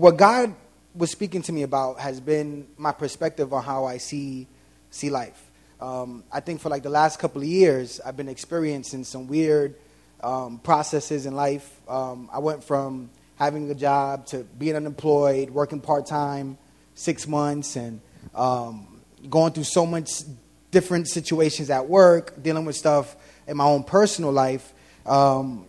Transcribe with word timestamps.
what 0.00 0.16
God 0.16 0.54
was 0.94 1.10
speaking 1.10 1.42
to 1.42 1.52
me 1.52 1.62
about 1.62 2.00
has 2.00 2.22
been 2.22 2.66
my 2.78 2.90
perspective 2.90 3.52
on 3.52 3.62
how 3.62 3.84
I 3.84 3.98
see 3.98 4.46
see 4.88 5.10
life. 5.10 5.50
Um, 5.78 6.24
I 6.32 6.40
think 6.40 6.62
for 6.62 6.70
like 6.70 6.82
the 6.82 6.88
last 6.88 7.18
couple 7.18 7.42
of 7.42 7.46
years, 7.46 8.00
I've 8.00 8.16
been 8.16 8.30
experiencing 8.30 9.04
some 9.04 9.28
weird 9.28 9.74
um, 10.22 10.58
processes 10.60 11.26
in 11.26 11.34
life. 11.34 11.80
Um, 11.86 12.30
I 12.32 12.38
went 12.38 12.64
from 12.64 13.10
having 13.36 13.70
a 13.70 13.74
job 13.74 14.24
to 14.28 14.38
being 14.58 14.74
unemployed, 14.74 15.50
working 15.50 15.82
part 15.82 16.06
time, 16.06 16.56
six 16.94 17.28
months, 17.28 17.76
and 17.76 18.00
um, 18.34 19.02
going 19.28 19.52
through 19.52 19.64
so 19.64 19.84
much 19.84 20.22
different 20.70 21.08
situations 21.08 21.68
at 21.68 21.86
work, 21.86 22.42
dealing 22.42 22.64
with 22.64 22.76
stuff 22.76 23.16
in 23.46 23.58
my 23.58 23.64
own 23.64 23.84
personal 23.84 24.32
life. 24.32 24.72
Um, 25.04 25.66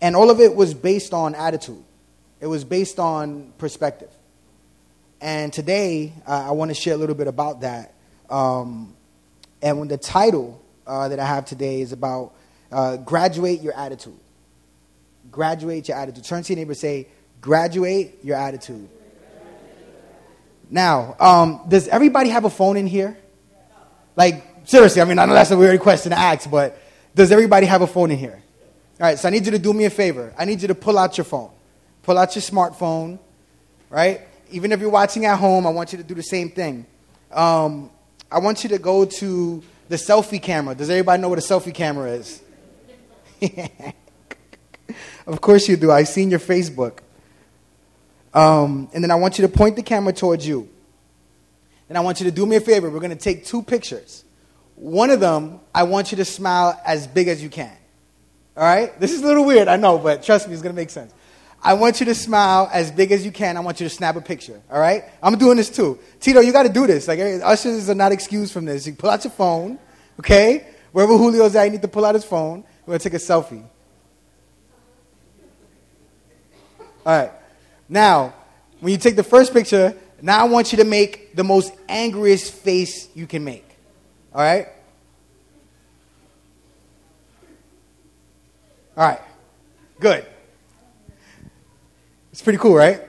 and 0.00 0.14
all 0.14 0.30
of 0.30 0.38
it 0.38 0.54
was 0.54 0.74
based 0.74 1.12
on 1.12 1.34
attitude, 1.34 1.82
it 2.44 2.48
was 2.48 2.62
based 2.62 2.98
on 2.98 3.54
perspective. 3.56 4.10
And 5.18 5.50
today, 5.50 6.12
uh, 6.26 6.48
I 6.48 6.50
want 6.50 6.70
to 6.70 6.74
share 6.74 6.92
a 6.92 6.96
little 6.98 7.14
bit 7.14 7.26
about 7.26 7.62
that. 7.62 7.94
Um, 8.28 8.94
and 9.62 9.78
when 9.78 9.88
the 9.88 9.96
title 9.96 10.62
uh, 10.86 11.08
that 11.08 11.18
I 11.18 11.24
have 11.24 11.46
today 11.46 11.80
is 11.80 11.92
about 11.92 12.34
uh, 12.70 12.98
graduate 12.98 13.62
your 13.62 13.72
attitude. 13.72 14.18
Graduate 15.30 15.88
your 15.88 15.96
attitude. 15.96 16.22
Turn 16.24 16.42
to 16.42 16.52
your 16.52 16.58
neighbor 16.58 16.74
say, 16.74 17.08
graduate 17.40 18.18
your 18.22 18.36
attitude. 18.36 18.90
Now, 20.68 21.16
um, 21.18 21.62
does 21.66 21.88
everybody 21.88 22.28
have 22.28 22.44
a 22.44 22.50
phone 22.50 22.76
in 22.76 22.86
here? 22.86 23.16
Like, 24.16 24.44
seriously, 24.64 25.00
I 25.00 25.06
mean, 25.06 25.18
I 25.18 25.24
know 25.24 25.32
that's 25.32 25.50
a 25.50 25.56
weird 25.56 25.80
question 25.80 26.10
to 26.10 26.18
ask, 26.18 26.50
but 26.50 26.78
does 27.14 27.32
everybody 27.32 27.64
have 27.64 27.80
a 27.80 27.86
phone 27.86 28.10
in 28.10 28.18
here? 28.18 28.42
All 29.00 29.06
right, 29.06 29.18
so 29.18 29.28
I 29.28 29.30
need 29.30 29.46
you 29.46 29.52
to 29.52 29.58
do 29.58 29.72
me 29.72 29.86
a 29.86 29.90
favor. 29.90 30.34
I 30.36 30.44
need 30.44 30.60
you 30.60 30.68
to 30.68 30.74
pull 30.74 30.98
out 30.98 31.16
your 31.16 31.24
phone. 31.24 31.53
Pull 32.04 32.18
out 32.18 32.34
your 32.34 32.42
smartphone, 32.42 33.18
right? 33.90 34.20
Even 34.50 34.72
if 34.72 34.80
you're 34.80 34.90
watching 34.90 35.24
at 35.24 35.38
home, 35.38 35.66
I 35.66 35.70
want 35.70 35.92
you 35.92 35.98
to 35.98 36.04
do 36.04 36.14
the 36.14 36.22
same 36.22 36.50
thing. 36.50 36.86
Um, 37.32 37.90
I 38.30 38.38
want 38.38 38.62
you 38.62 38.68
to 38.70 38.78
go 38.78 39.04
to 39.04 39.62
the 39.88 39.96
selfie 39.96 40.40
camera. 40.40 40.74
Does 40.74 40.90
everybody 40.90 41.20
know 41.20 41.28
what 41.30 41.38
a 41.38 41.42
selfie 41.42 41.74
camera 41.74 42.10
is? 42.10 42.42
of 45.26 45.40
course 45.40 45.68
you 45.68 45.76
do. 45.76 45.90
I've 45.90 46.08
seen 46.08 46.30
your 46.30 46.40
Facebook. 46.40 46.98
Um, 48.34 48.90
and 48.92 49.02
then 49.02 49.10
I 49.10 49.14
want 49.14 49.38
you 49.38 49.46
to 49.46 49.52
point 49.52 49.76
the 49.76 49.82
camera 49.82 50.12
towards 50.12 50.46
you. 50.46 50.68
And 51.88 51.96
I 51.96 52.00
want 52.00 52.20
you 52.20 52.24
to 52.24 52.32
do 52.32 52.44
me 52.44 52.56
a 52.56 52.60
favor. 52.60 52.90
We're 52.90 53.00
going 53.00 53.10
to 53.10 53.16
take 53.16 53.44
two 53.44 53.62
pictures. 53.62 54.24
One 54.74 55.10
of 55.10 55.20
them, 55.20 55.60
I 55.74 55.84
want 55.84 56.10
you 56.10 56.16
to 56.16 56.24
smile 56.24 56.80
as 56.84 57.06
big 57.06 57.28
as 57.28 57.42
you 57.42 57.48
can. 57.48 57.76
All 58.56 58.64
right? 58.64 58.98
This 59.00 59.12
is 59.12 59.22
a 59.22 59.26
little 59.26 59.44
weird, 59.44 59.68
I 59.68 59.76
know, 59.76 59.98
but 59.98 60.22
trust 60.22 60.48
me, 60.48 60.54
it's 60.54 60.62
going 60.62 60.74
to 60.74 60.80
make 60.80 60.90
sense. 60.90 61.12
I 61.66 61.72
want 61.72 61.98
you 61.98 62.06
to 62.06 62.14
smile 62.14 62.68
as 62.70 62.90
big 62.90 63.10
as 63.10 63.24
you 63.24 63.32
can. 63.32 63.56
I 63.56 63.60
want 63.60 63.80
you 63.80 63.88
to 63.88 63.94
snap 63.94 64.16
a 64.16 64.20
picture. 64.20 64.60
All 64.70 64.78
right? 64.78 65.04
I'm 65.22 65.38
doing 65.38 65.56
this 65.56 65.70
too. 65.70 65.98
Tito, 66.20 66.40
you 66.40 66.52
got 66.52 66.64
to 66.64 66.68
do 66.68 66.86
this. 66.86 67.08
Like, 67.08 67.18
eh, 67.18 67.40
ushers 67.42 67.88
are 67.88 67.94
not 67.94 68.12
excused 68.12 68.52
from 68.52 68.66
this. 68.66 68.86
You 68.86 68.92
pull 68.92 69.08
out 69.08 69.24
your 69.24 69.30
phone, 69.30 69.78
okay? 70.20 70.66
Wherever 70.92 71.16
Julio's 71.16 71.56
at, 71.56 71.64
you 71.64 71.70
need 71.70 71.82
to 71.82 71.88
pull 71.88 72.04
out 72.04 72.14
his 72.14 72.24
phone. 72.24 72.64
We're 72.84 72.98
to 72.98 73.02
take 73.02 73.14
a 73.14 73.16
selfie. 73.16 73.64
All 77.06 77.18
right. 77.18 77.32
Now, 77.88 78.34
when 78.80 78.92
you 78.92 78.98
take 78.98 79.16
the 79.16 79.24
first 79.24 79.54
picture, 79.54 79.96
now 80.20 80.40
I 80.40 80.48
want 80.48 80.70
you 80.70 80.78
to 80.78 80.84
make 80.84 81.34
the 81.34 81.44
most 81.44 81.72
angriest 81.88 82.52
face 82.52 83.08
you 83.14 83.26
can 83.26 83.42
make. 83.42 83.66
All 84.34 84.42
right? 84.42 84.68
All 88.96 89.08
right. 89.08 89.20
Good. 89.98 90.26
It's 92.34 92.42
pretty 92.42 92.58
cool, 92.58 92.74
right? 92.74 93.00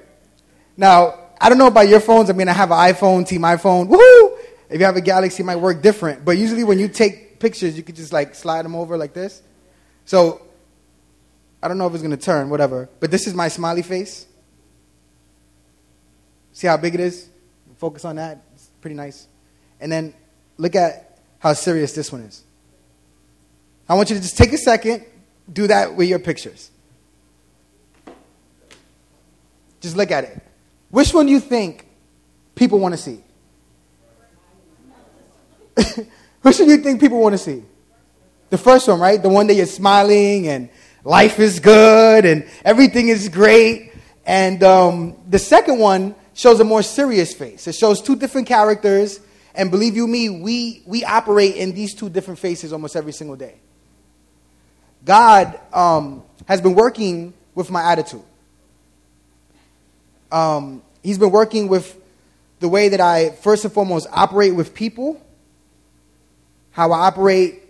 Now, 0.78 1.30
I 1.42 1.50
don't 1.50 1.58
know 1.58 1.66
about 1.66 1.88
your 1.88 2.00
phones. 2.00 2.30
I 2.30 2.34
mean, 2.34 2.48
I 2.48 2.54
have 2.54 2.70
an 2.70 2.78
iPhone, 2.78 3.28
Team 3.28 3.42
iPhone. 3.42 3.90
Woohoo! 3.90 4.38
If 4.70 4.80
you 4.80 4.86
have 4.86 4.98
a 4.98 5.02
Galaxy, 5.02 5.42
it 5.42 5.48
might 5.48 5.56
work 5.56 5.82
different. 5.82 6.24
But 6.24 6.38
usually, 6.38 6.64
when 6.64 6.78
you 6.78 6.88
take 6.88 7.40
pictures, 7.40 7.76
you 7.76 7.82
could 7.82 7.96
just 7.96 8.14
like 8.14 8.36
slide 8.36 8.64
them 8.64 8.76
over 8.76 9.00
like 9.00 9.16
this. 9.16 9.42
So, 10.06 10.44
I 11.64 11.68
don't 11.68 11.80
know 11.80 11.88
if 11.88 11.94
it's 11.96 12.04
going 12.04 12.16
to 12.16 12.24
turn, 12.24 12.52
whatever. 12.52 12.88
But 13.00 13.10
this 13.10 13.26
is 13.26 13.34
my 13.34 13.48
smiley 13.48 13.82
face. 13.82 14.28
See 16.52 16.68
how 16.68 16.78
big 16.78 16.94
it 16.94 17.00
is? 17.00 17.28
Focus 17.78 18.06
on 18.06 18.18
that. 18.18 18.44
It's 18.54 18.70
pretty 18.80 18.96
nice. 18.96 19.28
And 19.80 19.92
then 19.92 20.14
look 20.58 20.76
at 20.76 21.18
how 21.40 21.54
serious 21.54 21.94
this 21.94 22.12
one 22.12 22.22
is. 22.22 22.44
I 23.90 23.96
want 23.96 24.12
you 24.12 24.18
to 24.18 24.22
just 24.22 24.38
take 24.38 24.54
a 24.54 24.60
second, 24.60 25.04
do 25.52 25.66
that 25.66 25.96
with 25.96 26.10
your 26.10 26.20
pictures. 26.20 26.70
Just 29.86 29.96
look 29.96 30.10
at 30.10 30.24
it. 30.24 30.42
Which 30.90 31.14
one 31.14 31.28
do 31.28 31.32
you 31.32 31.40
think 31.40 31.86
people 32.56 32.80
want 32.80 32.96
to 32.96 32.98
see? 32.98 33.20
Which 36.42 36.58
one 36.58 36.68
do 36.68 36.76
you 36.76 36.82
think 36.82 37.00
people 37.00 37.22
want 37.22 37.34
to 37.34 37.38
see? 37.38 37.62
The 38.50 38.58
first 38.58 38.88
one, 38.88 39.00
right? 39.00 39.22
The 39.22 39.30
one 39.30 39.46
that 39.46 39.54
you're 39.54 39.68
smiling 39.68 40.48
and 40.48 40.70
life 41.04 41.38
is 41.38 41.60
good 41.60 42.26
and 42.26 42.50
everything 42.64 43.10
is 43.10 43.30
great. 43.30 43.94
And 44.26 44.64
um, 44.64 45.18
the 45.30 45.38
second 45.38 45.78
one 45.78 46.16
shows 46.34 46.60
a 46.60 46.64
more 46.64 46.82
serious 46.82 47.36
face. 47.36 47.68
It 47.68 47.76
shows 47.76 48.02
two 48.02 48.16
different 48.16 48.48
characters, 48.48 49.20
and 49.54 49.70
believe 49.70 49.96
you 49.96 50.08
me, 50.08 50.32
we, 50.32 50.82
we 50.88 51.06
operate 51.06 51.58
in 51.58 51.76
these 51.76 51.94
two 51.94 52.10
different 52.10 52.40
faces 52.40 52.74
almost 52.74 52.96
every 52.96 53.14
single 53.14 53.36
day. 53.36 53.60
God 55.04 55.60
um, 55.72 56.24
has 56.48 56.60
been 56.60 56.74
working 56.74 57.36
with 57.54 57.70
my 57.70 57.92
attitude. 57.92 58.24
Um, 60.36 60.82
he's 61.02 61.18
been 61.18 61.32
working 61.32 61.70
with 61.70 61.98
the 62.60 62.68
way 62.68 62.90
that 62.90 63.00
I, 63.00 63.30
first 63.30 63.64
and 63.64 63.74
foremost, 63.74 64.06
operate 64.12 64.54
with 64.54 64.74
people, 64.74 65.26
how 66.72 66.92
I 66.92 67.08
operate 67.08 67.62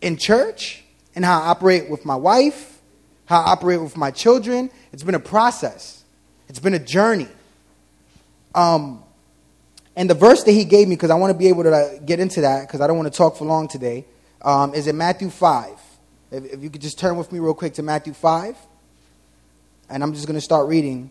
in 0.00 0.16
church, 0.16 0.84
and 1.16 1.24
how 1.24 1.40
I 1.40 1.48
operate 1.48 1.90
with 1.90 2.04
my 2.04 2.14
wife, 2.14 2.80
how 3.24 3.40
I 3.40 3.50
operate 3.50 3.82
with 3.82 3.96
my 3.96 4.12
children. 4.12 4.70
It's 4.92 5.02
been 5.02 5.16
a 5.16 5.20
process, 5.20 6.04
it's 6.48 6.60
been 6.60 6.74
a 6.74 6.78
journey. 6.78 7.26
Um, 8.54 9.02
and 9.96 10.08
the 10.08 10.14
verse 10.14 10.44
that 10.44 10.52
he 10.52 10.64
gave 10.64 10.86
me, 10.86 10.94
because 10.94 11.10
I 11.10 11.16
want 11.16 11.32
to 11.32 11.38
be 11.38 11.48
able 11.48 11.64
to 11.64 11.72
uh, 11.72 11.98
get 11.98 12.20
into 12.20 12.42
that, 12.42 12.68
because 12.68 12.80
I 12.80 12.86
don't 12.86 12.96
want 12.96 13.12
to 13.12 13.16
talk 13.16 13.36
for 13.36 13.44
long 13.44 13.66
today, 13.66 14.04
um, 14.42 14.72
is 14.72 14.86
in 14.86 14.96
Matthew 14.96 15.30
5. 15.30 15.70
If, 16.30 16.44
if 16.44 16.62
you 16.62 16.70
could 16.70 16.80
just 16.80 16.96
turn 16.96 17.16
with 17.16 17.32
me 17.32 17.40
real 17.40 17.54
quick 17.54 17.74
to 17.74 17.82
Matthew 17.82 18.12
5. 18.12 18.56
And 19.90 20.04
I'm 20.04 20.14
just 20.14 20.28
going 20.28 20.36
to 20.36 20.40
start 20.40 20.68
reading. 20.68 21.10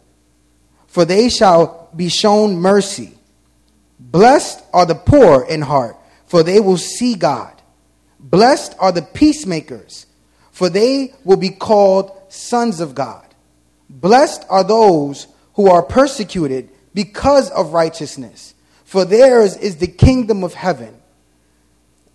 for 0.91 1.05
they 1.05 1.29
shall 1.29 1.89
be 1.95 2.09
shown 2.09 2.57
mercy. 2.57 3.17
Blessed 3.97 4.61
are 4.73 4.85
the 4.85 4.93
poor 4.93 5.45
in 5.45 5.61
heart, 5.61 5.95
for 6.25 6.43
they 6.43 6.59
will 6.59 6.77
see 6.77 7.15
God. 7.15 7.53
Blessed 8.19 8.75
are 8.77 8.91
the 8.91 9.01
peacemakers, 9.01 10.05
for 10.51 10.69
they 10.69 11.13
will 11.23 11.37
be 11.37 11.49
called 11.49 12.11
sons 12.27 12.81
of 12.81 12.93
God. 12.93 13.25
Blessed 13.89 14.43
are 14.49 14.65
those 14.65 15.27
who 15.53 15.69
are 15.69 15.81
persecuted 15.81 16.69
because 16.93 17.49
of 17.51 17.71
righteousness, 17.71 18.53
for 18.83 19.05
theirs 19.05 19.55
is 19.55 19.77
the 19.77 19.87
kingdom 19.87 20.43
of 20.43 20.53
heaven. 20.53 20.93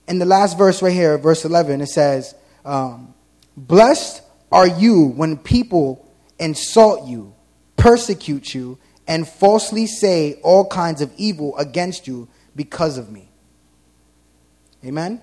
In 0.07 0.19
the 0.19 0.27
last 0.27 0.59
verse 0.59 0.83
right 0.83 0.93
here, 0.93 1.17
verse 1.17 1.47
11, 1.47 1.81
it 1.81 1.87
says, 1.87 2.35
um, 2.63 3.15
Blessed 3.57 4.21
are 4.53 4.69
you 4.69 5.07
when 5.07 5.39
people 5.39 6.07
insult 6.39 7.09
you, 7.09 7.35
persecute 7.77 8.55
you, 8.55 8.79
and 9.07 9.27
falsely 9.27 9.87
say 9.87 10.41
all 10.43 10.67
kinds 10.67 11.01
of 11.01 11.13
evil 11.17 11.57
against 11.57 12.07
you 12.07 12.29
because 12.55 12.99
of 12.99 13.11
me. 13.11 13.29
Amen? 14.85 15.21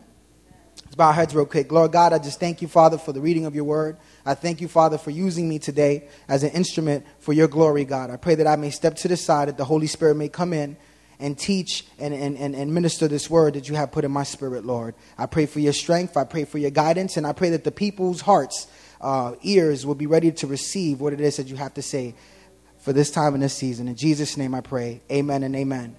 Let's 0.94 0.95
bow 0.95 1.07
our 1.07 1.13
heads 1.13 1.35
real 1.35 1.45
quick. 1.45 1.71
Lord 1.71 1.91
God, 1.91 2.13
I 2.13 2.19
just 2.19 2.39
thank 2.39 2.61
you, 2.61 2.67
Father, 2.67 2.97
for 2.97 3.13
the 3.13 3.21
reading 3.21 3.45
of 3.45 3.55
your 3.55 3.63
word. 3.63 3.97
I 4.25 4.35
thank 4.35 4.61
you, 4.61 4.67
Father, 4.67 4.97
for 4.97 5.09
using 5.09 5.50
me 5.50 5.57
today 5.59 6.07
as 6.27 6.44
an 6.44 6.51
instrument 6.51 7.05
for 7.19 7.33
your 7.33 7.47
glory, 7.47 7.83
God. 7.83 8.11
I 8.11 8.17
pray 8.17 8.35
that 8.35 8.47
I 8.47 8.56
may 8.56 8.69
step 8.69 8.95
to 8.97 9.07
the 9.07 9.17
side, 9.17 9.47
that 9.47 9.57
the 9.57 9.65
Holy 9.65 9.88
Spirit 9.88 10.15
may 10.15 10.29
come 10.29 10.53
in 10.53 10.77
and 11.19 11.38
teach 11.38 11.85
and, 11.97 12.13
and, 12.13 12.38
and, 12.38 12.56
and 12.56 12.73
minister 12.73 13.07
this 13.07 13.29
word 13.29 13.56
that 13.56 13.67
you 13.67 13.75
have 13.75 13.91
put 13.91 14.06
in 14.06 14.11
my 14.11 14.23
spirit, 14.23 14.65
Lord. 14.65 14.94
I 15.17 15.25
pray 15.25 15.45
for 15.45 15.59
your 15.59 15.73
strength. 15.73 16.15
I 16.15 16.25
pray 16.25 16.45
for 16.45 16.57
your 16.57 16.69
guidance. 16.71 17.17
And 17.17 17.25
I 17.25 17.33
pray 17.33 17.49
that 17.51 17.63
the 17.63 17.71
people's 17.71 18.21
hearts, 18.21 18.67
uh, 19.01 19.33
ears 19.41 19.85
will 19.85 19.95
be 19.95 20.06
ready 20.06 20.31
to 20.31 20.47
receive 20.47 21.01
what 21.01 21.13
it 21.13 21.21
is 21.21 21.38
that 21.38 21.47
you 21.47 21.56
have 21.56 21.73
to 21.73 21.81
say. 21.81 22.13
For 22.83 22.91
this 22.91 23.09
time 23.09 23.33
and 23.33 23.41
this 23.41 23.53
season. 23.53 23.88
In 23.88 23.95
Jesus' 23.95 24.35
name 24.35 24.53
I 24.53 24.59
pray. 24.59 25.01
Amen 25.09 25.44
and 25.44 25.56
amen. 25.56 25.95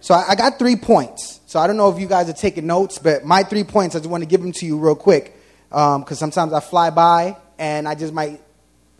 So 0.00 0.14
I, 0.14 0.30
I 0.30 0.34
got 0.34 0.58
three 0.58 0.76
points. 0.76 1.40
So 1.46 1.60
I 1.60 1.66
don't 1.66 1.76
know 1.76 1.90
if 1.90 2.00
you 2.00 2.06
guys 2.06 2.30
are 2.30 2.34
taking 2.34 2.66
notes, 2.66 2.98
but 2.98 3.22
my 3.22 3.42
three 3.42 3.64
points, 3.64 3.94
I 3.94 3.98
just 3.98 4.08
want 4.08 4.22
to 4.22 4.28
give 4.28 4.40
them 4.40 4.52
to 4.52 4.66
you 4.66 4.78
real 4.78 4.94
quick. 4.94 5.36
Because 5.68 6.22
um, 6.22 6.30
sometimes 6.30 6.54
I 6.54 6.60
fly 6.60 6.88
by 6.88 7.36
and 7.58 7.86
I 7.86 7.94
just 7.94 8.14
might 8.14 8.40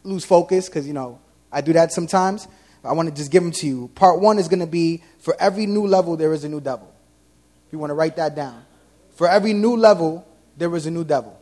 lose 0.05 0.27
focus 0.27 0.69
because, 0.69 0.87
you 0.87 0.93
know, 0.93 1.19
I 1.51 1.63
do 1.63 1.73
that 1.73 1.91
sometimes. 1.91 2.47
I 2.85 2.93
want 2.93 3.09
to 3.09 3.15
just 3.15 3.31
give 3.31 3.43
them 3.43 3.53
to 3.53 3.67
you. 3.67 3.91
Part 3.95 4.21
one 4.21 4.39
is 4.39 4.49
going 4.49 4.61
to 4.61 4.67
be 4.67 5.03
for 5.21 5.35
every 5.41 5.65
new 5.65 5.87
level, 5.87 6.19
there 6.19 6.35
is 6.35 6.45
a 6.45 6.51
new 6.51 6.61
devil. 6.61 6.93
If 7.67 7.73
you 7.73 7.79
want 7.79 7.91
to 7.91 7.95
write 7.95 8.17
that 8.17 8.35
down. 8.35 8.63
For 9.13 9.27
every 9.27 9.55
new 9.55 9.75
level, 9.77 10.27
there 10.59 10.75
is 10.77 10.85
a 10.85 10.91
new 10.91 11.05
devil. 11.05 11.41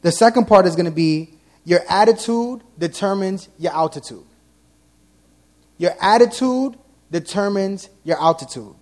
The 0.00 0.12
second 0.12 0.46
part 0.46 0.64
is 0.64 0.74
going 0.74 0.86
to 0.86 0.90
be 0.90 1.34
your 1.64 1.80
attitude 1.86 2.62
determines 2.78 3.50
your 3.58 3.74
altitude. 3.74 4.24
Your 5.78 5.94
attitude 6.00 6.76
determines 7.10 7.88
your 8.04 8.20
altitude. 8.20 8.74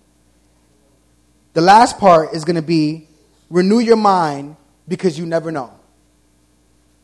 The 1.53 1.61
last 1.61 1.97
part 1.97 2.33
is 2.33 2.43
going 2.43 2.55
to 2.55 2.61
be 2.61 3.07
renew 3.49 3.79
your 3.79 3.95
mind 3.95 4.57
because 4.87 5.17
you 5.17 5.25
never 5.25 5.51
know. 5.51 5.71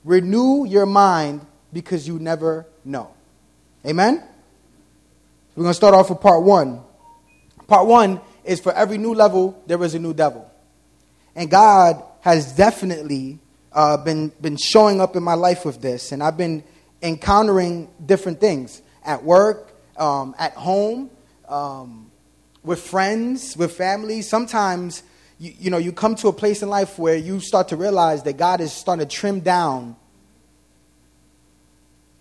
Renew 0.03 0.65
your 0.65 0.85
mind 0.85 1.45
because 1.71 2.07
you 2.07 2.19
never 2.19 2.65
know. 2.83 3.11
Amen? 3.85 4.23
We're 5.55 5.63
going 5.63 5.71
to 5.71 5.75
start 5.75 5.93
off 5.93 6.09
with 6.09 6.19
part 6.19 6.43
one. 6.43 6.81
Part 7.67 7.87
one 7.87 8.19
is 8.43 8.59
for 8.59 8.73
every 8.73 8.97
new 8.97 9.13
level, 9.13 9.61
there 9.67 9.81
is 9.83 9.95
a 9.95 9.99
new 9.99 10.13
devil. 10.13 10.49
And 11.35 11.49
God 11.49 12.03
has 12.21 12.53
definitely 12.53 13.39
uh, 13.71 13.97
been, 13.97 14.31
been 14.41 14.57
showing 14.57 15.01
up 15.01 15.15
in 15.15 15.23
my 15.23 15.33
life 15.33 15.65
with 15.65 15.81
this. 15.81 16.11
And 16.11 16.21
I've 16.21 16.37
been 16.37 16.63
encountering 17.01 17.89
different 18.05 18.39
things 18.39 18.81
at 19.05 19.23
work, 19.23 19.72
um, 19.97 20.35
at 20.37 20.53
home, 20.53 21.09
um, 21.47 22.11
with 22.63 22.79
friends, 22.79 23.55
with 23.57 23.73
family. 23.73 24.21
Sometimes, 24.21 25.03
you, 25.39 25.53
you 25.59 25.69
know, 25.69 25.77
you 25.77 25.91
come 25.91 26.15
to 26.15 26.27
a 26.27 26.33
place 26.33 26.61
in 26.61 26.69
life 26.69 26.97
where 26.97 27.15
you 27.15 27.39
start 27.39 27.69
to 27.69 27.77
realize 27.77 28.23
that 28.23 28.37
God 28.37 28.61
is 28.61 28.71
starting 28.71 29.07
to 29.07 29.15
trim 29.15 29.39
down 29.39 29.95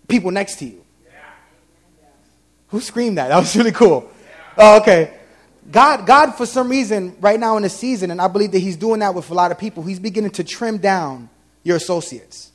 people 0.07 0.31
next 0.31 0.57
to 0.59 0.65
you. 0.65 0.83
Yeah. 1.05 1.11
Who 2.67 2.81
screamed 2.81 3.17
that? 3.17 3.29
That 3.29 3.37
was 3.37 3.55
really 3.55 3.71
cool. 3.71 4.09
Yeah. 4.21 4.53
Oh, 4.57 4.81
okay. 4.81 5.13
God, 5.71 6.05
God, 6.05 6.31
for 6.33 6.45
some 6.45 6.69
reason, 6.69 7.15
right 7.19 7.39
now 7.39 7.57
in 7.57 7.63
the 7.63 7.69
season, 7.69 8.11
and 8.11 8.21
I 8.21 8.27
believe 8.27 8.51
that 8.51 8.59
He's 8.59 8.75
doing 8.75 8.99
that 8.99 9.15
with 9.15 9.29
a 9.29 9.33
lot 9.33 9.51
of 9.51 9.57
people, 9.57 9.83
He's 9.83 9.99
beginning 9.99 10.31
to 10.31 10.43
trim 10.43 10.77
down 10.77 11.29
your 11.63 11.77
associates. 11.77 12.51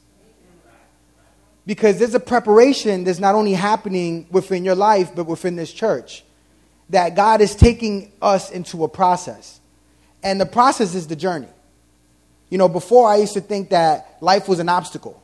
Because 1.68 1.98
there's 1.98 2.14
a 2.14 2.20
preparation 2.20 3.04
that's 3.04 3.18
not 3.18 3.34
only 3.34 3.52
happening 3.52 4.26
within 4.30 4.64
your 4.64 4.74
life, 4.74 5.14
but 5.14 5.24
within 5.24 5.54
this 5.54 5.70
church. 5.70 6.24
That 6.88 7.14
God 7.14 7.42
is 7.42 7.54
taking 7.54 8.10
us 8.22 8.50
into 8.50 8.84
a 8.84 8.88
process. 8.88 9.60
And 10.22 10.40
the 10.40 10.46
process 10.46 10.94
is 10.94 11.08
the 11.08 11.14
journey. 11.14 11.48
You 12.48 12.56
know, 12.56 12.70
before 12.70 13.06
I 13.06 13.16
used 13.16 13.34
to 13.34 13.42
think 13.42 13.68
that 13.68 14.16
life 14.22 14.48
was 14.48 14.60
an 14.60 14.70
obstacle. 14.70 15.22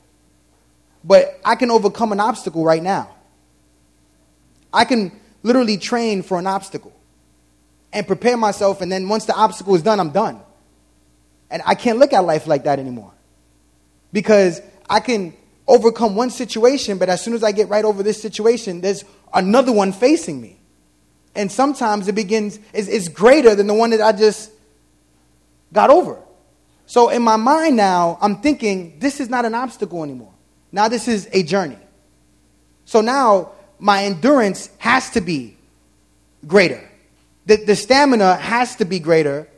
But 1.03 1.41
I 1.47 1.55
can 1.55 1.71
overcome 1.71 2.13
an 2.13 2.21
obstacle 2.21 2.63
right 2.63 2.83
now. 2.83 3.15
I 4.71 4.85
can 4.85 5.19
literally 5.43 5.79
train 5.79 6.23
for 6.23 6.39
an 6.39 6.47
obstacle 6.47 6.93
and 7.91 8.07
prepare 8.07 8.37
myself, 8.37 8.83
and 8.83 8.93
then 8.93 9.09
once 9.09 9.25
the 9.25 9.35
obstacle 9.35 9.75
is 9.77 9.83
done, 9.83 9.99
I'm 9.99 10.11
done. 10.11 10.41
And 11.51 11.63
I 11.65 11.75
can't 11.75 11.99
look 11.99 12.13
at 12.13 12.21
life 12.21 12.47
like 12.47 12.65
that 12.65 12.79
anymore. 12.79 13.13
Because 14.13 14.61
I 14.91 15.01
can 15.01 15.33
overcome 15.67 16.15
one 16.15 16.31
situation, 16.31 16.99
but 16.99 17.09
as 17.09 17.23
soon 17.23 17.35
as 17.35 17.43
I 17.43 17.53
get 17.53 17.69
right 17.69 17.85
over 17.85 18.03
this 18.03 18.21
situation, 18.21 18.81
there's 18.81 19.05
another 19.33 19.73
one 19.73 19.93
facing 19.93 20.41
me. 20.41 20.61
And 21.35 21.51
sometimes 21.51 22.07
it 22.07 22.15
begins, 22.15 22.59
is, 22.73 22.89
is 22.89 23.09
greater 23.09 23.55
than 23.55 23.67
the 23.67 23.75
one 23.75 23.91
that 23.91 24.01
I 24.01 24.13
just 24.13 24.51
got 25.73 25.91
over. 25.91 26.21
So 26.87 27.09
in 27.09 27.23
my 27.23 27.37
mind 27.37 27.77
now, 27.77 28.19
I'm 28.21 28.41
thinking, 28.41 28.99
this 28.99 29.21
is 29.21 29.29
not 29.29 29.45
an 29.45 29.55
obstacle 29.55 30.03
anymore. 30.03 30.33
Now 30.71 30.89
this 30.89 31.09
is 31.09 31.29
a 31.33 31.43
journey. 31.43 31.79
So 32.85 33.01
now 33.01 33.53
my 33.79 34.05
endurance 34.05 34.71
has 34.79 35.11
to 35.11 35.21
be 35.21 35.57
greater. 36.47 36.89
The, 37.47 37.57
the 37.57 37.77
stamina 37.77 38.37
has 38.37 38.77
to 38.77 38.85
be 38.85 38.99
greater. 38.99 39.49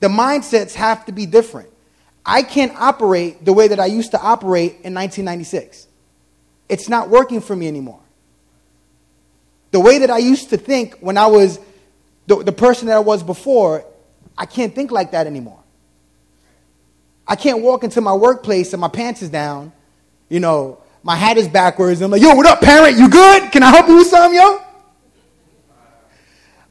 The 0.00 0.08
mindsets 0.08 0.74
have 0.74 1.04
to 1.06 1.12
be 1.12 1.26
different. 1.26 1.70
I 2.26 2.42
can't 2.42 2.72
operate 2.76 3.44
the 3.44 3.52
way 3.52 3.68
that 3.68 3.78
I 3.78 3.86
used 3.86 4.10
to 4.10 4.20
operate 4.20 4.72
in 4.82 4.92
1996. 4.92 5.86
It's 6.68 6.88
not 6.88 7.08
working 7.08 7.40
for 7.40 7.54
me 7.54 7.68
anymore. 7.68 8.00
The 9.70 9.78
way 9.78 9.98
that 9.98 10.10
I 10.10 10.18
used 10.18 10.50
to 10.50 10.56
think 10.56 10.96
when 10.98 11.16
I 11.16 11.26
was 11.26 11.60
the, 12.26 12.42
the 12.42 12.52
person 12.52 12.88
that 12.88 12.96
I 12.96 13.00
was 13.00 13.22
before, 13.22 13.84
I 14.36 14.44
can't 14.44 14.74
think 14.74 14.90
like 14.90 15.12
that 15.12 15.28
anymore. 15.28 15.60
I 17.28 17.36
can't 17.36 17.62
walk 17.62 17.84
into 17.84 18.00
my 18.00 18.12
workplace 18.12 18.72
and 18.72 18.80
my 18.80 18.88
pants 18.88 19.22
is 19.22 19.30
down, 19.30 19.72
you 20.28 20.40
know, 20.40 20.82
my 21.04 21.14
hat 21.14 21.36
is 21.36 21.46
backwards. 21.46 22.00
I'm 22.00 22.10
like, 22.10 22.22
yo, 22.22 22.34
what 22.34 22.46
up, 22.46 22.60
parent? 22.60 22.98
You 22.98 23.08
good? 23.08 23.52
Can 23.52 23.62
I 23.62 23.70
help 23.70 23.86
you 23.86 23.96
with 23.96 24.08
something, 24.08 24.36
yo? 24.36 24.60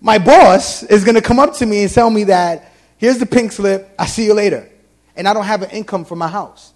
My 0.01 0.17
boss 0.17 0.83
is 0.83 1.05
going 1.05 1.15
to 1.15 1.21
come 1.21 1.39
up 1.39 1.53
to 1.55 1.65
me 1.65 1.83
and 1.83 1.91
tell 1.91 2.09
me 2.09 2.25
that, 2.25 2.73
here's 2.97 3.17
the 3.17 3.25
pink 3.25 3.53
slip, 3.53 3.95
I'll 3.97 4.07
see 4.07 4.25
you 4.25 4.33
later 4.33 4.69
and 5.15 5.27
I 5.27 5.33
don't 5.33 5.45
have 5.45 5.61
an 5.61 5.71
income 5.71 6.05
for 6.05 6.15
my 6.15 6.27
house. 6.27 6.73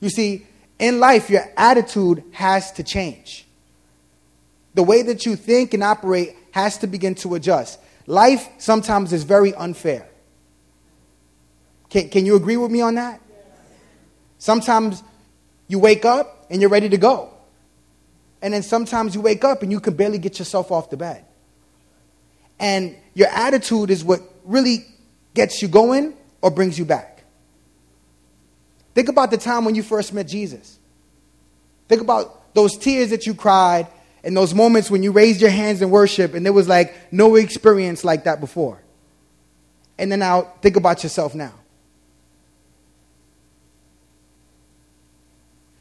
You 0.00 0.10
see, 0.10 0.46
in 0.78 1.00
life, 1.00 1.30
your 1.30 1.44
attitude 1.56 2.22
has 2.32 2.72
to 2.72 2.82
change. 2.82 3.46
The 4.74 4.82
way 4.82 5.02
that 5.02 5.24
you 5.24 5.36
think 5.36 5.72
and 5.74 5.82
operate 5.82 6.36
has 6.52 6.78
to 6.78 6.86
begin 6.86 7.14
to 7.16 7.34
adjust. 7.34 7.80
Life 8.06 8.48
sometimes 8.58 9.12
is 9.12 9.24
very 9.24 9.54
unfair. 9.54 10.06
Can, 11.88 12.08
can 12.08 12.26
you 12.26 12.36
agree 12.36 12.56
with 12.56 12.70
me 12.70 12.80
on 12.80 12.96
that? 12.96 13.20
Sometimes 14.38 15.02
you 15.66 15.78
wake 15.78 16.04
up 16.04 16.46
and 16.50 16.60
you're 16.60 16.70
ready 16.70 16.88
to 16.90 16.98
go. 16.98 17.32
And 18.42 18.52
then 18.52 18.62
sometimes 18.62 19.14
you 19.14 19.20
wake 19.20 19.44
up 19.44 19.62
and 19.62 19.72
you 19.72 19.80
can 19.80 19.94
barely 19.94 20.18
get 20.18 20.38
yourself 20.38 20.70
off 20.70 20.90
the 20.90 20.96
bed. 20.96 21.24
And 22.58 22.96
your 23.14 23.28
attitude 23.28 23.90
is 23.90 24.04
what 24.04 24.20
really 24.44 24.86
gets 25.34 25.62
you 25.62 25.68
going 25.68 26.14
or 26.42 26.50
brings 26.50 26.78
you 26.78 26.84
back. 26.84 27.15
Think 28.96 29.10
about 29.10 29.30
the 29.30 29.36
time 29.36 29.66
when 29.66 29.74
you 29.74 29.82
first 29.82 30.14
met 30.14 30.26
Jesus. 30.26 30.78
Think 31.86 32.00
about 32.00 32.54
those 32.54 32.78
tears 32.78 33.10
that 33.10 33.26
you 33.26 33.34
cried 33.34 33.88
and 34.24 34.34
those 34.34 34.54
moments 34.54 34.90
when 34.90 35.02
you 35.02 35.12
raised 35.12 35.42
your 35.42 35.50
hands 35.50 35.82
in 35.82 35.90
worship 35.90 36.32
and 36.32 36.46
there 36.46 36.52
was 36.54 36.66
like 36.66 36.94
no 37.12 37.34
experience 37.34 38.04
like 38.04 38.24
that 38.24 38.40
before. 38.40 38.80
And 39.98 40.10
then 40.10 40.20
now 40.20 40.50
think 40.62 40.76
about 40.76 41.02
yourself 41.02 41.34
now. 41.34 41.52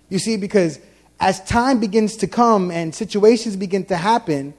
You 0.09 0.19
see, 0.19 0.35
because 0.35 0.81
as 1.17 1.41
time 1.45 1.79
begins 1.79 2.17
to 2.17 2.27
come 2.27 2.69
and 2.69 2.93
situations 2.93 3.55
begin 3.55 3.85
to 3.85 3.95
happen, 3.95 4.53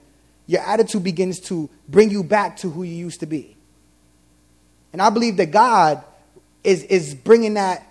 your 0.46 0.62
attitude 0.62 1.04
begins 1.04 1.40
to 1.40 1.68
bring 1.90 2.10
you 2.10 2.24
back 2.24 2.56
to 2.58 2.70
who 2.70 2.84
you 2.84 2.94
used 2.94 3.20
to 3.20 3.26
be. 3.26 3.54
And 4.94 5.02
I 5.02 5.10
believe 5.10 5.36
that 5.36 5.50
God 5.50 6.02
is, 6.64 6.84
is 6.84 7.14
bringing 7.14 7.52
that 7.54 7.86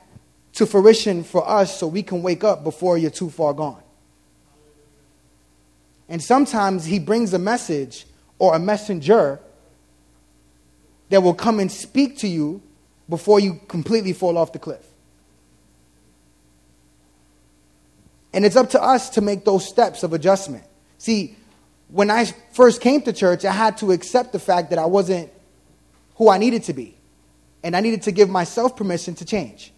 to 0.55 0.65
fruition 0.65 1.23
for 1.23 1.47
us 1.47 1.79
so 1.79 1.87
we 1.87 2.01
can 2.01 2.21
wake 2.21 2.43
up 2.43 2.63
before 2.63 2.97
you're 2.97 3.11
too 3.11 3.29
far 3.29 3.53
gone. 3.53 3.81
And 6.07 6.21
sometimes 6.21 6.85
he 6.85 6.99
brings 6.99 7.33
a 7.33 7.39
message 7.39 8.05
or 8.39 8.55
a 8.55 8.59
messenger 8.59 9.39
that 11.09 11.21
will 11.21 11.33
come 11.33 11.59
and 11.59 11.71
speak 11.71 12.17
to 12.19 12.27
you 12.27 12.61
before 13.09 13.39
you 13.39 13.59
completely 13.67 14.13
fall 14.13 14.37
off 14.37 14.53
the 14.53 14.59
cliff. 14.59 14.85
And 18.33 18.45
it's 18.45 18.55
up 18.55 18.71
to 18.71 18.81
us 18.81 19.09
to 19.11 19.21
make 19.21 19.45
those 19.45 19.67
steps 19.67 20.03
of 20.03 20.13
adjustment. 20.13 20.65
See, 20.97 21.35
when 21.89 22.09
I 22.09 22.25
first 22.53 22.81
came 22.81 23.01
to 23.03 23.13
church, 23.13 23.45
I 23.45 23.51
had 23.51 23.77
to 23.77 23.91
accept 23.91 24.33
the 24.33 24.39
fact 24.39 24.71
that 24.71 24.79
I 24.79 24.85
wasn't 24.85 25.31
who 26.15 26.29
I 26.29 26.37
needed 26.37 26.63
to 26.63 26.73
be. 26.73 26.97
And 27.63 27.75
I 27.75 27.81
needed 27.81 28.03
to 28.03 28.11
give 28.11 28.29
myself 28.29 28.75
permission 28.75 29.15
to 29.15 29.25
change. 29.25 29.71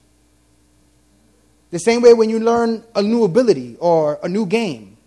The 1.71 1.79
same 1.79 2.01
way 2.01 2.13
when 2.13 2.29
you 2.29 2.39
learn 2.39 2.83
a 2.95 3.01
new 3.01 3.23
ability 3.23 3.75
or 3.79 4.19
a 4.23 4.29
new 4.29 4.45
game 4.45 4.97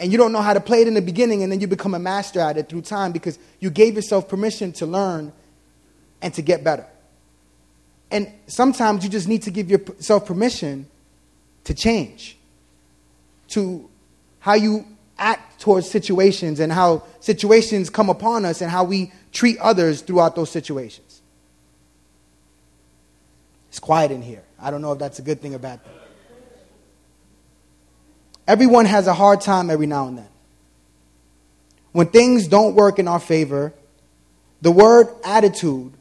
and 0.00 0.10
you 0.10 0.18
don't 0.18 0.32
know 0.32 0.40
how 0.40 0.54
to 0.54 0.60
play 0.60 0.80
it 0.80 0.88
in 0.88 0.94
the 0.94 1.02
beginning 1.02 1.42
and 1.42 1.52
then 1.52 1.60
you 1.60 1.66
become 1.66 1.94
a 1.94 1.98
master 1.98 2.40
at 2.40 2.56
it 2.56 2.68
through 2.68 2.82
time 2.82 3.12
because 3.12 3.38
you 3.60 3.70
gave 3.70 3.94
yourself 3.94 4.28
permission 4.28 4.72
to 4.72 4.86
learn 4.86 5.32
and 6.22 6.34
to 6.34 6.42
get 6.42 6.64
better. 6.64 6.86
And 8.10 8.32
sometimes 8.46 9.04
you 9.04 9.10
just 9.10 9.28
need 9.28 9.42
to 9.42 9.50
give 9.50 9.70
yourself 9.70 10.26
permission 10.26 10.88
to 11.64 11.74
change, 11.74 12.36
to 13.48 13.88
how 14.40 14.54
you 14.54 14.86
act 15.18 15.60
towards 15.60 15.88
situations 15.88 16.58
and 16.58 16.72
how 16.72 17.04
situations 17.20 17.90
come 17.90 18.08
upon 18.08 18.44
us 18.44 18.62
and 18.62 18.70
how 18.70 18.82
we 18.82 19.12
treat 19.32 19.58
others 19.58 20.00
throughout 20.00 20.34
those 20.34 20.50
situations. 20.50 21.09
It's 23.70 23.78
quiet 23.78 24.10
in 24.10 24.20
here. 24.20 24.42
I 24.60 24.72
don't 24.72 24.82
know 24.82 24.92
if 24.92 24.98
that's 24.98 25.20
a 25.20 25.22
good 25.22 25.40
thing 25.40 25.54
or 25.54 25.58
bad 25.58 25.82
thing. 25.82 25.92
Everyone 28.48 28.84
has 28.84 29.06
a 29.06 29.14
hard 29.14 29.40
time 29.40 29.70
every 29.70 29.86
now 29.86 30.08
and 30.08 30.18
then. 30.18 30.28
When 31.92 32.08
things 32.08 32.48
don't 32.48 32.74
work 32.74 32.98
in 32.98 33.06
our 33.06 33.20
favor, 33.20 33.72
the 34.60 34.72
word 34.72 35.06
attitude 35.24 35.92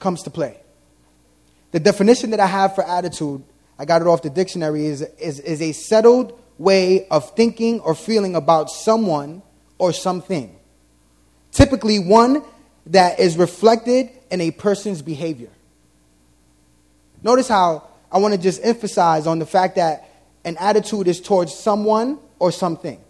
comes 0.00 0.24
to 0.24 0.30
play. 0.30 0.58
The 1.70 1.78
definition 1.78 2.30
that 2.30 2.40
I 2.40 2.46
have 2.46 2.74
for 2.74 2.84
attitude, 2.84 3.44
I 3.78 3.84
got 3.84 4.02
it 4.02 4.08
off 4.08 4.22
the 4.22 4.30
dictionary, 4.30 4.86
is, 4.86 5.02
is, 5.02 5.38
is 5.38 5.62
a 5.62 5.70
settled 5.70 6.36
way 6.58 7.06
of 7.08 7.36
thinking 7.36 7.78
or 7.80 7.94
feeling 7.94 8.34
about 8.34 8.68
someone 8.68 9.42
or 9.78 9.92
something. 9.92 10.58
Typically, 11.52 12.00
one 12.00 12.42
that 12.86 13.20
is 13.20 13.36
reflected 13.36 14.10
in 14.30 14.40
a 14.40 14.50
person's 14.50 15.02
behavior. 15.02 15.50
Notice 17.22 17.48
how 17.48 17.88
I 18.10 18.18
want 18.18 18.34
to 18.34 18.40
just 18.40 18.64
emphasize 18.64 19.26
on 19.26 19.38
the 19.38 19.46
fact 19.46 19.76
that 19.76 20.08
an 20.44 20.56
attitude 20.58 21.08
is 21.08 21.20
towards 21.20 21.54
someone 21.54 22.18
or 22.38 22.52
something. 22.52 23.00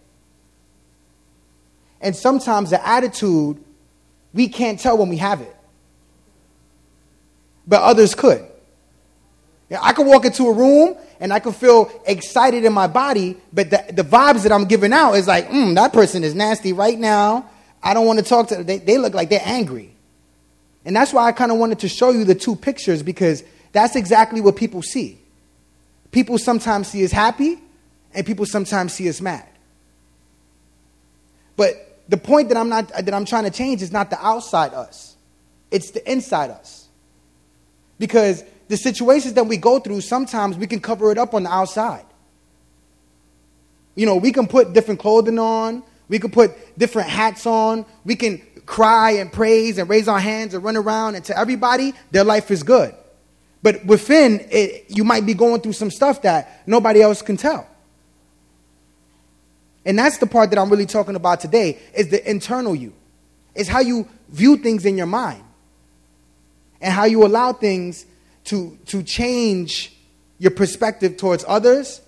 And 2.01 2.15
sometimes 2.15 2.69
the 2.69 2.87
attitude, 2.87 3.63
we 4.33 4.47
can't 4.47 4.79
tell 4.79 4.97
when 4.97 5.09
we 5.09 5.17
have 5.17 5.41
it, 5.41 5.55
but 7.67 7.81
others 7.81 8.15
could. 8.15 8.45
I 9.69 9.91
could 9.91 10.07
walk 10.07 10.23
into 10.25 10.47
a 10.47 10.53
room 10.53 10.95
and 11.19 11.33
I 11.33 11.39
could 11.39 11.55
feel 11.55 11.91
excited 12.05 12.63
in 12.63 12.71
my 12.71 12.87
body, 12.87 13.35
but 13.51 13.69
the, 13.69 13.83
the 13.91 14.03
vibes 14.03 14.43
that 14.43 14.51
I'm 14.51 14.65
giving 14.65 14.93
out 14.93 15.13
is 15.13 15.27
like, 15.27 15.49
mm, 15.49 15.75
that 15.75 15.91
person 15.91 16.23
is 16.23 16.33
nasty 16.33 16.71
right 16.71 16.97
now. 16.97 17.49
I 17.83 17.93
don't 17.93 18.05
want 18.05 18.19
to 18.19 18.25
talk 18.25 18.47
to 18.49 18.55
them. 18.55 18.65
They, 18.65 18.77
they 18.77 18.97
look 18.97 19.13
like 19.13 19.29
they're 19.29 19.41
angry. 19.43 19.96
And 20.87 20.95
that's 20.95 21.11
why 21.11 21.27
I 21.27 21.33
kind 21.33 21.51
of 21.51 21.57
wanted 21.57 21.79
to 21.79 21.89
show 21.89 22.11
you 22.11 22.23
the 22.23 22.33
two 22.33 22.55
pictures 22.55 23.03
because 23.03 23.43
that's 23.73 23.97
exactly 23.97 24.39
what 24.39 24.55
people 24.55 24.81
see. 24.81 25.19
People 26.11 26.37
sometimes 26.37 26.87
see 26.87 27.03
us 27.03 27.11
happy, 27.11 27.59
and 28.13 28.25
people 28.25 28.45
sometimes 28.45 28.93
see 28.93 29.09
us 29.09 29.19
mad. 29.19 29.45
But 31.57 31.99
the 32.07 32.15
point 32.15 32.47
that 32.47 32.57
I'm 32.57 32.69
not 32.69 32.87
that 32.87 33.13
I'm 33.13 33.25
trying 33.25 33.43
to 33.43 33.49
change 33.49 33.81
is 33.81 33.91
not 33.91 34.09
the 34.09 34.25
outside 34.25 34.73
us. 34.73 35.17
It's 35.71 35.91
the 35.91 36.09
inside 36.09 36.51
us. 36.51 36.87
Because 37.99 38.45
the 38.69 38.77
situations 38.77 39.33
that 39.33 39.43
we 39.43 39.57
go 39.57 39.79
through, 39.79 39.99
sometimes 39.99 40.55
we 40.55 40.67
can 40.67 40.79
cover 40.79 41.11
it 41.11 41.17
up 41.17 41.33
on 41.33 41.43
the 41.43 41.51
outside. 41.51 42.05
You 43.95 44.05
know, 44.05 44.15
we 44.15 44.31
can 44.31 44.47
put 44.47 44.71
different 44.71 45.01
clothing 45.01 45.37
on, 45.37 45.83
we 46.07 46.17
can 46.17 46.31
put 46.31 46.77
different 46.77 47.09
hats 47.09 47.45
on, 47.45 47.85
we 48.05 48.15
can 48.15 48.41
cry 48.67 49.11
and 49.11 49.33
praise 49.33 49.79
and 49.79 49.89
raise 49.89 50.07
our 50.07 50.19
hands 50.19 50.53
and 50.53 50.63
run 50.63 50.77
around, 50.77 51.15
and 51.15 51.25
to 51.25 51.35
everybody, 51.35 51.93
their 52.11 52.23
life 52.23 52.51
is 52.51 52.61
good. 52.61 52.93
But 53.63 53.83
within 53.85 54.45
it, 54.51 54.85
you 54.89 55.03
might 55.03 55.25
be 55.25 55.33
going 55.33 55.61
through 55.61 55.73
some 55.73 55.89
stuff 55.89 56.21
that 56.21 56.61
nobody 56.67 57.01
else 57.01 57.23
can 57.23 57.37
tell. 57.37 57.67
And 59.83 59.97
that's 59.97 60.19
the 60.19 60.27
part 60.27 60.51
that 60.51 60.59
I'm 60.59 60.69
really 60.69 60.85
talking 60.85 61.15
about 61.15 61.39
today 61.39 61.79
is 61.95 62.09
the 62.09 62.29
internal 62.29 62.75
you. 62.75 62.93
It's 63.55 63.69
how 63.69 63.79
you 63.79 64.07
view 64.29 64.57
things 64.57 64.85
in 64.85 64.97
your 64.97 65.07
mind. 65.07 65.43
And 66.79 66.93
how 66.93 67.05
you 67.05 67.25
allow 67.25 67.53
things 67.53 68.05
to, 68.45 68.77
to 68.87 69.01
change 69.01 69.97
your 70.37 70.51
perspective 70.51 71.17
towards 71.17 71.43
others 71.47 72.01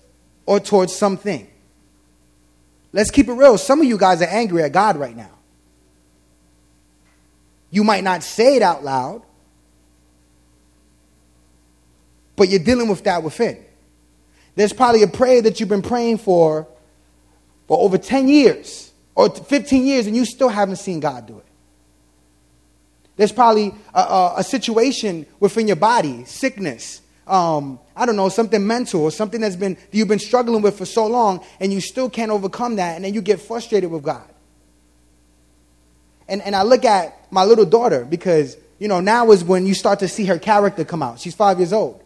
or 0.46 0.60
towards 0.60 0.94
something. 0.94 1.48
Let's 2.92 3.10
keep 3.10 3.28
it 3.28 3.32
real. 3.32 3.58
Some 3.58 3.80
of 3.80 3.86
you 3.86 3.98
guys 3.98 4.22
are 4.22 4.28
angry 4.28 4.62
at 4.62 4.72
God 4.72 4.96
right 4.96 5.16
now. 5.16 5.39
You 7.70 7.84
might 7.84 8.04
not 8.04 8.22
say 8.22 8.56
it 8.56 8.62
out 8.62 8.82
loud, 8.82 9.22
but 12.36 12.48
you're 12.48 12.58
dealing 12.58 12.88
with 12.88 13.04
that 13.04 13.22
within. 13.22 13.64
There's 14.56 14.72
probably 14.72 15.02
a 15.02 15.08
prayer 15.08 15.42
that 15.42 15.60
you've 15.60 15.68
been 15.68 15.82
praying 15.82 16.18
for 16.18 16.66
for 17.68 17.78
over 17.78 17.98
10 17.98 18.28
years 18.28 18.92
or 19.14 19.30
15 19.30 19.86
years 19.86 20.06
and 20.06 20.16
you 20.16 20.24
still 20.24 20.48
haven't 20.48 20.76
seen 20.76 21.00
God 21.00 21.26
do 21.26 21.38
it. 21.38 21.44
There's 23.16 23.32
probably 23.32 23.74
a, 23.94 24.00
a, 24.00 24.34
a 24.38 24.42
situation 24.42 25.26
within 25.38 25.66
your 25.66 25.76
body, 25.76 26.24
sickness, 26.24 27.02
um, 27.26 27.78
I 27.94 28.06
don't 28.06 28.16
know, 28.16 28.28
something 28.28 28.66
mental 28.66 29.02
or 29.02 29.10
something 29.10 29.40
that's 29.40 29.56
been 29.56 29.74
that 29.74 29.92
you've 29.94 30.08
been 30.08 30.18
struggling 30.18 30.62
with 30.62 30.78
for 30.78 30.86
so 30.86 31.06
long, 31.06 31.44
and 31.60 31.72
you 31.72 31.80
still 31.80 32.10
can't 32.10 32.30
overcome 32.30 32.76
that, 32.76 32.96
and 32.96 33.04
then 33.04 33.14
you 33.14 33.20
get 33.20 33.40
frustrated 33.40 33.90
with 33.90 34.02
God. 34.02 34.28
And 36.28 36.42
and 36.42 36.56
I 36.56 36.62
look 36.62 36.84
at 36.84 37.19
my 37.30 37.44
little 37.44 37.66
daughter 37.66 38.04
because 38.04 38.56
you 38.78 38.88
know 38.88 39.00
now 39.00 39.30
is 39.30 39.44
when 39.44 39.66
you 39.66 39.74
start 39.74 40.00
to 40.00 40.08
see 40.08 40.26
her 40.26 40.38
character 40.38 40.84
come 40.84 41.02
out. 41.02 41.20
She's 41.20 41.34
five 41.34 41.58
years 41.58 41.72
old, 41.72 42.02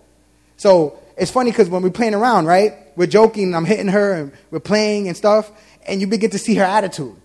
so 0.57 0.99
it's 1.17 1.31
funny 1.31 1.51
because 1.51 1.69
when 1.69 1.83
we're 1.83 1.91
playing 1.91 2.15
around, 2.15 2.47
right? 2.47 2.75
We're 2.97 3.07
joking, 3.07 3.55
I'm 3.55 3.65
hitting 3.65 3.89
her, 3.89 4.15
and 4.15 4.33
we're 4.51 4.61
playing 4.61 5.09
and 5.09 5.17
stuff, 5.17 5.51
and 5.87 6.01
you 6.01 6.07
begin 6.07 6.31
to 6.31 6.39
see 6.39 6.55
her 6.57 6.65
attitude. 6.65 7.17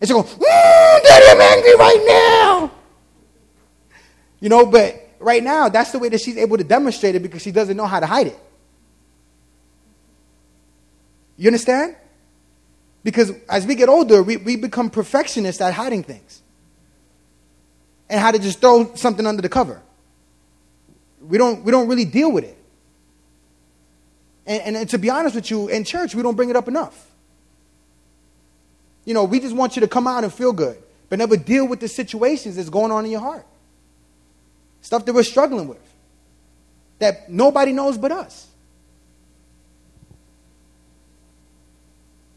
And 0.00 0.08
she 0.08 0.14
goes, 0.14 0.24
mm, 0.24 1.02
Daddy, 1.04 1.26
I'm 1.28 1.40
angry 1.40 1.74
right 1.76 2.04
now. 2.06 2.70
You 4.40 4.48
know, 4.48 4.66
but 4.66 5.10
right 5.20 5.42
now, 5.42 5.68
that's 5.68 5.92
the 5.92 6.00
way 6.00 6.08
that 6.08 6.20
she's 6.20 6.36
able 6.36 6.56
to 6.56 6.64
demonstrate 6.64 7.14
it 7.14 7.20
because 7.20 7.42
she 7.42 7.52
doesn't 7.52 7.76
know 7.76 7.86
how 7.86 8.00
to 8.00 8.06
hide 8.06 8.26
it. 8.28 8.38
You 11.36 11.48
understand? 11.48 11.96
Because 13.04 13.32
as 13.48 13.66
we 13.66 13.74
get 13.74 13.88
older, 13.88 14.22
we, 14.22 14.36
we 14.36 14.56
become 14.56 14.90
perfectionists 14.90 15.60
at 15.60 15.74
hiding 15.74 16.02
things 16.02 16.41
and 18.12 18.20
how 18.20 18.30
to 18.30 18.38
just 18.38 18.60
throw 18.60 18.94
something 18.94 19.26
under 19.26 19.40
the 19.40 19.48
cover. 19.48 19.80
We 21.22 21.38
don't, 21.38 21.64
we 21.64 21.72
don't 21.72 21.88
really 21.88 22.04
deal 22.04 22.30
with 22.30 22.44
it. 22.44 22.58
And, 24.44 24.62
and, 24.62 24.76
and 24.76 24.90
to 24.90 24.98
be 24.98 25.08
honest 25.08 25.34
with 25.34 25.50
you, 25.50 25.68
in 25.68 25.82
church, 25.82 26.14
we 26.14 26.22
don't 26.22 26.36
bring 26.36 26.50
it 26.50 26.56
up 26.56 26.68
enough. 26.68 27.10
You 29.06 29.14
know, 29.14 29.24
we 29.24 29.40
just 29.40 29.56
want 29.56 29.76
you 29.76 29.80
to 29.80 29.88
come 29.88 30.06
out 30.06 30.24
and 30.24 30.32
feel 30.32 30.52
good, 30.52 30.76
but 31.08 31.18
never 31.18 31.38
deal 31.38 31.66
with 31.66 31.80
the 31.80 31.88
situations 31.88 32.56
that's 32.56 32.68
going 32.68 32.92
on 32.92 33.06
in 33.06 33.10
your 33.10 33.20
heart. 33.20 33.46
Stuff 34.82 35.06
that 35.06 35.14
we're 35.14 35.22
struggling 35.22 35.68
with 35.68 35.80
that 36.98 37.30
nobody 37.30 37.72
knows 37.72 37.96
but 37.96 38.12
us. 38.12 38.46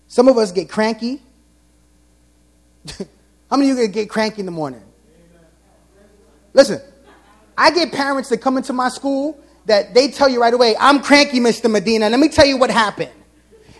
Some 0.08 0.30
of 0.30 0.38
us 0.38 0.54
get 0.54 0.70
cranky. 0.70 1.22
How 3.50 3.58
many 3.58 3.72
of 3.72 3.78
you 3.78 3.90
get 3.90 4.10
cranky 4.10 4.40
in 4.40 4.46
the 4.46 4.54
morning? 4.54 4.82
Listen, 6.56 6.82
I 7.58 7.70
get 7.70 7.92
parents 7.92 8.30
that 8.30 8.38
come 8.38 8.58
into 8.58 8.74
my 8.74 8.88
school 8.90 9.38
that 9.66 9.94
they 9.94 10.08
tell 10.08 10.30
you 10.30 10.42
right 10.42 10.54
away, 10.54 10.76
I'm 10.80 11.02
cranky, 11.02 11.40
Mr. 11.40 11.70
Medina. 11.70 12.10
Let 12.10 12.20
me 12.20 12.30
tell 12.30 12.46
you 12.46 12.58
what 12.58 12.72
happened 12.72 13.12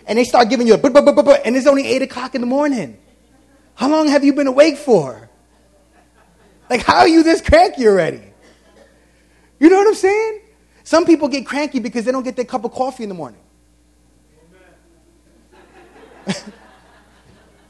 and 0.06 0.18
they 0.18 0.24
start 0.24 0.50
giving 0.50 0.66
you 0.66 0.74
a 0.74 1.42
and 1.44 1.56
it's 1.56 1.66
only 1.66 1.86
8 1.86 2.02
o'clock 2.02 2.34
in 2.34 2.42
the 2.42 2.46
morning. 2.46 2.98
How 3.74 3.88
long 3.88 4.08
have 4.08 4.24
you 4.24 4.34
been 4.34 4.46
awake 4.46 4.76
for? 4.76 5.28
Like, 6.68 6.82
how 6.82 6.98
are 6.98 7.08
you 7.08 7.22
this 7.22 7.40
cranky 7.40 7.86
already? 7.86 8.22
You 9.58 9.70
know 9.70 9.76
what 9.76 9.88
I'm 9.88 9.94
saying? 9.94 10.42
Some 10.84 11.06
people 11.06 11.28
get 11.28 11.46
cranky 11.46 11.80
because 11.80 12.04
they 12.04 12.12
don't 12.12 12.24
get 12.24 12.36
their 12.36 12.44
cup 12.44 12.64
of 12.64 12.72
coffee 12.72 13.04
in 13.04 13.08
the 13.08 13.14
morning. 13.14 13.40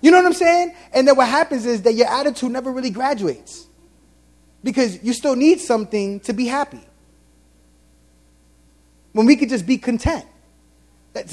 you 0.01 0.11
know 0.11 0.17
what 0.17 0.27
I'm 0.27 0.33
saying? 0.33 0.75
And 0.93 1.07
then 1.07 1.15
what 1.17 1.29
happens 1.29 1.65
is 1.65 1.83
that 1.83 1.93
your 1.93 2.09
attitude 2.09 2.51
never 2.51 2.73
really 2.73 2.91
graduates 2.91 3.67
because 4.67 5.01
you 5.05 5.13
still 5.13 5.37
need 5.37 5.61
something 5.61 6.19
to 6.21 6.33
be 6.33 6.47
happy. 6.47 6.81
When 9.13 9.25
we 9.25 9.37
could 9.37 9.49
just 9.49 9.65
be 9.65 9.79
content. 9.79 10.27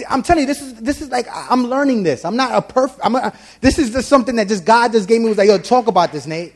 I'm 0.07 0.21
telling 0.21 0.41
you, 0.41 0.45
this 0.45 0.61
is 0.61 0.75
this 0.75 1.01
is 1.01 1.09
like 1.09 1.25
I'm 1.33 1.65
learning 1.65 2.03
this. 2.03 2.23
I'm 2.25 2.37
not 2.37 2.53
a 2.53 2.61
perfect. 2.61 3.01
I'm 3.03 3.15
a, 3.15 3.33
this 3.59 3.79
is 3.79 3.89
just 3.89 4.07
something 4.07 4.35
that 4.35 4.47
just 4.47 4.65
God 4.65 4.91
just 4.91 5.09
gave 5.09 5.19
me. 5.19 5.29
Was 5.29 5.39
like, 5.39 5.49
yo, 5.49 5.57
talk 5.57 5.87
about 5.87 6.11
this, 6.11 6.27
Nate. 6.27 6.53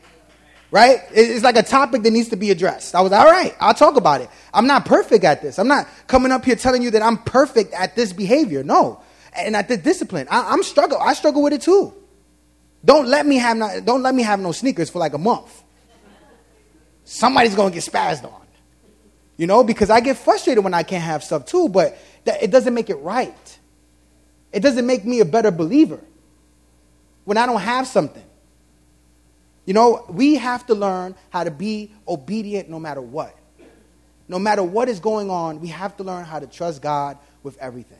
Right? 0.70 1.00
It's 1.10 1.42
like 1.42 1.56
a 1.56 1.62
topic 1.64 2.02
that 2.04 2.12
needs 2.12 2.28
to 2.28 2.36
be 2.36 2.52
addressed. 2.52 2.94
I 2.94 3.00
was 3.00 3.10
all 3.10 3.26
right. 3.26 3.54
I'll 3.58 3.74
talk 3.74 3.96
about 3.96 4.20
it. 4.20 4.30
I'm 4.54 4.68
not 4.68 4.86
perfect 4.86 5.24
at 5.24 5.42
this. 5.42 5.58
I'm 5.58 5.68
not 5.68 5.88
coming 6.06 6.30
up 6.30 6.44
here 6.44 6.56
telling 6.56 6.82
you 6.82 6.92
that 6.92 7.02
I'm 7.02 7.18
perfect 7.18 7.74
at 7.74 7.96
this 7.96 8.12
behavior. 8.12 8.62
No, 8.62 9.02
and 9.34 9.56
at 9.56 9.66
this 9.66 9.78
discipline, 9.78 10.28
I, 10.30 10.52
am 10.52 10.62
struggle. 10.62 10.98
I 10.98 11.14
struggle 11.14 11.42
with 11.42 11.52
it 11.52 11.62
too. 11.62 11.92
Don't 12.84 13.08
let 13.08 13.26
me 13.26 13.36
have 13.38 13.56
not, 13.56 13.84
Don't 13.84 14.02
let 14.02 14.14
me 14.14 14.22
have 14.22 14.38
no 14.38 14.52
sneakers 14.52 14.88
for 14.88 15.00
like 15.00 15.14
a 15.14 15.18
month. 15.18 15.64
Somebody's 17.10 17.54
gonna 17.54 17.70
get 17.70 17.82
spazzed 17.82 18.22
on. 18.24 18.42
You 19.38 19.46
know, 19.46 19.64
because 19.64 19.88
I 19.88 20.00
get 20.00 20.18
frustrated 20.18 20.62
when 20.62 20.74
I 20.74 20.82
can't 20.82 21.02
have 21.02 21.24
stuff 21.24 21.46
too. 21.46 21.70
But 21.70 21.96
that 22.26 22.42
it 22.42 22.50
doesn't 22.50 22.74
make 22.74 22.90
it 22.90 22.96
right. 22.96 23.58
It 24.52 24.60
doesn't 24.60 24.86
make 24.86 25.06
me 25.06 25.20
a 25.20 25.24
better 25.24 25.50
believer 25.50 26.00
when 27.24 27.38
I 27.38 27.46
don't 27.46 27.62
have 27.62 27.86
something. 27.86 28.22
You 29.64 29.72
know, 29.72 30.04
we 30.10 30.34
have 30.34 30.66
to 30.66 30.74
learn 30.74 31.14
how 31.30 31.44
to 31.44 31.50
be 31.50 31.92
obedient 32.06 32.68
no 32.68 32.78
matter 32.78 33.00
what. 33.00 33.34
No 34.28 34.38
matter 34.38 34.62
what 34.62 34.90
is 34.90 35.00
going 35.00 35.30
on, 35.30 35.60
we 35.60 35.68
have 35.68 35.96
to 35.96 36.04
learn 36.04 36.26
how 36.26 36.38
to 36.38 36.46
trust 36.46 36.82
God 36.82 37.16
with 37.42 37.56
everything. 37.56 37.96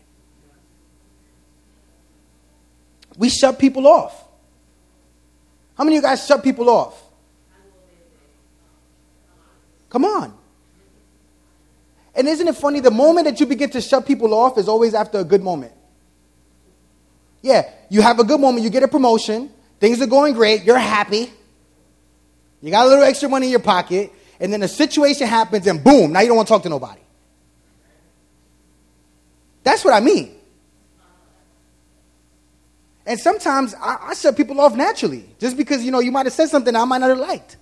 We 3.16 3.30
shut 3.30 3.58
people 3.58 3.86
off. 3.86 4.22
How 5.78 5.84
many 5.84 5.96
of 5.96 6.02
you 6.02 6.08
guys 6.08 6.26
shut 6.26 6.44
people 6.44 6.68
off? 6.68 7.07
Come 9.90 10.04
on. 10.04 10.36
And 12.14 12.26
isn't 12.26 12.48
it 12.48 12.56
funny? 12.56 12.80
The 12.80 12.90
moment 12.90 13.26
that 13.26 13.38
you 13.40 13.46
begin 13.46 13.70
to 13.70 13.80
shut 13.80 14.06
people 14.06 14.34
off 14.34 14.58
is 14.58 14.68
always 14.68 14.94
after 14.94 15.18
a 15.18 15.24
good 15.24 15.42
moment. 15.42 15.72
Yeah, 17.42 17.70
you 17.88 18.02
have 18.02 18.18
a 18.18 18.24
good 18.24 18.40
moment, 18.40 18.64
you 18.64 18.70
get 18.70 18.82
a 18.82 18.88
promotion, 18.88 19.50
things 19.78 20.02
are 20.02 20.06
going 20.06 20.34
great, 20.34 20.64
you're 20.64 20.78
happy, 20.78 21.32
you 22.60 22.70
got 22.72 22.86
a 22.86 22.88
little 22.88 23.04
extra 23.04 23.28
money 23.28 23.46
in 23.46 23.50
your 23.52 23.60
pocket, 23.60 24.12
and 24.40 24.52
then 24.52 24.62
a 24.62 24.68
situation 24.68 25.28
happens 25.28 25.66
and 25.66 25.82
boom, 25.82 26.12
now 26.12 26.20
you 26.20 26.26
don't 26.26 26.36
want 26.36 26.48
to 26.48 26.54
talk 26.54 26.64
to 26.64 26.68
nobody. 26.68 27.00
That's 29.62 29.84
what 29.84 29.94
I 29.94 30.00
mean. 30.00 30.34
And 33.06 33.18
sometimes 33.18 33.74
I, 33.74 34.08
I 34.08 34.14
shut 34.14 34.36
people 34.36 34.60
off 34.60 34.74
naturally, 34.74 35.24
just 35.38 35.56
because 35.56 35.84
you 35.84 35.92
know 35.92 36.00
you 36.00 36.10
might 36.10 36.26
have 36.26 36.32
said 36.32 36.48
something 36.48 36.74
I 36.74 36.84
might 36.84 36.98
not 36.98 37.10
have 37.10 37.18
liked, 37.18 37.56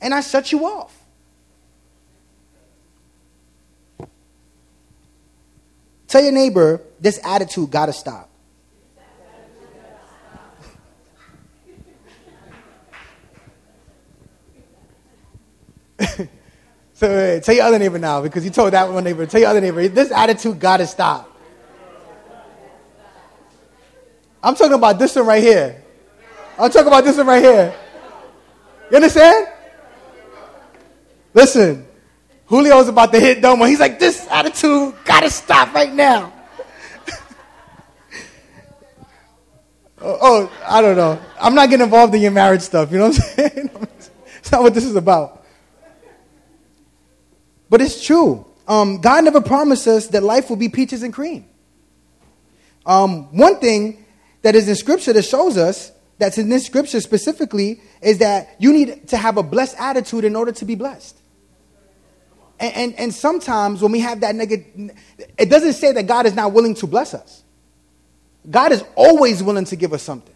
and 0.00 0.14
I 0.14 0.20
shut 0.20 0.52
you 0.52 0.64
off. 0.64 0.96
Tell 6.08 6.22
your 6.22 6.32
neighbor 6.32 6.80
this 6.98 7.20
attitude 7.24 7.70
got 7.70 7.86
to 7.86 7.92
stop. 7.92 8.28
so 16.94 17.06
uh, 17.06 17.38
tell 17.40 17.54
your 17.54 17.64
other 17.64 17.78
neighbor 17.78 17.98
now 17.98 18.22
because 18.22 18.44
you 18.44 18.50
told 18.50 18.72
that 18.72 18.90
one 18.90 19.04
neighbor. 19.04 19.24
Tell 19.26 19.40
your 19.40 19.50
other 19.50 19.60
neighbor 19.60 19.86
this 19.86 20.10
attitude 20.10 20.58
got 20.58 20.78
to 20.78 20.86
stop. 20.86 21.28
I'm 24.42 24.56
talking 24.56 24.72
about 24.72 24.98
this 24.98 25.14
one 25.14 25.26
right 25.26 25.42
here. 25.42 25.80
I'm 26.58 26.70
talking 26.70 26.88
about 26.88 27.04
this 27.04 27.16
one 27.18 27.26
right 27.26 27.42
here. 27.42 27.74
You 28.90 28.96
understand? 28.96 29.46
Listen, 31.32 31.86
Julio's 32.48 32.88
about 32.88 33.12
to 33.12 33.20
hit 33.20 33.40
Domo. 33.40 33.64
He's 33.64 33.78
like, 33.78 34.00
this 34.00 34.26
attitude 34.28 34.94
got 35.04 35.20
to 35.20 35.30
stop 35.30 35.72
right 35.72 35.92
now. 35.92 36.32
oh, 40.00 40.18
oh, 40.20 40.52
I 40.66 40.82
don't 40.82 40.96
know. 40.96 41.20
I'm 41.40 41.54
not 41.54 41.70
getting 41.70 41.84
involved 41.84 42.12
in 42.14 42.20
your 42.20 42.32
marriage 42.32 42.62
stuff. 42.62 42.90
You 42.90 42.98
know 42.98 43.08
what 43.08 43.20
I'm 43.20 43.22
saying? 43.22 43.70
it's 44.38 44.50
not 44.50 44.62
what 44.62 44.74
this 44.74 44.84
is 44.84 44.96
about. 44.96 45.44
But 47.68 47.80
it's 47.80 48.04
true. 48.04 48.44
Um, 48.66 49.00
God 49.00 49.24
never 49.24 49.40
promised 49.40 49.86
us 49.86 50.08
that 50.08 50.24
life 50.24 50.50
will 50.50 50.56
be 50.56 50.68
peaches 50.68 51.04
and 51.04 51.14
cream. 51.14 51.46
Um, 52.84 53.36
one 53.36 53.60
thing 53.60 54.04
that 54.42 54.56
is 54.56 54.68
in 54.68 54.74
Scripture 54.74 55.12
that 55.12 55.24
shows 55.24 55.56
us, 55.56 55.92
that's 56.18 56.36
in 56.38 56.48
this 56.48 56.66
Scripture 56.66 57.00
specifically, 57.00 57.80
is 58.02 58.18
that 58.18 58.56
you 58.58 58.72
need 58.72 59.06
to 59.08 59.16
have 59.16 59.36
a 59.36 59.42
blessed 59.44 59.76
attitude 59.78 60.24
in 60.24 60.34
order 60.34 60.50
to 60.50 60.64
be 60.64 60.74
blessed. 60.74 61.19
And, 62.60 62.74
and, 62.74 62.94
and 62.98 63.14
sometimes 63.14 63.80
when 63.80 63.90
we 63.90 64.00
have 64.00 64.20
that 64.20 64.34
negative, 64.34 64.92
it 65.38 65.48
doesn't 65.48 65.72
say 65.72 65.92
that 65.92 66.06
God 66.06 66.26
is 66.26 66.34
not 66.34 66.52
willing 66.52 66.74
to 66.76 66.86
bless 66.86 67.14
us. 67.14 67.42
God 68.48 68.70
is 68.72 68.84
always 68.94 69.42
willing 69.42 69.64
to 69.64 69.76
give 69.76 69.92
us 69.94 70.02
something. 70.02 70.34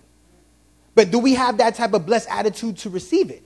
But 0.94 1.10
do 1.10 1.18
we 1.18 1.34
have 1.34 1.58
that 1.58 1.74
type 1.74 1.92
of 1.92 2.06
blessed 2.06 2.28
attitude 2.30 2.78
to 2.78 2.90
receive 2.90 3.30
it? 3.30 3.42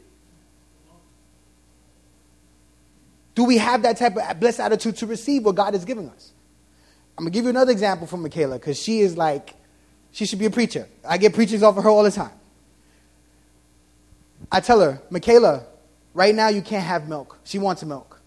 Do 3.35 3.45
we 3.45 3.59
have 3.59 3.83
that 3.83 3.97
type 3.97 4.17
of 4.17 4.41
blessed 4.41 4.61
attitude 4.61 4.97
to 4.97 5.07
receive 5.07 5.45
what 5.45 5.55
God 5.55 5.75
is 5.75 5.85
giving 5.85 6.09
us? 6.11 6.33
I'm 7.17 7.25
gonna 7.25 7.31
give 7.31 7.45
you 7.45 7.51
another 7.51 7.73
example 7.73 8.07
from 8.07 8.23
Michaela 8.23 8.59
because 8.59 8.81
she 8.81 9.01
is 9.01 9.17
like, 9.17 9.55
she 10.13 10.25
should 10.25 10.39
be 10.39 10.47
a 10.47 10.51
preacher. 10.51 10.89
I 11.07 11.19
get 11.19 11.35
preachings 11.35 11.63
off 11.63 11.77
of 11.77 11.85
her 11.85 11.91
all 11.91 12.03
the 12.03 12.11
time. 12.11 12.33
I 14.51 14.61
tell 14.61 14.81
her, 14.81 15.01
Michaela, 15.11 15.65
right 16.15 16.35
now 16.35 16.49
you 16.49 16.63
can't 16.63 16.85
have 16.85 17.09
milk. 17.09 17.39
She 17.45 17.59
wants 17.59 17.83
milk. 17.85 18.18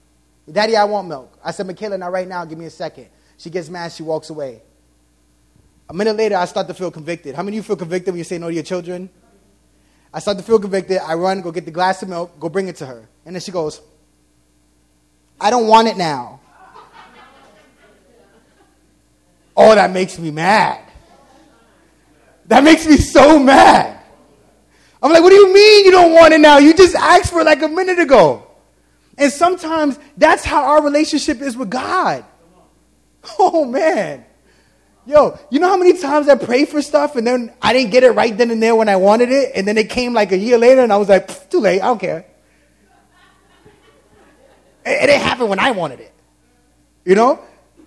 Daddy, 0.49 0.75
I 0.75 0.83
want 0.85 1.07
milk. 1.07 1.37
I 1.43 1.51
said, 1.51 1.67
Michaela, 1.67 1.97
now 1.97 2.09
right 2.09 2.27
now, 2.27 2.45
give 2.45 2.57
me 2.57 2.65
a 2.65 2.69
second. 2.69 3.07
She 3.37 3.49
gets 3.49 3.69
mad, 3.69 3.91
she 3.91 4.03
walks 4.03 4.29
away. 4.29 4.61
A 5.89 5.93
minute 5.93 6.15
later, 6.15 6.35
I 6.35 6.45
start 6.45 6.67
to 6.67 6.73
feel 6.73 6.91
convicted. 6.91 7.35
How 7.35 7.43
many 7.43 7.57
of 7.57 7.63
you 7.63 7.67
feel 7.67 7.75
convicted 7.75 8.13
when 8.13 8.17
you 8.17 8.23
say 8.23 8.37
no 8.37 8.47
to 8.47 8.53
your 8.53 8.63
children? 8.63 9.09
I 10.13 10.19
start 10.19 10.37
to 10.37 10.43
feel 10.43 10.59
convicted. 10.59 10.99
I 10.99 11.15
run, 11.15 11.41
go 11.41 11.51
get 11.51 11.65
the 11.65 11.71
glass 11.71 12.01
of 12.01 12.09
milk, 12.09 12.39
go 12.39 12.49
bring 12.49 12.67
it 12.67 12.77
to 12.77 12.85
her. 12.85 13.07
And 13.25 13.35
then 13.35 13.41
she 13.41 13.51
goes, 13.51 13.81
I 15.39 15.49
don't 15.49 15.67
want 15.67 15.87
it 15.87 15.97
now. 15.97 16.39
Oh, 19.55 19.75
that 19.75 19.91
makes 19.91 20.17
me 20.17 20.31
mad. 20.31 20.81
That 22.45 22.63
makes 22.63 22.87
me 22.87 22.97
so 22.97 23.39
mad. 23.39 23.99
I'm 25.01 25.11
like, 25.11 25.23
what 25.23 25.29
do 25.29 25.35
you 25.35 25.53
mean 25.53 25.85
you 25.85 25.91
don't 25.91 26.13
want 26.13 26.33
it 26.33 26.39
now? 26.39 26.57
You 26.57 26.73
just 26.73 26.95
asked 26.95 27.31
for 27.31 27.41
it 27.41 27.45
like 27.45 27.61
a 27.61 27.67
minute 27.67 27.99
ago. 27.99 28.50
And 29.17 29.31
sometimes 29.31 29.99
that's 30.17 30.43
how 30.43 30.63
our 30.63 30.83
relationship 30.83 31.41
is 31.41 31.57
with 31.57 31.69
God. 31.69 32.25
Oh, 33.37 33.65
man. 33.65 34.25
Yo, 35.05 35.37
you 35.49 35.59
know 35.59 35.67
how 35.67 35.77
many 35.77 35.97
times 35.97 36.29
I 36.29 36.35
prayed 36.35 36.69
for 36.69 36.81
stuff 36.81 37.15
and 37.15 37.25
then 37.25 37.53
I 37.61 37.73
didn't 37.73 37.91
get 37.91 38.03
it 38.03 38.11
right 38.11 38.35
then 38.35 38.51
and 38.51 38.61
there 38.61 38.75
when 38.75 38.87
I 38.87 38.97
wanted 38.97 39.29
it, 39.29 39.51
and 39.55 39.67
then 39.67 39.77
it 39.77 39.89
came 39.89 40.13
like 40.13 40.31
a 40.31 40.37
year 40.37 40.57
later 40.57 40.81
and 40.81 40.93
I 40.93 40.97
was 40.97 41.09
like, 41.09 41.49
too 41.49 41.59
late, 41.59 41.81
I 41.81 41.87
don't 41.87 41.99
care. 41.99 42.25
It, 44.85 44.89
it 44.89 45.07
didn't 45.07 45.21
happen 45.21 45.49
when 45.49 45.59
I 45.59 45.71
wanted 45.71 46.01
it. 46.01 46.13
You 47.03 47.15
know? 47.15 47.39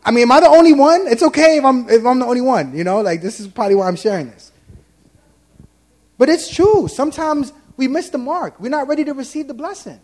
I 0.04 0.10
mean, 0.10 0.22
am 0.22 0.32
I 0.32 0.40
the 0.40 0.48
only 0.48 0.72
one? 0.72 1.06
It's 1.06 1.22
okay 1.22 1.56
if 1.56 1.64
I'm, 1.64 1.88
if 1.88 2.04
I'm 2.04 2.18
the 2.18 2.26
only 2.26 2.40
one, 2.40 2.76
you 2.76 2.84
know? 2.84 3.00
Like, 3.00 3.22
this 3.22 3.40
is 3.40 3.46
probably 3.46 3.76
why 3.76 3.86
I'm 3.86 3.96
sharing 3.96 4.30
this. 4.30 4.52
But 6.18 6.28
it's 6.28 6.52
true. 6.52 6.88
Sometimes 6.88 7.52
we 7.76 7.88
miss 7.88 8.10
the 8.10 8.18
mark. 8.18 8.60
We're 8.60 8.68
not 8.68 8.88
ready 8.88 9.04
to 9.04 9.14
receive 9.14 9.46
the 9.46 9.54
blessing. 9.54 10.00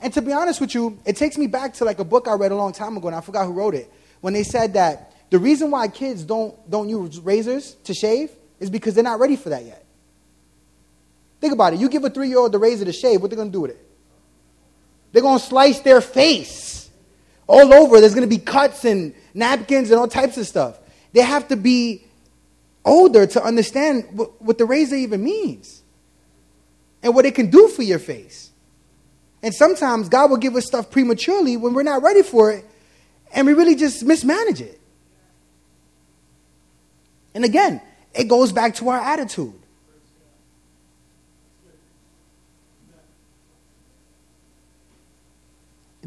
And 0.00 0.12
to 0.12 0.22
be 0.22 0.32
honest 0.32 0.60
with 0.60 0.74
you, 0.74 0.98
it 1.04 1.16
takes 1.16 1.38
me 1.38 1.46
back 1.46 1.74
to 1.74 1.84
like 1.84 1.98
a 1.98 2.04
book 2.04 2.28
I 2.28 2.34
read 2.34 2.52
a 2.52 2.56
long 2.56 2.72
time 2.72 2.96
ago, 2.96 3.08
and 3.08 3.16
I 3.16 3.20
forgot 3.20 3.46
who 3.46 3.52
wrote 3.52 3.74
it, 3.74 3.90
when 4.20 4.32
they 4.32 4.42
said 4.42 4.74
that 4.74 5.12
the 5.30 5.38
reason 5.38 5.70
why 5.70 5.88
kids 5.88 6.22
don't, 6.22 6.54
don't 6.70 6.88
use 6.88 7.18
razors 7.20 7.74
to 7.84 7.94
shave 7.94 8.30
is 8.60 8.70
because 8.70 8.94
they're 8.94 9.04
not 9.04 9.18
ready 9.18 9.36
for 9.36 9.48
that 9.50 9.64
yet. 9.64 9.84
Think 11.40 11.52
about 11.52 11.74
it. 11.74 11.80
You 11.80 11.88
give 11.88 12.04
a 12.04 12.10
three 12.10 12.28
year 12.28 12.38
old 12.38 12.52
the 12.52 12.58
razor 12.58 12.84
to 12.84 12.92
shave, 12.92 13.20
what 13.20 13.30
they 13.30 13.36
going 13.36 13.48
to 13.48 13.52
do 13.52 13.60
with 13.60 13.72
it? 13.72 13.84
They're 15.12 15.22
to 15.38 15.44
slice 15.44 15.80
their 15.80 16.00
face 16.00 16.90
all 17.46 17.72
over. 17.72 18.00
There's 18.00 18.14
to 18.14 18.26
be 18.26 18.38
cuts 18.38 18.84
and 18.84 19.14
napkins 19.32 19.90
and 19.90 20.00
all 20.00 20.08
types 20.08 20.36
of 20.38 20.46
stuff. 20.46 20.78
They 21.12 21.20
have 21.20 21.48
to 21.48 21.56
be 21.56 22.04
older 22.84 23.26
to 23.26 23.42
understand 23.42 24.06
what, 24.12 24.42
what 24.42 24.58
the 24.58 24.64
razor 24.64 24.96
even 24.96 25.22
means 25.22 25.82
and 27.02 27.14
what 27.14 27.26
it 27.26 27.34
can 27.34 27.50
do 27.50 27.68
for 27.68 27.82
your 27.82 27.98
face. 27.98 28.50
And 29.44 29.54
sometimes 29.54 30.08
God 30.08 30.30
will 30.30 30.38
give 30.38 30.56
us 30.56 30.64
stuff 30.64 30.90
prematurely 30.90 31.58
when 31.58 31.74
we're 31.74 31.82
not 31.82 32.02
ready 32.02 32.22
for 32.22 32.50
it, 32.50 32.64
and 33.30 33.46
we 33.46 33.52
really 33.52 33.74
just 33.74 34.02
mismanage 34.02 34.62
it. 34.62 34.80
And 37.34 37.44
again, 37.44 37.82
it 38.14 38.24
goes 38.24 38.52
back 38.52 38.76
to 38.76 38.88
our 38.88 38.98
attitude. 38.98 39.52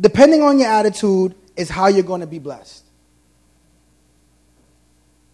Depending 0.01 0.41
on 0.41 0.57
your 0.57 0.69
attitude 0.69 1.35
is 1.55 1.69
how 1.69 1.89
you're 1.89 2.01
going 2.01 2.21
to 2.21 2.27
be 2.27 2.39
blessed. 2.39 2.85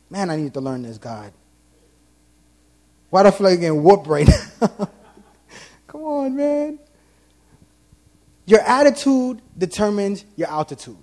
Man, 0.10 0.30
I 0.30 0.36
need 0.36 0.54
to 0.56 0.62
learn 0.62 0.82
this, 0.82 0.98
God. 0.98 1.32
Why 3.10 3.24
do 3.24 3.30
I 3.30 3.32
feel 3.32 3.48
like 3.48 3.62
getting 3.62 3.82
whooped 3.82 4.08
right 4.08 4.28
now? 4.62 4.90
Come 5.88 6.02
on, 6.04 6.36
man. 6.36 6.80
Your 8.46 8.62
attitude 8.62 9.42
determines 9.58 10.26
your 10.36 10.50
altitude. 10.50 10.98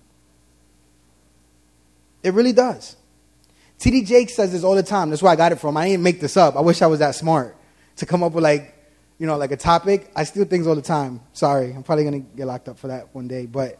It 2.22 2.34
really 2.34 2.52
does. 2.52 2.96
T.D. 3.78 4.04
Jakes 4.04 4.34
says 4.34 4.52
this 4.52 4.62
all 4.62 4.74
the 4.74 4.82
time. 4.82 5.08
That's 5.08 5.22
where 5.22 5.32
I 5.32 5.36
got 5.36 5.52
it 5.52 5.56
from. 5.56 5.76
I 5.76 5.88
didn't 5.88 6.02
make 6.02 6.20
this 6.20 6.36
up. 6.36 6.56
I 6.56 6.60
wish 6.60 6.82
I 6.82 6.86
was 6.86 6.98
that 6.98 7.14
smart 7.14 7.56
to 7.96 8.06
come 8.06 8.22
up 8.22 8.32
with 8.32 8.44
like, 8.44 8.76
you 9.18 9.26
know, 9.26 9.38
like 9.38 9.52
a 9.52 9.56
topic. 9.56 10.10
I 10.14 10.24
steal 10.24 10.44
things 10.44 10.66
all 10.66 10.74
the 10.74 10.82
time. 10.82 11.20
Sorry, 11.32 11.72
I'm 11.72 11.82
probably 11.82 12.04
gonna 12.04 12.18
get 12.18 12.46
locked 12.46 12.68
up 12.68 12.78
for 12.78 12.88
that 12.88 13.14
one 13.14 13.26
day. 13.26 13.46
But 13.46 13.78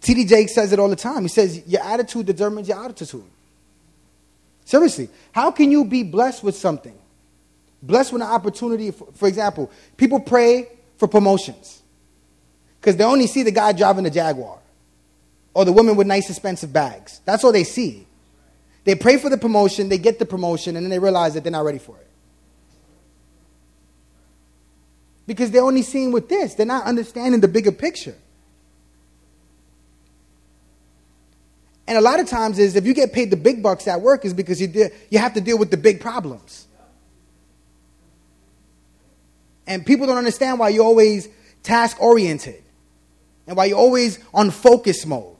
T.D. 0.00 0.24
Jakes 0.24 0.54
says 0.54 0.72
it 0.72 0.78
all 0.78 0.88
the 0.88 0.96
time. 0.96 1.22
He 1.22 1.28
says 1.28 1.66
your 1.66 1.82
attitude 1.82 2.24
determines 2.24 2.66
your 2.66 2.78
altitude. 2.78 3.24
Seriously, 4.64 5.10
how 5.32 5.50
can 5.50 5.70
you 5.70 5.84
be 5.84 6.02
blessed 6.02 6.42
with 6.42 6.56
something? 6.56 6.98
Blessed 7.82 8.14
with 8.14 8.22
an 8.22 8.28
opportunity. 8.28 8.90
For, 8.90 9.06
for 9.12 9.28
example, 9.28 9.70
people 9.98 10.18
pray 10.18 10.68
for 10.96 11.08
promotions 11.08 11.82
because 12.84 12.96
they 12.98 13.04
only 13.04 13.26
see 13.26 13.42
the 13.42 13.50
guy 13.50 13.72
driving 13.72 14.04
the 14.04 14.10
Jaguar 14.10 14.58
or 15.54 15.64
the 15.64 15.72
woman 15.72 15.96
with 15.96 16.06
nice 16.06 16.28
expensive 16.28 16.70
bags. 16.70 17.22
That's 17.24 17.42
all 17.42 17.50
they 17.50 17.64
see. 17.64 18.06
They 18.84 18.94
pray 18.94 19.16
for 19.16 19.30
the 19.30 19.38
promotion, 19.38 19.88
they 19.88 19.96
get 19.96 20.18
the 20.18 20.26
promotion, 20.26 20.76
and 20.76 20.84
then 20.84 20.90
they 20.90 20.98
realize 20.98 21.32
that 21.32 21.44
they're 21.44 21.50
not 21.50 21.64
ready 21.64 21.78
for 21.78 21.96
it. 21.96 22.06
Because 25.26 25.50
they're 25.50 25.62
only 25.64 25.80
seeing 25.80 26.12
with 26.12 26.28
this, 26.28 26.56
they're 26.56 26.66
not 26.66 26.84
understanding 26.84 27.40
the 27.40 27.48
bigger 27.48 27.72
picture. 27.72 28.16
And 31.86 31.96
a 31.96 32.02
lot 32.02 32.20
of 32.20 32.28
times 32.28 32.58
is 32.58 32.76
if 32.76 32.84
you 32.84 32.92
get 32.92 33.14
paid 33.14 33.30
the 33.30 33.36
big 33.38 33.62
bucks 33.62 33.88
at 33.88 34.02
work 34.02 34.26
is 34.26 34.34
because 34.34 34.60
you, 34.60 34.68
de- 34.68 34.90
you 35.08 35.18
have 35.18 35.32
to 35.32 35.40
deal 35.40 35.56
with 35.56 35.70
the 35.70 35.78
big 35.78 36.02
problems. 36.02 36.66
And 39.66 39.86
people 39.86 40.06
don't 40.06 40.18
understand 40.18 40.58
why 40.58 40.68
you're 40.68 40.84
always 40.84 41.30
task 41.62 41.98
oriented. 41.98 42.63
And 43.46 43.56
why 43.56 43.66
you're 43.66 43.78
always 43.78 44.18
on 44.32 44.50
focus 44.50 45.04
mode. 45.06 45.36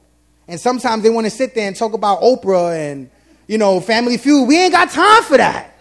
And 0.47 0.59
sometimes 0.59 1.03
they 1.03 1.09
want 1.09 1.25
to 1.25 1.31
sit 1.31 1.55
there 1.55 1.67
and 1.67 1.75
talk 1.75 1.93
about 1.93 2.21
Oprah 2.21 2.91
and, 2.91 3.09
you 3.47 3.57
know, 3.57 3.79
Family 3.79 4.17
Feud. 4.17 4.47
We 4.47 4.59
ain't 4.59 4.73
got 4.73 4.91
time 4.91 5.23
for 5.23 5.37
that. 5.37 5.75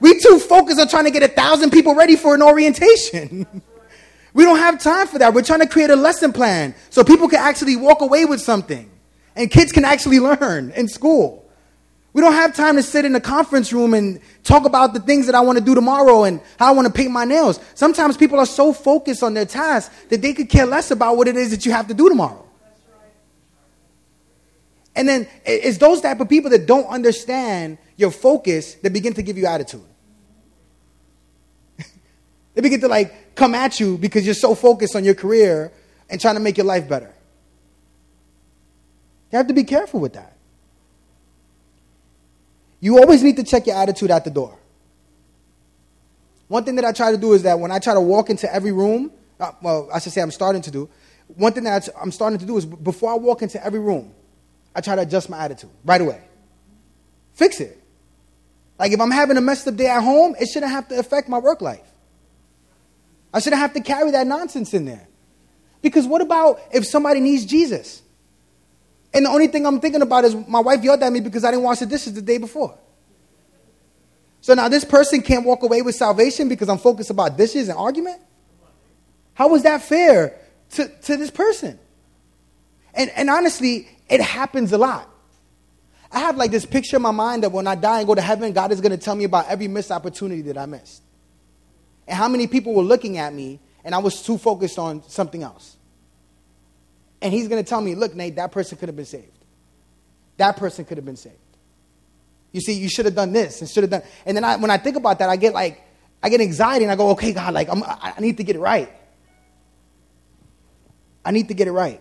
We 0.00 0.18
too 0.20 0.38
focused 0.38 0.78
on 0.78 0.88
trying 0.88 1.04
to 1.04 1.10
get 1.10 1.22
a 1.22 1.28
thousand 1.28 1.70
people 1.70 1.94
ready 1.94 2.16
for 2.16 2.34
an 2.34 2.42
orientation. 2.42 3.46
we 4.34 4.44
don't 4.44 4.58
have 4.58 4.78
time 4.78 5.06
for 5.06 5.18
that. 5.18 5.32
We're 5.32 5.42
trying 5.42 5.60
to 5.60 5.66
create 5.66 5.88
a 5.88 5.96
lesson 5.96 6.32
plan 6.32 6.74
so 6.90 7.02
people 7.02 7.28
can 7.28 7.38
actually 7.40 7.76
walk 7.76 8.02
away 8.02 8.26
with 8.26 8.40
something 8.42 8.90
and 9.34 9.50
kids 9.50 9.72
can 9.72 9.84
actually 9.84 10.20
learn 10.20 10.72
in 10.72 10.88
school. 10.88 11.45
We 12.16 12.22
don't 12.22 12.32
have 12.32 12.56
time 12.56 12.76
to 12.76 12.82
sit 12.82 13.04
in 13.04 13.14
a 13.14 13.20
conference 13.20 13.74
room 13.74 13.92
and 13.92 14.22
talk 14.42 14.64
about 14.64 14.94
the 14.94 15.00
things 15.00 15.26
that 15.26 15.34
I 15.34 15.40
want 15.40 15.58
to 15.58 15.62
do 15.64 15.74
tomorrow 15.74 16.24
and 16.24 16.40
how 16.58 16.68
I 16.68 16.70
want 16.70 16.86
to 16.86 16.92
paint 16.92 17.10
my 17.10 17.26
nails. 17.26 17.60
Sometimes 17.74 18.16
people 18.16 18.38
are 18.38 18.46
so 18.46 18.72
focused 18.72 19.22
on 19.22 19.34
their 19.34 19.44
tasks 19.44 19.94
that 20.08 20.22
they 20.22 20.32
could 20.32 20.48
care 20.48 20.64
less 20.64 20.90
about 20.90 21.18
what 21.18 21.28
it 21.28 21.36
is 21.36 21.50
that 21.50 21.66
you 21.66 21.72
have 21.72 21.88
to 21.88 21.94
do 21.94 22.08
tomorrow. 22.08 22.42
And 24.94 25.06
then 25.06 25.28
it's 25.44 25.76
those 25.76 26.00
type 26.00 26.18
of 26.20 26.26
people 26.30 26.50
that 26.52 26.64
don't 26.64 26.86
understand 26.86 27.76
your 27.96 28.10
focus 28.10 28.76
that 28.76 28.94
begin 28.94 29.12
to 29.12 29.22
give 29.22 29.36
you 29.36 29.44
attitude. 29.44 29.84
they 32.54 32.62
begin 32.62 32.80
to 32.80 32.88
like 32.88 33.34
come 33.34 33.54
at 33.54 33.78
you 33.78 33.98
because 33.98 34.24
you're 34.24 34.34
so 34.34 34.54
focused 34.54 34.96
on 34.96 35.04
your 35.04 35.14
career 35.14 35.70
and 36.08 36.18
trying 36.18 36.36
to 36.36 36.40
make 36.40 36.56
your 36.56 36.64
life 36.64 36.88
better. 36.88 37.14
You 39.30 39.36
have 39.36 39.48
to 39.48 39.54
be 39.54 39.64
careful 39.64 40.00
with 40.00 40.14
that. 40.14 40.35
You 42.86 43.00
always 43.00 43.20
need 43.20 43.34
to 43.38 43.42
check 43.42 43.66
your 43.66 43.74
attitude 43.74 44.12
at 44.12 44.22
the 44.22 44.30
door. 44.30 44.56
One 46.46 46.62
thing 46.62 46.76
that 46.76 46.84
I 46.84 46.92
try 46.92 47.10
to 47.10 47.16
do 47.16 47.32
is 47.32 47.42
that 47.42 47.58
when 47.58 47.72
I 47.72 47.80
try 47.80 47.94
to 47.94 48.00
walk 48.00 48.30
into 48.30 48.54
every 48.54 48.70
room, 48.70 49.10
uh, 49.40 49.50
well, 49.60 49.88
I 49.92 49.98
should 49.98 50.12
say 50.12 50.20
I'm 50.20 50.30
starting 50.30 50.62
to 50.62 50.70
do, 50.70 50.88
one 51.26 51.52
thing 51.52 51.64
that 51.64 51.88
I'm 52.00 52.12
starting 52.12 52.38
to 52.38 52.46
do 52.46 52.56
is 52.56 52.64
before 52.64 53.10
I 53.10 53.16
walk 53.16 53.42
into 53.42 53.60
every 53.66 53.80
room, 53.80 54.14
I 54.72 54.82
try 54.82 54.94
to 54.94 55.02
adjust 55.02 55.28
my 55.28 55.36
attitude 55.36 55.70
right 55.84 56.00
away. 56.00 56.22
Fix 57.34 57.58
it. 57.58 57.76
Like 58.78 58.92
if 58.92 59.00
I'm 59.00 59.10
having 59.10 59.36
a 59.36 59.40
messed 59.40 59.66
up 59.66 59.74
day 59.74 59.88
at 59.88 60.04
home, 60.04 60.36
it 60.38 60.46
shouldn't 60.46 60.70
have 60.70 60.86
to 60.90 60.98
affect 61.00 61.28
my 61.28 61.38
work 61.38 61.60
life. 61.60 61.90
I 63.34 63.40
shouldn't 63.40 63.58
have 63.62 63.72
to 63.72 63.80
carry 63.80 64.12
that 64.12 64.28
nonsense 64.28 64.74
in 64.74 64.84
there. 64.84 65.08
Because 65.82 66.06
what 66.06 66.22
about 66.22 66.60
if 66.72 66.86
somebody 66.86 67.18
needs 67.18 67.46
Jesus? 67.46 68.00
And 69.16 69.24
the 69.24 69.30
only 69.30 69.46
thing 69.46 69.64
I'm 69.64 69.80
thinking 69.80 70.02
about 70.02 70.26
is 70.26 70.34
my 70.46 70.60
wife 70.60 70.84
yelled 70.84 71.02
at 71.02 71.10
me 71.10 71.20
because 71.20 71.42
I 71.42 71.50
didn't 71.50 71.62
wash 71.64 71.78
the 71.78 71.86
dishes 71.86 72.12
the 72.12 72.20
day 72.20 72.36
before. 72.36 72.76
So 74.42 74.52
now 74.52 74.68
this 74.68 74.84
person 74.84 75.22
can't 75.22 75.46
walk 75.46 75.62
away 75.62 75.80
with 75.80 75.94
salvation 75.94 76.50
because 76.50 76.68
I'm 76.68 76.76
focused 76.76 77.08
about 77.08 77.38
dishes 77.38 77.70
and 77.70 77.78
argument? 77.78 78.20
How 79.32 79.54
is 79.54 79.62
that 79.62 79.80
fair 79.80 80.38
to, 80.72 80.88
to 80.88 81.16
this 81.16 81.30
person? 81.30 81.78
And, 82.92 83.10
and 83.16 83.30
honestly, 83.30 83.88
it 84.10 84.20
happens 84.20 84.72
a 84.72 84.78
lot. 84.78 85.08
I 86.12 86.18
have 86.18 86.36
like 86.36 86.50
this 86.50 86.66
picture 86.66 86.96
in 86.96 87.02
my 87.02 87.10
mind 87.10 87.42
that 87.42 87.52
when 87.52 87.66
I 87.66 87.74
die 87.74 88.00
and 88.00 88.06
go 88.06 88.14
to 88.14 88.20
heaven, 88.20 88.52
God 88.52 88.70
is 88.70 88.82
going 88.82 88.92
to 88.92 88.98
tell 88.98 89.14
me 89.14 89.24
about 89.24 89.48
every 89.48 89.66
missed 89.66 89.90
opportunity 89.90 90.42
that 90.42 90.58
I 90.58 90.66
missed. 90.66 91.02
And 92.06 92.18
how 92.18 92.28
many 92.28 92.46
people 92.48 92.74
were 92.74 92.82
looking 92.82 93.16
at 93.16 93.32
me 93.32 93.60
and 93.82 93.94
I 93.94 93.98
was 93.98 94.22
too 94.22 94.36
focused 94.36 94.78
on 94.78 95.02
something 95.08 95.42
else. 95.42 95.75
And 97.26 97.34
he's 97.34 97.48
going 97.48 97.60
to 97.60 97.68
tell 97.68 97.80
me, 97.80 97.96
look, 97.96 98.14
Nate, 98.14 98.36
that 98.36 98.52
person 98.52 98.78
could 98.78 98.88
have 98.88 98.94
been 98.94 99.04
saved. 99.04 99.36
That 100.36 100.56
person 100.56 100.84
could 100.84 100.96
have 100.96 101.04
been 101.04 101.16
saved. 101.16 101.34
You 102.52 102.60
see, 102.60 102.74
you 102.74 102.88
should 102.88 103.04
have 103.04 103.16
done 103.16 103.32
this 103.32 103.60
and 103.60 103.68
should 103.68 103.82
have 103.82 103.90
done. 103.90 104.02
And 104.24 104.36
then 104.36 104.44
I, 104.44 104.54
when 104.54 104.70
I 104.70 104.76
think 104.76 104.94
about 104.94 105.18
that, 105.18 105.28
I 105.28 105.34
get 105.34 105.52
like, 105.52 105.82
I 106.22 106.28
get 106.28 106.40
anxiety 106.40 106.84
and 106.84 106.92
I 106.92 106.94
go, 106.94 107.10
okay, 107.10 107.32
God, 107.32 107.52
like, 107.52 107.68
I'm, 107.68 107.82
I 107.84 108.14
need 108.20 108.36
to 108.36 108.44
get 108.44 108.54
it 108.54 108.60
right. 108.60 108.88
I 111.24 111.32
need 111.32 111.48
to 111.48 111.54
get 111.54 111.66
it 111.66 111.72
right. 111.72 112.00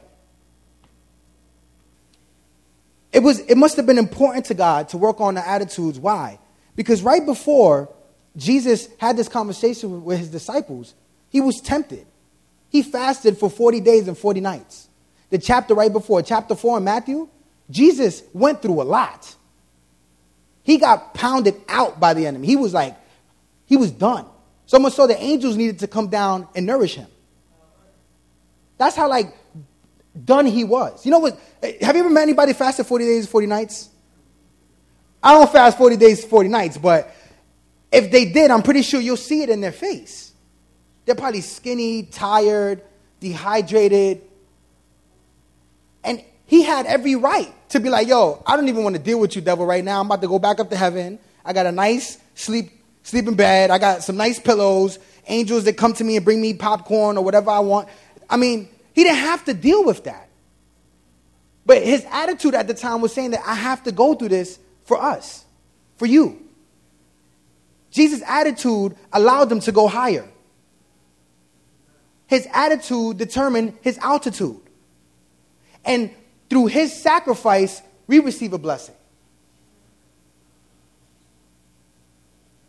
It, 3.12 3.24
was, 3.24 3.40
it 3.40 3.58
must 3.58 3.78
have 3.78 3.88
been 3.88 3.98
important 3.98 4.46
to 4.46 4.54
God 4.54 4.90
to 4.90 5.00
work 5.00 5.20
on 5.22 5.34
the 5.34 5.48
attitudes. 5.48 6.00
Why? 6.00 6.38
Because 6.76 7.02
right 7.02 7.26
before 7.26 7.92
Jesus 8.38 8.90
had 9.00 9.18
this 9.18 9.28
conversation 9.28 10.04
with 10.04 10.20
his 10.20 10.30
disciples, 10.30 10.94
he 11.30 11.42
was 11.42 11.60
tempted. 11.62 12.06
He 12.70 12.84
fasted 12.84 13.40
for 13.40 13.50
40 13.50 13.80
days 13.80 14.08
and 14.08 14.16
40 14.16 14.42
nights 14.42 14.90
the 15.30 15.38
chapter 15.38 15.74
right 15.74 15.92
before, 15.92 16.22
chapter 16.22 16.56
4 16.56 16.78
in 16.78 16.84
Matthew, 16.84 17.30
Jesus 17.70 18.24
went 18.34 18.62
through 18.62 18.82
a 18.82 18.84
lot. 18.84 19.36
He 20.64 20.78
got 20.78 21.14
pounded 21.14 21.56
out 21.68 22.00
by 22.00 22.14
the 22.14 22.26
enemy. 22.26 22.48
He 22.48 22.56
was 22.56 22.74
like, 22.74 22.96
he 23.66 23.78
was 23.78 23.92
done. 23.92 24.26
So 24.66 24.80
much 24.80 24.94
so 24.94 25.08
the 25.08 25.22
angels 25.22 25.56
needed 25.56 25.80
to 25.80 25.88
come 25.88 26.08
down 26.08 26.48
and 26.56 26.66
nourish 26.66 26.96
him. 26.96 27.08
That's 28.78 28.96
how 28.96 29.10
like 29.10 29.36
done 30.24 30.46
he 30.46 30.64
was. 30.64 31.06
You 31.06 31.12
know 31.12 31.20
what? 31.20 31.40
Have 31.82 31.96
you 31.96 32.02
ever 32.02 32.10
met 32.10 32.24
anybody 32.24 32.54
fasted 32.54 32.86
40 32.86 33.06
days, 33.06 33.28
40 33.28 33.48
nights? 33.48 33.90
I 35.22 35.34
don't 35.34 35.52
fast 35.52 35.78
40 35.78 35.98
days, 35.98 36.24
40 36.24 36.50
nights, 36.50 36.78
but 36.78 37.16
if 37.92 38.12
they 38.12 38.26
did, 38.26 38.52
I'm 38.52 38.62
pretty 38.62 38.84
sure 38.84 39.02
you'll 39.02 39.18
see 39.18 39.42
it 39.42 39.50
in 39.50 39.62
their 39.62 39.72
face. 39.72 40.34
They're 41.06 41.16
probably 41.16 41.42
skinny, 41.42 42.04
tired, 42.04 42.84
dehydrated, 43.20 44.22
and 46.06 46.24
he 46.46 46.63
had 46.63 46.86
every 46.86 47.15
right 47.15 47.52
to 47.70 47.80
be 47.80 47.89
like, 47.89 48.08
yo, 48.08 48.41
I 48.46 48.56
don't 48.56 48.70
even 48.70 48.84
want 48.84 48.96
to 48.96 49.02
deal 49.02 49.20
with 49.20 49.36
you, 49.36 49.41
devil, 49.41 49.65
right 49.65 49.84
now. 49.84 50.00
I'm 50.00 50.06
about 50.06 50.22
to 50.22 50.28
go 50.28 50.39
back 50.39 50.60
up 50.60 50.70
to 50.70 50.76
heaven. 50.76 51.20
I 51.44 51.54
got 51.54 51.65
a 51.65 51.72
nice 51.72 52.20
sleep, 52.36 52.72
sleeping 53.04 53.36
bed. 53.36 53.72
I 53.72 53.78
got 53.78 54.04
some 54.04 54.15
nice 54.15 54.39
pillows, 54.39 55.00
angels 55.28 55.63
that 55.65 55.78
come 55.78 55.94
to 55.94 56.04
me 56.04 56.15
and 56.15 56.24
bring 56.24 56.41
me 56.41 56.54
popcorn 56.54 57.18
or 57.18 57.24
whatever 57.24 57.50
I 57.50 57.60
want. 57.60 57.89
I 58.30 58.38
mean, 58.38 58.70
he 58.94 59.04
didn't 59.04 59.20
have 59.20 59.44
to 59.46 59.54
deal 59.54 59.84
with 59.84 60.04
that. 60.04 60.30
But 61.65 61.82
his 61.82 62.06
attitude 62.12 62.54
at 62.54 62.68
the 62.68 62.76
time 62.76 63.02
was 63.02 63.13
saying 63.13 63.32
that 63.32 63.41
I 63.46 63.56
have 63.56 63.84
to 63.84 63.91
go 63.91 64.13
through 64.13 64.30
this 64.30 64.60
for 64.84 65.02
us, 65.02 65.44
for 65.98 66.06
you. 66.06 66.41
Jesus' 67.89 68.22
attitude 68.28 68.96
allowed 69.12 69.50
them 69.50 69.60
to 69.62 69.72
go 69.72 69.88
higher. 69.88 70.28
His 72.28 72.48
attitude 72.54 73.18
determined 73.18 73.78
his 73.82 73.98
altitude. 73.98 74.62
And 75.86 76.10
through 76.50 76.67
his 76.67 76.93
sacrifice, 76.93 77.82
we 78.08 78.19
receive 78.19 78.54
a 78.54 78.58
blessing. 78.58 78.95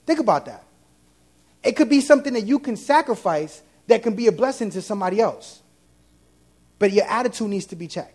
Think 0.07 0.21
about 0.21 0.47
that. 0.47 0.63
It 1.63 1.73
could 1.73 1.89
be 1.89 2.01
something 2.01 2.33
that 2.35 2.47
you 2.47 2.59
can 2.59 2.77
sacrifice 2.77 3.63
that 3.89 4.03
can 4.03 4.15
be 4.15 4.29
a 4.29 4.33
blessing 4.33 4.71
to 4.71 4.83
somebody 4.83 5.21
else. 5.21 5.63
But 6.79 6.93
your 6.93 7.07
attitude 7.07 7.49
needs 7.49 7.67
to 7.67 7.77
be 7.77 7.89
checked. 7.89 8.13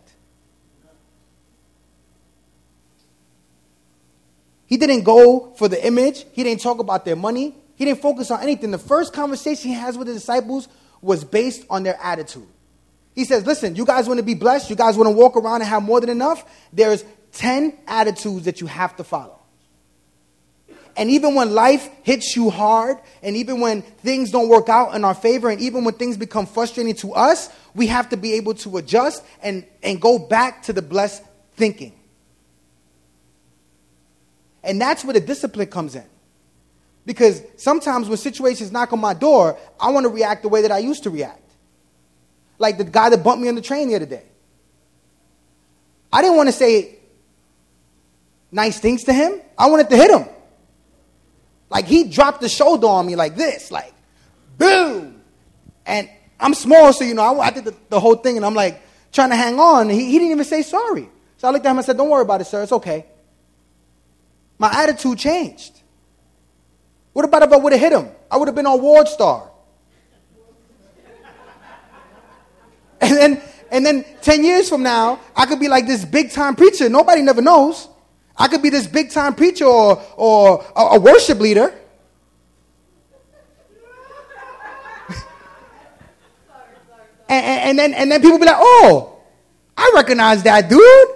He 4.68 4.78
didn't 4.78 5.04
go 5.04 5.52
for 5.58 5.68
the 5.68 5.86
image, 5.86 6.26
he 6.32 6.44
didn't 6.44 6.62
talk 6.62 6.80
about 6.80 7.04
their 7.04 7.18
money, 7.18 7.56
he 7.76 7.84
didn't 7.84 8.02
focus 8.02 8.32
on 8.32 8.42
anything. 8.42 8.72
The 8.72 8.78
first 8.78 9.12
conversation 9.12 9.70
he 9.70 9.76
has 9.76 9.98
with 9.98 10.08
the 10.08 10.14
disciples 10.14 10.70
was 11.02 11.26
based 11.26 11.66
on 11.70 11.84
their 11.84 12.00
attitude. 12.02 12.48
He 13.14 13.26
says, 13.26 13.46
listen, 13.46 13.76
you 13.76 13.86
guys 13.86 14.08
want 14.08 14.20
to 14.20 14.24
be 14.24 14.36
blessed? 14.36 14.70
You 14.70 14.76
guys 14.76 14.98
want 14.98 15.08
to 15.08 15.16
walk 15.16 15.36
around 15.36 15.62
and 15.62 15.70
have 15.70 15.84
more 15.84 16.00
than 16.00 16.10
enough? 16.10 16.46
There's 16.72 17.04
10 17.34 17.78
attitudes 17.88 18.46
that 18.46 18.62
you 18.62 18.68
have 18.68 18.96
to 18.98 19.04
follow. 19.04 19.40
And 20.98 21.10
even 21.10 21.36
when 21.36 21.54
life 21.54 21.90
hits 22.04 22.36
you 22.36 22.50
hard, 22.50 22.98
and 23.24 23.38
even 23.38 23.62
when 23.62 23.82
things 23.82 24.30
don't 24.32 24.50
work 24.50 24.68
out 24.68 24.94
in 24.94 25.06
our 25.06 25.14
favor, 25.14 25.50
and 25.50 25.62
even 25.62 25.86
when 25.86 25.94
things 25.94 26.18
become 26.18 26.46
frustrating 26.46 26.96
to 26.96 27.14
us, 27.14 27.50
we 27.74 27.88
have 27.88 28.10
to 28.10 28.18
be 28.18 28.34
able 28.34 28.54
to 28.56 28.78
adjust 28.78 29.24
and, 29.42 29.66
and 29.82 30.02
go 30.02 30.20
back 30.20 30.64
to 30.64 30.74
the 30.74 30.82
blessed 30.82 31.24
thinking. 31.56 31.94
And 34.64 34.80
that's 34.80 35.04
where 35.04 35.14
the 35.14 35.22
discipline 35.22 35.68
comes 35.68 35.96
in. 35.96 36.06
Because 37.06 37.42
sometimes 37.58 38.10
when 38.10 38.18
situations 38.18 38.72
knock 38.72 38.94
on 38.94 39.00
my 39.00 39.14
door, 39.14 39.58
I 39.80 39.90
want 39.90 40.04
to 40.04 40.10
react 40.10 40.44
the 40.44 40.50
way 40.50 40.62
that 40.62 40.72
I 40.72 40.80
used 40.80 41.04
to 41.04 41.10
react 41.10 41.42
like 42.62 42.78
the 42.78 42.84
guy 42.84 43.10
that 43.10 43.24
bumped 43.24 43.42
me 43.42 43.50
on 43.50 43.56
the 43.56 43.62
train 43.62 43.90
the 43.90 43.96
other 43.96 44.06
day. 44.06 44.24
I 46.14 46.22
didn't 46.22 46.38
want 46.38 46.48
to 46.48 46.54
say 46.54 47.00
nice 48.52 48.80
things 48.80 49.04
to 49.06 49.14
him. 49.14 49.42
I 49.58 49.68
wanted 49.68 49.90
to 49.90 49.98
hit 49.98 50.12
him. 50.12 50.28
Like 51.70 51.86
he 51.86 52.06
dropped 52.06 52.42
the 52.42 52.50
shoulder 52.50 52.88
on 52.88 53.06
me 53.06 53.16
like 53.16 53.36
this, 53.36 53.72
like 53.72 53.94
boom. 54.58 55.22
And 55.86 56.10
I'm 56.40 56.54
small, 56.54 56.94
so 56.94 57.04
you 57.04 57.14
know, 57.14 57.24
I, 57.24 57.48
I 57.48 57.52
did 57.52 57.66
the, 57.66 57.76
the, 57.90 58.00
whole 58.00 58.16
thing, 58.16 58.38
and 58.38 58.46
I'm 58.46 58.54
like 58.54 58.82
trying 59.12 59.30
to 59.30 59.36
hang 59.36 59.60
on. 59.60 59.90
He, 59.90 60.06
he 60.06 60.20
didn't 60.20 60.32
even 60.32 60.46
say 60.46 60.62
sorry. 60.62 61.10
So 61.38 61.48
I 61.48 61.52
looked 61.52 61.66
at 61.66 61.72
him 61.72 61.78
and 61.78 61.86
said, 61.86 61.98
Don't 61.98 62.10
worry 62.10 62.22
about 62.22 62.42
it, 62.42 62.46
sir. 62.46 62.62
It's 62.62 62.72
okay. 62.72 63.06
My 64.58 64.70
attitude 64.72 65.18
changed. 65.18 65.82
What 67.14 67.26
about 67.26 67.44
if 67.44 67.52
I 67.52 67.58
would 67.58 67.74
have 67.74 67.82
hit 67.82 67.94
him? 67.94 68.10
I 68.30 68.38
would 68.38 68.48
have 68.48 68.56
been 68.56 68.68
on 68.68 68.80
WorldStar. 68.80 69.51
And 73.12 73.20
then, 73.20 73.42
and 73.72 73.86
then 73.86 74.06
10 74.22 74.44
years 74.44 74.70
from 74.70 74.84
now, 74.84 75.20
I 75.36 75.46
could 75.46 75.60
be 75.60 75.68
like 75.68 75.88
this 75.88 76.06
big 76.06 76.32
time 76.32 76.56
preacher. 76.56 76.90
Nobody 76.90 77.22
never 77.22 77.42
knows. 77.42 77.88
I 78.38 78.48
could 78.48 78.62
be 78.62 78.70
this 78.70 78.88
big 78.88 79.12
time 79.12 79.36
preacher 79.36 79.66
or, 79.66 80.02
or 80.16 80.66
a, 80.76 80.82
a 80.82 81.00
worship 81.00 81.40
leader. 81.40 81.74
And, 87.30 87.46
and, 87.46 87.62
and 87.70 87.80
then, 87.80 87.94
and 87.94 88.12
then 88.12 88.22
people 88.22 88.40
be 88.40 88.46
like, 88.46 88.58
oh, 88.60 89.18
I 89.78 89.90
recognize 89.96 90.44
that 90.44 90.70
dude. 90.70 91.08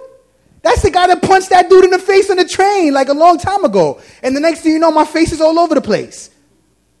That's 0.62 0.80
the 0.80 0.90
guy 0.90 1.06
that 1.08 1.20
punched 1.20 1.50
that 1.50 1.68
dude 1.68 1.84
in 1.84 1.90
the 1.90 1.98
face 1.98 2.30
on 2.30 2.38
the 2.38 2.48
train 2.48 2.94
like 2.94 3.08
a 3.08 3.12
long 3.12 3.38
time 3.38 3.64
ago. 3.64 4.00
And 4.22 4.34
the 4.34 4.40
next 4.40 4.62
thing 4.62 4.72
you 4.72 4.78
know, 4.78 4.90
my 4.90 5.04
face 5.04 5.30
is 5.30 5.42
all 5.42 5.58
over 5.58 5.74
the 5.74 5.82
place. 5.82 6.30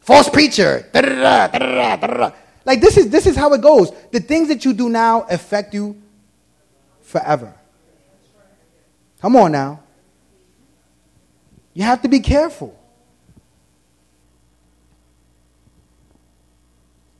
False 0.00 0.28
preacher. 0.28 0.88
Da-da-da, 0.92 1.48
da-da-da. 1.48 2.30
Like 2.66 2.80
this 2.80 2.96
is 2.96 3.08
this 3.10 3.26
is 3.26 3.36
how 3.36 3.54
it 3.54 3.62
goes. 3.62 3.92
The 4.10 4.20
things 4.20 4.48
that 4.48 4.64
you 4.64 4.74
do 4.74 4.88
now 4.88 5.22
affect 5.22 5.72
you 5.72 6.02
forever. 7.00 7.54
Come 9.22 9.36
on 9.36 9.52
now. 9.52 9.80
You 11.72 11.84
have 11.84 12.02
to 12.02 12.08
be 12.08 12.20
careful. 12.20 12.78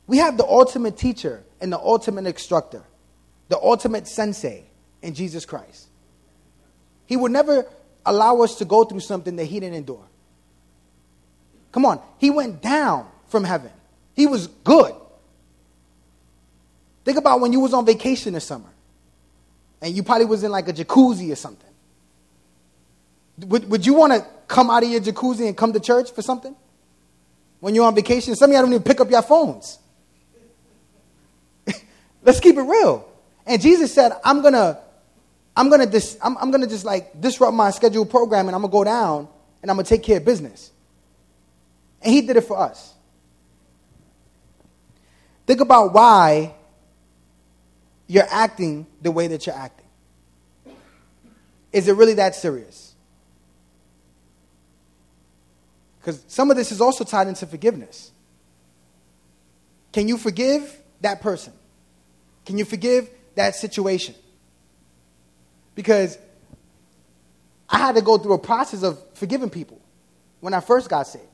We 0.05 0.17
have 0.17 0.37
the 0.37 0.45
ultimate 0.45 0.97
teacher 0.97 1.43
and 1.61 1.71
the 1.71 1.79
ultimate 1.79 2.25
instructor, 2.25 2.83
the 3.49 3.57
ultimate 3.57 4.07
sensei 4.07 4.65
in 5.01 5.13
Jesus 5.13 5.45
Christ. 5.45 5.87
He 7.05 7.15
would 7.15 7.31
never 7.31 7.65
allow 8.05 8.41
us 8.41 8.55
to 8.55 8.65
go 8.65 8.83
through 8.83 9.01
something 9.01 9.35
that 9.37 9.45
he 9.45 9.59
didn't 9.59 9.75
endure. 9.75 10.05
Come 11.71 11.85
on, 11.85 12.01
he 12.17 12.29
went 12.31 12.61
down 12.61 13.07
from 13.27 13.43
heaven. 13.43 13.71
He 14.13 14.27
was 14.27 14.47
good. 14.47 14.93
Think 17.07 17.19
about 17.19 17.39
when 17.39 17.53
you 17.53 17.61
was 17.61 17.73
on 17.73 17.85
vacation 17.85 18.33
this 18.33 18.43
summer 18.43 18.67
and 19.81 19.95
you 19.95 20.03
probably 20.03 20.25
was 20.25 20.43
in 20.43 20.51
like 20.51 20.67
a 20.67 20.73
jacuzzi 20.73 21.31
or 21.31 21.37
something. 21.37 21.69
Would, 23.45 23.69
would 23.69 23.85
you 23.85 23.93
want 23.93 24.11
to 24.11 24.27
come 24.49 24.69
out 24.69 24.83
of 24.83 24.89
your 24.89 24.99
jacuzzi 24.99 25.47
and 25.47 25.55
come 25.55 25.71
to 25.71 25.79
church 25.79 26.11
for 26.11 26.21
something? 26.21 26.53
When 27.61 27.73
you're 27.73 27.85
on 27.85 27.95
vacation, 27.95 28.35
some 28.35 28.49
of 28.49 28.53
y'all 28.53 28.63
don't 28.63 28.73
even 28.73 28.83
pick 28.83 28.99
up 28.99 29.09
your 29.09 29.21
phones. 29.21 29.79
Let's 32.23 32.41
keep 32.41 32.57
it 32.57 32.61
real. 32.63 33.09
And 33.45 33.61
Jesus 33.61 33.93
said, 33.93 34.11
I'm 34.25 34.41
gonna, 34.41 34.77
I'm 35.55 35.69
gonna 35.69 35.85
dis, 35.85 36.17
I'm, 36.21 36.37
I'm 36.39 36.51
gonna 36.51 36.67
just 36.67 36.83
like 36.83 37.21
disrupt 37.21 37.53
my 37.53 37.71
scheduled 37.71 38.09
program 38.09 38.47
and 38.47 38.55
I'm 38.55 38.63
gonna 38.63 38.73
go 38.73 38.83
down 38.83 39.29
and 39.61 39.71
I'm 39.71 39.77
gonna 39.77 39.87
take 39.87 40.03
care 40.03 40.17
of 40.17 40.25
business. 40.25 40.73
And 42.01 42.13
he 42.13 42.19
did 42.19 42.35
it 42.35 42.41
for 42.41 42.59
us. 42.59 42.95
Think 45.45 45.61
about 45.61 45.93
why 45.93 46.55
you're 48.07 48.27
acting 48.29 48.87
the 49.01 49.11
way 49.11 49.27
that 49.27 49.45
you're 49.45 49.55
acting. 49.55 49.85
Is 51.71 51.87
it 51.87 51.93
really 51.93 52.15
that 52.15 52.35
serious? 52.35 52.95
Because 55.99 56.23
some 56.27 56.49
of 56.49 56.57
this 56.57 56.71
is 56.71 56.79
also 56.79 57.03
tied 57.03 57.27
into 57.27 57.45
forgiveness. 57.45 58.11
Can 59.91 60.07
you 60.07 60.17
forgive 60.17 60.81
that 61.01 61.21
person? 61.21 61.53
Can 62.45 62.57
you 62.57 62.63
forgive 62.63 63.09
that 63.35 63.55
situation? 63.55 64.15
Because 65.75 66.17
I 67.69 67.77
had 67.77 67.95
to 67.95 68.01
go 68.01 68.17
through 68.17 68.33
a 68.33 68.39
process 68.39 68.83
of 68.83 68.99
forgiving 69.15 69.49
people 69.49 69.81
when 70.39 70.53
I 70.53 70.61
first 70.61 70.89
got 70.89 71.07
saved. 71.07 71.25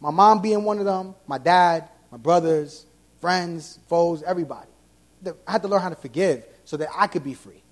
My 0.00 0.10
mom 0.10 0.40
being 0.40 0.62
one 0.62 0.78
of 0.78 0.84
them, 0.84 1.14
my 1.26 1.38
dad, 1.38 1.88
my 2.12 2.18
brothers, 2.18 2.86
friends, 3.20 3.78
foes, 3.88 4.22
everybody. 4.22 4.68
I 5.46 5.52
had 5.52 5.62
to 5.62 5.68
learn 5.68 5.80
how 5.80 5.88
to 5.88 5.96
forgive 5.96 6.44
so 6.64 6.76
that 6.76 6.88
I 6.96 7.06
could 7.06 7.24
be 7.24 7.34
free. 7.34 7.62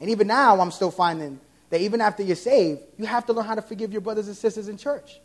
And 0.00 0.10
even 0.10 0.26
now, 0.26 0.60
I'm 0.60 0.70
still 0.70 0.90
finding 0.90 1.38
that 1.70 1.80
even 1.80 2.00
after 2.00 2.22
you're 2.22 2.36
saved, 2.36 2.80
you 2.98 3.06
have 3.06 3.24
to 3.26 3.32
learn 3.32 3.44
how 3.44 3.54
to 3.54 3.62
forgive 3.62 3.92
your 3.92 4.00
brothers 4.00 4.26
and 4.26 4.36
sisters 4.36 4.68
in 4.68 4.76
church. 4.76 5.20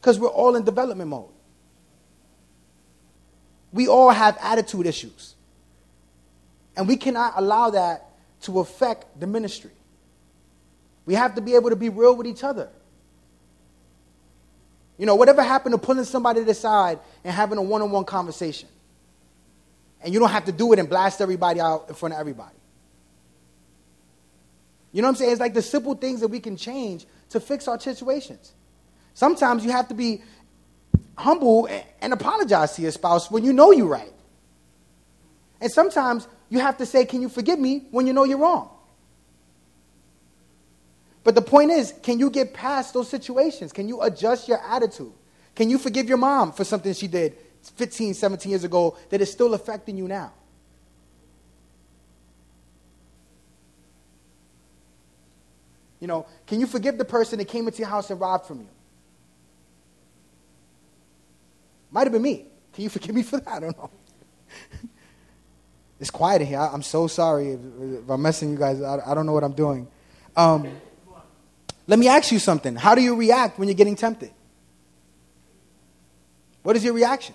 Because 0.00 0.18
we're 0.18 0.28
all 0.28 0.56
in 0.56 0.64
development 0.64 1.10
mode. 1.10 1.30
We 3.72 3.88
all 3.88 4.10
have 4.10 4.36
attitude 4.40 4.86
issues. 4.86 5.34
And 6.76 6.86
we 6.86 6.96
cannot 6.96 7.34
allow 7.36 7.70
that 7.70 8.10
to 8.42 8.60
affect 8.60 9.18
the 9.18 9.26
ministry. 9.26 9.72
We 11.06 11.14
have 11.14 11.34
to 11.34 11.40
be 11.40 11.54
able 11.54 11.70
to 11.70 11.76
be 11.76 11.88
real 11.88 12.14
with 12.14 12.26
each 12.26 12.44
other. 12.44 12.68
You 15.00 15.06
know, 15.06 15.14
whatever 15.14 15.42
happened 15.42 15.72
to 15.72 15.78
pulling 15.78 16.04
somebody 16.04 16.40
to 16.40 16.44
the 16.44 16.52
side 16.52 16.98
and 17.24 17.32
having 17.32 17.56
a 17.56 17.62
one 17.62 17.80
on 17.80 17.90
one 17.90 18.04
conversation? 18.04 18.68
And 20.02 20.12
you 20.12 20.20
don't 20.20 20.28
have 20.28 20.44
to 20.44 20.52
do 20.52 20.74
it 20.74 20.78
and 20.78 20.90
blast 20.90 21.22
everybody 21.22 21.58
out 21.58 21.86
in 21.88 21.94
front 21.94 22.12
of 22.12 22.20
everybody. 22.20 22.54
You 24.92 25.00
know 25.00 25.08
what 25.08 25.12
I'm 25.12 25.16
saying? 25.16 25.30
It's 25.32 25.40
like 25.40 25.54
the 25.54 25.62
simple 25.62 25.94
things 25.94 26.20
that 26.20 26.28
we 26.28 26.38
can 26.38 26.54
change 26.54 27.06
to 27.30 27.40
fix 27.40 27.66
our 27.66 27.80
situations. 27.80 28.52
Sometimes 29.14 29.64
you 29.64 29.70
have 29.70 29.88
to 29.88 29.94
be 29.94 30.20
humble 31.16 31.66
and 32.02 32.12
apologize 32.12 32.76
to 32.76 32.82
your 32.82 32.90
spouse 32.90 33.30
when 33.30 33.42
you 33.42 33.54
know 33.54 33.70
you're 33.70 33.86
right. 33.86 34.12
And 35.62 35.72
sometimes 35.72 36.28
you 36.50 36.58
have 36.58 36.76
to 36.76 36.84
say, 36.84 37.06
Can 37.06 37.22
you 37.22 37.30
forgive 37.30 37.58
me 37.58 37.86
when 37.90 38.06
you 38.06 38.12
know 38.12 38.24
you're 38.24 38.36
wrong? 38.36 38.68
But 41.22 41.34
the 41.34 41.42
point 41.42 41.70
is, 41.70 41.92
can 42.02 42.18
you 42.18 42.30
get 42.30 42.54
past 42.54 42.94
those 42.94 43.08
situations? 43.08 43.72
Can 43.72 43.88
you 43.88 44.00
adjust 44.02 44.48
your 44.48 44.58
attitude? 44.58 45.12
Can 45.54 45.68
you 45.68 45.78
forgive 45.78 46.08
your 46.08 46.18
mom 46.18 46.52
for 46.52 46.64
something 46.64 46.92
she 46.94 47.08
did 47.08 47.36
15, 47.76 48.14
17 48.14 48.50
years 48.50 48.64
ago 48.64 48.96
that 49.10 49.20
is 49.20 49.30
still 49.30 49.52
affecting 49.54 49.96
you 49.98 50.08
now? 50.08 50.32
You 56.00 56.06
know, 56.06 56.26
can 56.46 56.60
you 56.60 56.66
forgive 56.66 56.96
the 56.96 57.04
person 57.04 57.38
that 57.38 57.44
came 57.48 57.66
into 57.66 57.80
your 57.80 57.88
house 57.88 58.10
and 58.10 58.18
robbed 58.18 58.46
from 58.46 58.60
you? 58.60 58.68
Might 61.90 62.04
have 62.04 62.12
been 62.12 62.22
me. 62.22 62.46
Can 62.72 62.84
you 62.84 62.88
forgive 62.88 63.14
me 63.14 63.22
for 63.22 63.38
that? 63.38 63.48
I 63.48 63.60
don't 63.60 63.76
know. 63.76 63.90
it's 66.00 66.10
quiet 66.10 66.40
in 66.40 66.48
here. 66.48 66.58
I, 66.58 66.72
am 66.72 66.82
so 66.82 67.06
sorry 67.06 67.50
if, 67.50 67.60
if, 67.82 68.08
I'm 68.08 68.22
messing 68.22 68.50
you 68.50 68.56
guys. 68.56 68.80
I, 68.80 68.98
I 69.10 69.14
don't 69.14 69.26
know 69.26 69.32
what 69.32 69.44
I'm 69.44 69.52
doing. 69.52 69.86
Um, 70.34 70.68
let 71.86 71.98
me 71.98 72.08
ask 72.08 72.30
you 72.30 72.38
something. 72.38 72.76
How 72.76 72.94
do 72.94 73.02
you 73.02 73.16
react 73.16 73.58
when 73.58 73.68
you're 73.68 73.74
getting 73.74 73.96
tempted? 73.96 74.30
What 76.62 76.76
is 76.76 76.84
your 76.84 76.92
reaction? 76.92 77.34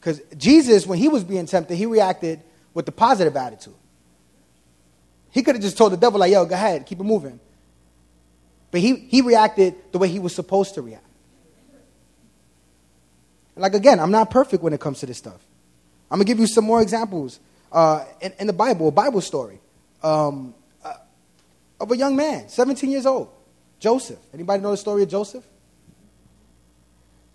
Because 0.00 0.20
Jesus, 0.36 0.86
when 0.86 0.98
he 0.98 1.08
was 1.08 1.24
being 1.24 1.46
tempted, 1.46 1.76
he 1.76 1.86
reacted 1.86 2.40
with 2.74 2.86
the 2.86 2.92
positive 2.92 3.36
attitude. 3.36 3.74
He 5.30 5.42
could 5.42 5.54
have 5.54 5.62
just 5.62 5.76
told 5.76 5.92
the 5.92 5.96
devil, 5.96 6.20
like, 6.20 6.32
yo, 6.32 6.44
go 6.44 6.54
ahead, 6.54 6.86
keep 6.86 7.00
it 7.00 7.04
moving. 7.04 7.40
But 8.70 8.80
he, 8.80 8.96
he 8.96 9.22
reacted 9.22 9.74
the 9.92 9.98
way 9.98 10.08
he 10.08 10.18
was 10.18 10.34
supposed 10.34 10.74
to 10.74 10.82
react. 10.82 11.04
Like, 13.56 13.74
again, 13.74 13.98
I'm 13.98 14.10
not 14.10 14.30
perfect 14.30 14.62
when 14.62 14.72
it 14.72 14.80
comes 14.80 15.00
to 15.00 15.06
this 15.06 15.18
stuff. 15.18 15.40
I'm 16.10 16.18
going 16.18 16.26
to 16.26 16.30
give 16.30 16.38
you 16.38 16.46
some 16.46 16.64
more 16.64 16.80
examples 16.80 17.40
uh, 17.72 18.04
in, 18.20 18.32
in, 18.38 18.46
the 18.46 18.52
Bible, 18.52 18.88
a 18.88 18.92
Bible 18.92 19.20
story 19.20 19.60
um, 20.02 20.54
of 21.80 21.90
a 21.90 21.96
young 21.96 22.16
man, 22.16 22.48
17 22.48 22.90
years 22.90 23.06
old, 23.06 23.30
Joseph. 23.78 24.18
Anybody 24.34 24.62
know 24.62 24.72
the 24.72 24.76
story 24.76 25.02
of 25.02 25.08
Joseph? 25.08 25.44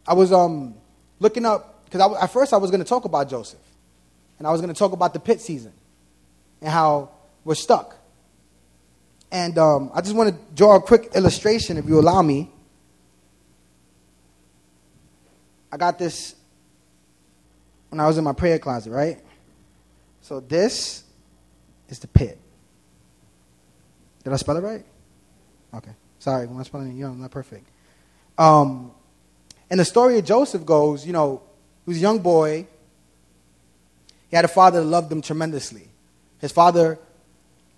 I 0.06 0.14
was 0.14 0.34
um, 0.34 0.76
looking 1.20 1.46
up, 1.46 1.86
because 1.86 2.18
at 2.22 2.28
first 2.28 2.54
I 2.54 2.58
was 2.58 2.70
going 2.70 2.84
to 2.84 2.88
talk 2.88 3.06
about 3.06 3.30
Joseph. 3.30 3.60
And 4.38 4.48
I 4.48 4.52
was 4.52 4.60
going 4.60 4.74
to 4.74 4.78
talk 4.78 4.92
about 4.92 5.14
the 5.14 5.20
pit 5.20 5.40
season 5.40 5.72
and 6.62 6.70
how 6.70 7.10
we're 7.46 7.56
stuck. 7.56 7.96
And 9.32 9.58
um, 9.58 9.92
I 9.94 10.02
just 10.02 10.16
want 10.16 10.30
to 10.30 10.56
draw 10.56 10.76
a 10.76 10.82
quick 10.82 11.12
illustration, 11.16 11.78
if 11.78 11.86
you 11.86 12.00
allow 12.00 12.22
me. 12.22 12.52
I 15.72 15.78
got 15.78 15.98
this 15.98 16.36
when 17.90 18.00
I 18.00 18.08
was 18.08 18.18
in 18.18 18.24
my 18.24 18.34
prayer 18.34 18.60
closet, 18.60 18.92
right? 18.92 19.20
So 20.22 20.40
this 20.40 21.04
is 21.90 22.00
the 22.00 22.08
pit. 22.08 22.40
Did 24.24 24.34
I 24.34 24.38
spell 24.38 24.58
it 24.58 24.62
right? 24.62 24.86
Okay. 25.74 25.92
Sorry, 26.20 26.48
when 26.48 26.60
I 26.60 26.64
spelling 26.64 26.92
it, 26.92 26.96
you 26.96 27.04
know, 27.04 27.12
I'm 27.12 27.22
not 27.22 27.32
perfect. 27.32 27.68
Um, 28.38 28.92
and 29.70 29.80
the 29.80 29.86
story 29.86 30.18
of 30.18 30.26
Joseph 30.26 30.66
goes, 30.66 31.06
you 31.06 31.14
know, 31.14 31.42
he 31.86 31.90
was 31.90 31.98
a 31.98 32.02
young 32.02 32.20
boy. 32.20 32.68
He 34.30 34.36
had 34.36 34.46
a 34.46 34.50
father 34.50 34.80
that 34.80 34.86
loved 34.86 35.12
him 35.12 35.22
tremendously. 35.22 35.90
His 36.40 36.52
father 36.52 37.00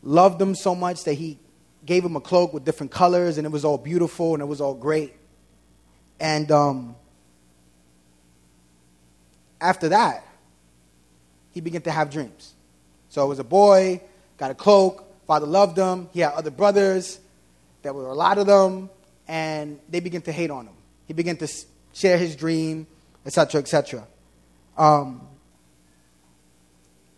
loved 0.03 0.41
him 0.41 0.55
so 0.55 0.75
much 0.75 1.03
that 1.05 1.13
he 1.13 1.39
gave 1.85 2.03
him 2.03 2.15
a 2.15 2.21
cloak 2.21 2.53
with 2.53 2.65
different 2.65 2.91
colors, 2.91 3.37
and 3.37 3.45
it 3.45 3.49
was 3.49 3.65
all 3.65 3.77
beautiful 3.77 4.33
and 4.33 4.41
it 4.41 4.45
was 4.45 4.61
all 4.61 4.73
great. 4.73 5.13
And 6.19 6.51
um, 6.51 6.95
after 9.59 9.89
that, 9.89 10.25
he 11.51 11.61
began 11.61 11.81
to 11.83 11.91
have 11.91 12.09
dreams. 12.09 12.53
So 13.09 13.23
it 13.23 13.27
was 13.27 13.39
a 13.39 13.43
boy, 13.43 14.01
got 14.37 14.51
a 14.51 14.55
cloak, 14.55 15.04
father 15.25 15.45
loved 15.45 15.77
him, 15.77 16.09
he 16.13 16.21
had 16.21 16.33
other 16.33 16.51
brothers, 16.51 17.19
there 17.81 17.93
were 17.93 18.07
a 18.07 18.13
lot 18.13 18.37
of 18.37 18.47
them, 18.47 18.89
and 19.27 19.79
they 19.89 19.99
began 19.99 20.21
to 20.23 20.31
hate 20.31 20.51
on 20.51 20.65
him. 20.65 20.73
He 21.07 21.13
began 21.13 21.37
to 21.37 21.47
share 21.93 22.17
his 22.17 22.35
dream, 22.35 22.87
etc., 23.25 23.61
etc. 23.61 24.07
Um, 24.77 25.21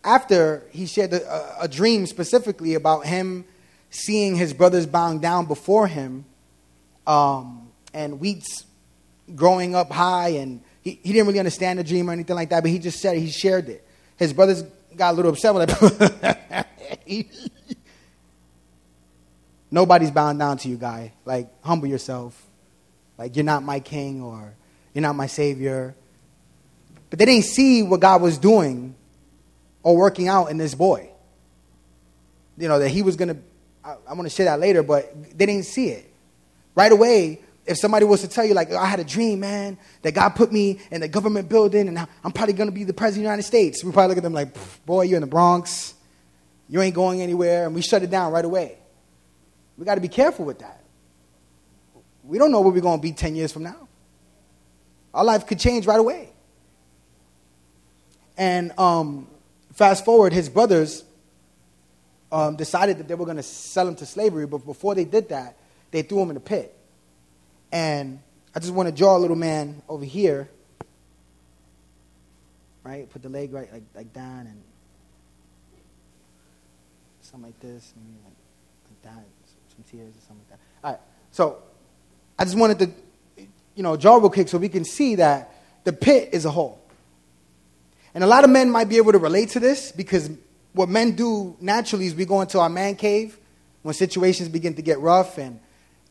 after 0.04 0.63
he 0.72 0.86
shared 0.86 1.13
a, 1.13 1.63
a, 1.63 1.67
dream 1.67 2.06
specifically 2.06 2.76
about 2.76 3.06
him 3.06 3.46
seeing 3.89 4.36
his 4.36 4.54
brothers 4.54 4.86
bowing 4.86 5.20
down 5.20 5.46
before 5.46 5.88
him, 5.88 6.26
um, 7.06 7.70
and 7.93 8.20
wheats 8.20 8.65
growing 9.36 9.76
up 9.76 9.91
high, 9.91 10.30
and 10.30 10.62
he, 10.82 11.00
he 11.04 11.13
didn't 11.13 11.28
really 11.28 11.39
understand 11.39 11.80
the 11.80 11.84
dream 11.84 12.10
or 12.10 12.13
anything 12.13 12.36
like 12.36 12.50
that, 12.50 12.62
but 12.62 12.70
he 12.70 12.80
just 12.80 13.00
said 13.00 13.17
it, 13.17 13.22
he 13.22 13.30
shared 13.30 13.67
it. 13.70 13.86
His 14.17 14.34
brothers 14.34 14.63
got 14.96 15.13
a 15.13 15.15
little 15.15 15.32
upset 15.32 15.54
with 15.54 16.22
like, 16.22 16.67
Nobody's 19.69 20.12
bowing 20.12 20.38
down 20.38 20.58
to 20.60 20.69
you, 20.69 20.77
guy. 20.77 21.13
Like, 21.25 21.49
humble 21.62 21.88
yourself. 21.88 22.41
Like, 23.17 23.36
you're 23.36 23.45
not 23.45 23.63
my 23.63 23.80
king 23.80 24.21
or 24.21 24.53
you're 24.93 25.01
not 25.01 25.15
my 25.15 25.27
savior. 25.27 25.95
But 27.10 27.19
they 27.19 27.25
didn't 27.25 27.45
see 27.45 27.84
what 27.84 27.99
God 27.99 28.21
was 28.21 28.38
doing 28.38 28.95
or 29.84 29.97
working 29.97 30.27
out 30.27 30.47
in 30.47 30.58
this 30.58 30.75
boy. 30.75 31.10
You 32.58 32.67
know, 32.67 32.80
that 32.80 32.89
he 32.89 33.01
was 33.01 33.15
going 33.15 33.30
to, 33.30 33.38
I'm 33.84 34.17
going 34.17 34.23
to 34.23 34.30
share 34.30 34.45
that 34.45 34.60
later, 34.60 34.84
but 34.84 35.38
they 35.38 35.45
didn't 35.45 35.65
see 35.65 35.89
it. 35.89 36.12
Right 36.75 36.91
away, 36.91 37.41
if 37.65 37.77
somebody 37.77 38.06
was 38.06 38.21
to 38.21 38.27
tell 38.27 38.45
you, 38.45 38.53
like, 38.53 38.71
oh, 38.71 38.77
I 38.77 38.86
had 38.86 38.99
a 38.99 39.03
dream, 39.03 39.41
man, 39.41 39.77
that 40.01 40.13
God 40.13 40.30
put 40.30 40.51
me 40.51 40.80
in 40.89 41.01
the 41.01 41.08
government 41.08 41.49
building 41.49 41.88
and 41.88 41.99
I'm 41.99 42.32
probably 42.32 42.53
going 42.53 42.69
to 42.69 42.75
be 42.75 42.84
the 42.84 42.93
president 42.93 43.19
of 43.19 43.23
the 43.23 43.30
United 43.30 43.43
States, 43.43 43.84
we 43.84 43.91
probably 43.91 44.10
look 44.10 44.17
at 44.17 44.23
them 44.23 44.34
like, 44.34 44.56
boy, 44.86 45.03
you're 45.03 45.17
in 45.17 45.21
the 45.21 45.27
Bronx. 45.27 45.93
You 46.69 46.82
ain't 46.82 46.95
going 46.95 47.21
anywhere. 47.21 47.65
And 47.65 47.75
we 47.75 47.82
shut 47.82 48.03
it 48.03 48.10
down 48.10 48.32
right 48.32 48.43
away. 48.43 48.77
We 49.78 49.86
got 49.86 49.96
to 49.96 50.02
be 50.02 50.08
careful 50.08 50.46
with 50.46 50.60
that. 50.60 50.84
We 52.24 52.38
don't 52.38 52.52
know 52.52 52.62
where 52.62 52.72
we're 52.72 52.82
going 52.82 53.00
to 53.00 53.02
be 53.02 53.12
10 53.12 53.36
years 53.36 53.52
from 53.52 53.63
now. 53.63 53.88
Our 55.13 55.24
life 55.24 55.48
could 55.48 55.60
change 55.60 55.86
right 55.86 56.00
away. 56.00 56.30
And 58.38 58.78
um, 58.78 59.28
fast 59.74 60.06
forward, 60.06 60.34
his 60.34 60.50
brothers 60.50 61.04
um, 62.32 62.56
decided 62.56 62.98
that 63.00 63.08
they 63.08 63.16
were 63.16 63.26
going 63.26 63.38
to 63.38 63.44
sell 63.44 63.88
him 63.88 63.96
to 63.96 64.06
slavery, 64.06 64.46
but 64.46 64.66
before 64.66 64.96
they 64.96 65.06
did 65.06 65.30
that, 65.30 65.58
they 65.92 66.02
threw 66.02 66.22
him 66.22 66.30
in 66.30 66.38
a 66.38 66.42
pit. 66.42 66.76
And 67.72 68.20
I 68.54 68.60
just 68.60 68.74
want 68.74 68.90
to 68.90 68.96
draw 68.96 69.18
a 69.18 69.20
little 69.20 69.36
man 69.36 69.82
over 69.88 70.06
here, 70.06 70.50
right? 72.84 73.10
Put 73.10 73.22
the 73.22 73.30
leg 73.30 73.54
right 73.54 73.72
like, 73.72 73.84
like 73.96 74.13
down 74.13 74.42
and 74.42 74.62
something 77.22 77.48
like 77.48 77.60
this, 77.60 77.94
maybe 77.96 78.18
like, 78.24 78.34
like 78.90 79.16
that, 79.16 79.26
tears 79.89 80.15
or 80.15 80.21
something 80.21 80.45
like 80.50 80.50
that. 80.50 80.60
All 80.84 80.91
right, 80.91 81.02
so 81.32 81.58
I 82.38 82.43
just 82.43 82.58
wanted 82.58 82.80
to, 82.80 82.91
you 83.76 83.84
know, 83.84 83.97
draw 83.97 84.17
real 84.17 84.30
quick 84.30 84.47
so 84.47 84.58
we 84.58 84.69
can 84.69 84.86
see 84.86 85.15
that 85.15 85.54
the 85.84 85.93
pit 85.93 86.30
is 86.34 86.45
a 86.45 86.52
hole. 86.52 86.82
And 88.13 88.23
a 88.23 88.28
lot 88.28 88.43
of 88.43 88.50
men 88.50 88.69
might 88.69 88.89
be 88.89 88.97
able 88.97 89.12
to 89.12 89.19
relate 89.19 89.50
to 89.50 89.60
this 89.60 89.91
because 89.91 90.30
what 90.73 90.89
men 90.89 91.15
do 91.15 91.56
naturally 91.60 92.08
is 92.08 92.15
we 92.15 92.26
go 92.26 92.41
into 92.41 92.60
our 92.60 92.69
man 92.69 92.95
cave 92.95 93.38
when 93.84 93.93
situations 93.93 94.50
begin 94.50 94.73
to 94.76 94.82
get 94.82 95.00
rough 95.00 95.38
and 95.38 95.60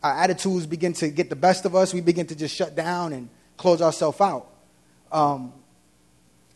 our 0.03 0.13
attitudes 0.13 0.67
begin 0.67 0.93
to 0.95 1.09
get 1.09 1.31
the 1.31 1.37
best 1.37 1.65
of 1.65 1.75
us. 1.75 1.93
We 1.93 2.01
begin 2.01 2.27
to 2.29 2.37
just 2.37 2.55
shut 2.55 2.75
down 2.75 3.13
and 3.13 3.29
close 3.57 3.83
ourselves 3.83 4.21
out. 4.21 4.47
Um, 5.11 5.53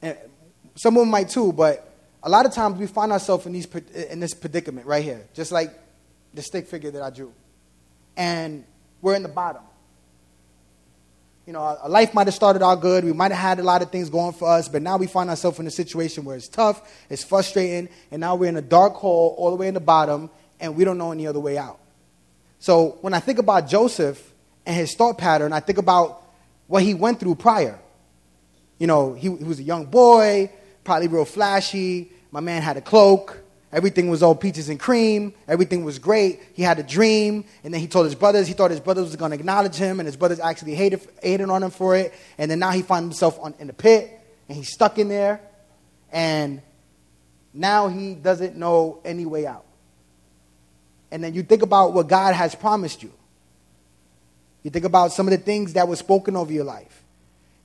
and 0.02 0.16
some 0.76 0.96
of 0.96 1.00
them 1.00 1.10
might 1.10 1.28
too, 1.28 1.52
but 1.52 1.94
a 2.22 2.28
lot 2.28 2.46
of 2.46 2.52
times 2.52 2.78
we 2.78 2.86
find 2.86 3.12
ourselves 3.12 3.46
in, 3.46 3.52
these, 3.52 3.66
in 4.10 4.20
this 4.20 4.34
predicament 4.34 4.86
right 4.86 5.02
here, 5.02 5.26
just 5.34 5.52
like 5.52 5.72
the 6.34 6.42
stick 6.42 6.66
figure 6.66 6.90
that 6.90 7.02
I 7.02 7.10
drew. 7.10 7.32
And 8.16 8.64
we're 9.02 9.14
in 9.14 9.22
the 9.22 9.28
bottom. 9.28 9.62
You 11.46 11.54
know, 11.54 11.60
our 11.60 11.88
life 11.88 12.14
might 12.14 12.26
have 12.26 12.34
started 12.34 12.62
out 12.62 12.80
good. 12.80 13.04
We 13.04 13.12
might 13.12 13.32
have 13.32 13.40
had 13.40 13.58
a 13.58 13.62
lot 13.62 13.82
of 13.82 13.90
things 13.90 14.08
going 14.08 14.34
for 14.34 14.48
us, 14.48 14.68
but 14.68 14.82
now 14.82 14.96
we 14.96 15.06
find 15.06 15.30
ourselves 15.30 15.58
in 15.58 15.66
a 15.66 15.70
situation 15.70 16.24
where 16.24 16.36
it's 16.36 16.48
tough, 16.48 16.88
it's 17.08 17.24
frustrating, 17.24 17.88
and 18.10 18.20
now 18.20 18.36
we're 18.36 18.48
in 18.48 18.56
a 18.56 18.62
dark 18.62 18.94
hole 18.94 19.34
all 19.36 19.50
the 19.50 19.56
way 19.56 19.66
in 19.66 19.74
the 19.74 19.80
bottom, 19.80 20.30
and 20.60 20.76
we 20.76 20.84
don't 20.84 20.98
know 20.98 21.10
any 21.10 21.26
other 21.26 21.40
way 21.40 21.58
out. 21.58 21.80
So 22.60 22.98
when 23.00 23.14
I 23.14 23.20
think 23.20 23.38
about 23.38 23.68
Joseph 23.68 24.32
and 24.66 24.76
his 24.76 24.94
thought 24.94 25.18
pattern, 25.18 25.52
I 25.52 25.60
think 25.60 25.78
about 25.78 26.22
what 26.66 26.82
he 26.82 26.94
went 26.94 27.18
through 27.18 27.34
prior. 27.36 27.78
You 28.78 28.86
know, 28.86 29.14
he, 29.14 29.22
he 29.22 29.44
was 29.44 29.58
a 29.58 29.64
young 29.64 29.86
boy, 29.86 30.52
probably 30.84 31.08
real 31.08 31.24
flashy. 31.24 32.12
My 32.30 32.40
man 32.40 32.62
had 32.62 32.76
a 32.76 32.80
cloak. 32.80 33.38
Everything 33.72 34.08
was 34.10 34.22
all 34.22 34.34
peaches 34.34 34.68
and 34.68 34.80
cream. 34.80 35.32
Everything 35.46 35.84
was 35.84 36.00
great. 36.00 36.40
He 36.54 36.62
had 36.62 36.78
a 36.80 36.82
dream, 36.82 37.44
and 37.62 37.72
then 37.72 37.80
he 37.80 37.86
told 37.86 38.04
his 38.04 38.16
brothers. 38.16 38.48
He 38.48 38.52
thought 38.52 38.72
his 38.72 38.80
brothers 38.80 39.04
was 39.04 39.16
going 39.16 39.30
to 39.30 39.36
acknowledge 39.36 39.76
him, 39.76 40.00
and 40.00 40.06
his 40.06 40.16
brothers 40.16 40.40
actually 40.40 40.74
hated, 40.74 41.06
hated 41.22 41.48
on 41.48 41.62
him 41.62 41.70
for 41.70 41.94
it. 41.94 42.12
And 42.36 42.50
then 42.50 42.58
now 42.58 42.70
he 42.70 42.82
finds 42.82 43.06
himself 43.06 43.38
on, 43.40 43.54
in 43.60 43.68
the 43.68 43.72
pit, 43.72 44.10
and 44.48 44.56
he's 44.56 44.72
stuck 44.72 44.98
in 44.98 45.08
there, 45.08 45.40
and 46.10 46.62
now 47.54 47.86
he 47.88 48.14
doesn't 48.14 48.56
know 48.56 49.00
any 49.04 49.24
way 49.24 49.46
out. 49.46 49.64
And 51.12 51.22
then 51.22 51.34
you 51.34 51.44
think 51.44 51.62
about 51.62 51.92
what 51.92 52.08
God 52.08 52.34
has 52.34 52.54
promised 52.54 53.02
you. 53.02 53.12
You 54.64 54.70
think 54.70 54.84
about 54.84 55.12
some 55.12 55.26
of 55.26 55.30
the 55.30 55.38
things 55.38 55.74
that 55.74 55.86
were 55.86 55.96
spoken 55.96 56.34
over 56.34 56.52
your 56.52 56.64
life, 56.64 57.04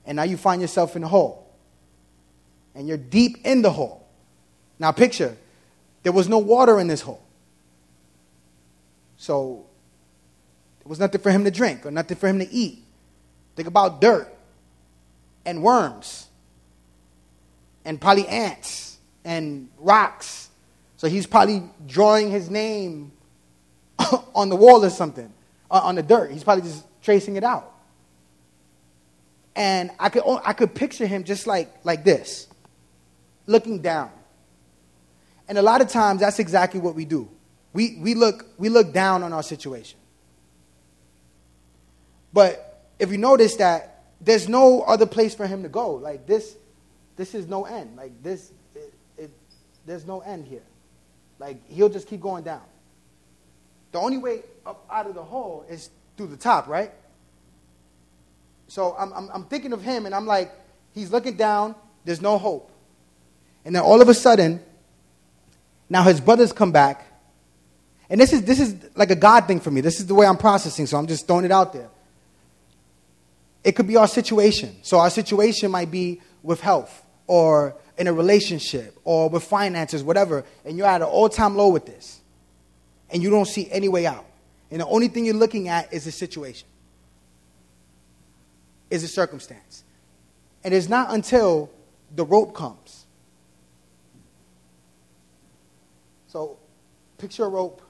and 0.06 0.14
now 0.16 0.22
you 0.22 0.36
find 0.36 0.60
yourself 0.60 0.94
in 0.94 1.02
a 1.02 1.08
hole, 1.08 1.52
and 2.76 2.86
you're 2.86 2.96
deep 2.96 3.44
in 3.44 3.62
the 3.62 3.70
hole. 3.72 4.06
Now 4.78 4.92
picture 4.92 5.36
there 6.06 6.12
was 6.12 6.28
no 6.28 6.38
water 6.38 6.78
in 6.78 6.86
this 6.86 7.00
hole. 7.00 7.20
So 9.16 9.66
there 10.78 10.88
was 10.88 11.00
nothing 11.00 11.20
for 11.20 11.32
him 11.32 11.42
to 11.42 11.50
drink 11.50 11.84
or 11.84 11.90
nothing 11.90 12.16
for 12.16 12.28
him 12.28 12.38
to 12.38 12.48
eat. 12.48 12.84
Think 13.56 13.66
about 13.66 14.00
dirt 14.00 14.32
and 15.44 15.64
worms 15.64 16.28
and 17.84 18.00
probably 18.00 18.28
ants 18.28 18.98
and 19.24 19.68
rocks. 19.80 20.48
So 20.96 21.08
he's 21.08 21.26
probably 21.26 21.64
drawing 21.88 22.30
his 22.30 22.50
name 22.50 23.10
on 24.32 24.48
the 24.48 24.54
wall 24.54 24.84
or 24.84 24.90
something, 24.90 25.32
uh, 25.72 25.80
on 25.82 25.96
the 25.96 26.04
dirt. 26.04 26.30
He's 26.30 26.44
probably 26.44 26.62
just 26.62 26.84
tracing 27.02 27.34
it 27.34 27.42
out. 27.42 27.74
And 29.56 29.90
I 29.98 30.08
could, 30.10 30.22
I 30.44 30.52
could 30.52 30.72
picture 30.72 31.08
him 31.08 31.24
just 31.24 31.48
like, 31.48 31.68
like 31.82 32.04
this, 32.04 32.46
looking 33.46 33.82
down. 33.82 34.12
And 35.48 35.58
a 35.58 35.62
lot 35.62 35.80
of 35.80 35.88
times, 35.88 36.20
that's 36.20 36.38
exactly 36.38 36.80
what 36.80 36.94
we 36.94 37.04
do. 37.04 37.28
We, 37.72 37.98
we, 38.00 38.14
look, 38.14 38.46
we 38.58 38.68
look 38.68 38.92
down 38.92 39.22
on 39.22 39.32
our 39.32 39.42
situation. 39.42 39.98
But 42.32 42.84
if 42.98 43.10
you 43.10 43.18
notice 43.18 43.56
that 43.56 44.04
there's 44.20 44.48
no 44.48 44.82
other 44.82 45.06
place 45.06 45.34
for 45.34 45.46
him 45.46 45.62
to 45.62 45.68
go, 45.68 45.92
like 45.92 46.26
this, 46.26 46.56
this 47.16 47.34
is 47.34 47.46
no 47.46 47.64
end. 47.64 47.96
Like 47.96 48.22
this, 48.22 48.52
it, 48.74 48.92
it, 49.16 49.30
there's 49.84 50.06
no 50.06 50.20
end 50.20 50.46
here. 50.46 50.62
Like 51.38 51.66
he'll 51.68 51.88
just 51.88 52.08
keep 52.08 52.20
going 52.20 52.44
down. 52.44 52.62
The 53.92 53.98
only 53.98 54.18
way 54.18 54.42
up 54.64 54.84
out 54.90 55.06
of 55.06 55.14
the 55.14 55.22
hole 55.22 55.64
is 55.68 55.90
through 56.16 56.28
the 56.28 56.36
top, 56.36 56.66
right? 56.66 56.92
So 58.68 58.96
I'm, 58.98 59.12
I'm, 59.12 59.30
I'm 59.32 59.44
thinking 59.44 59.72
of 59.72 59.82
him 59.82 60.06
and 60.06 60.14
I'm 60.14 60.26
like, 60.26 60.52
he's 60.92 61.12
looking 61.12 61.36
down, 61.36 61.74
there's 62.04 62.20
no 62.20 62.38
hope. 62.38 62.70
And 63.64 63.74
then 63.74 63.82
all 63.82 64.00
of 64.00 64.08
a 64.08 64.14
sudden, 64.14 64.62
now 65.88 66.02
his 66.02 66.20
brothers 66.20 66.52
come 66.52 66.72
back. 66.72 67.06
And 68.08 68.20
this 68.20 68.32
is, 68.32 68.42
this 68.42 68.60
is 68.60 68.74
like 68.94 69.10
a 69.10 69.16
God 69.16 69.46
thing 69.46 69.60
for 69.60 69.70
me. 69.70 69.80
This 69.80 70.00
is 70.00 70.06
the 70.06 70.14
way 70.14 70.26
I'm 70.26 70.36
processing, 70.36 70.86
so 70.86 70.96
I'm 70.96 71.06
just 71.06 71.26
throwing 71.26 71.44
it 71.44 71.52
out 71.52 71.72
there. 71.72 71.88
It 73.64 73.72
could 73.72 73.86
be 73.86 73.96
our 73.96 74.06
situation. 74.06 74.76
So 74.82 74.98
our 74.98 75.10
situation 75.10 75.70
might 75.70 75.90
be 75.90 76.20
with 76.42 76.60
health 76.60 77.04
or 77.26 77.74
in 77.98 78.06
a 78.06 78.12
relationship 78.12 78.96
or 79.04 79.28
with 79.28 79.42
finances, 79.42 80.04
whatever, 80.04 80.44
and 80.64 80.76
you're 80.76 80.86
at 80.86 81.02
an 81.02 81.08
all 81.08 81.28
time 81.28 81.56
low 81.56 81.68
with 81.68 81.86
this. 81.86 82.20
And 83.10 83.22
you 83.22 83.30
don't 83.30 83.46
see 83.46 83.68
any 83.70 83.88
way 83.88 84.06
out. 84.06 84.24
And 84.70 84.80
the 84.80 84.86
only 84.86 85.08
thing 85.08 85.24
you're 85.24 85.34
looking 85.34 85.68
at 85.68 85.92
is 85.92 86.04
the 86.04 86.12
situation, 86.12 86.66
is 88.90 89.02
the 89.02 89.08
circumstance. 89.08 89.84
And 90.64 90.74
it's 90.74 90.88
not 90.88 91.12
until 91.12 91.70
the 92.14 92.24
rope 92.24 92.54
comes 92.54 93.05
So 96.36 96.58
picture 97.16 97.46
a 97.46 97.48
rope. 97.48 97.80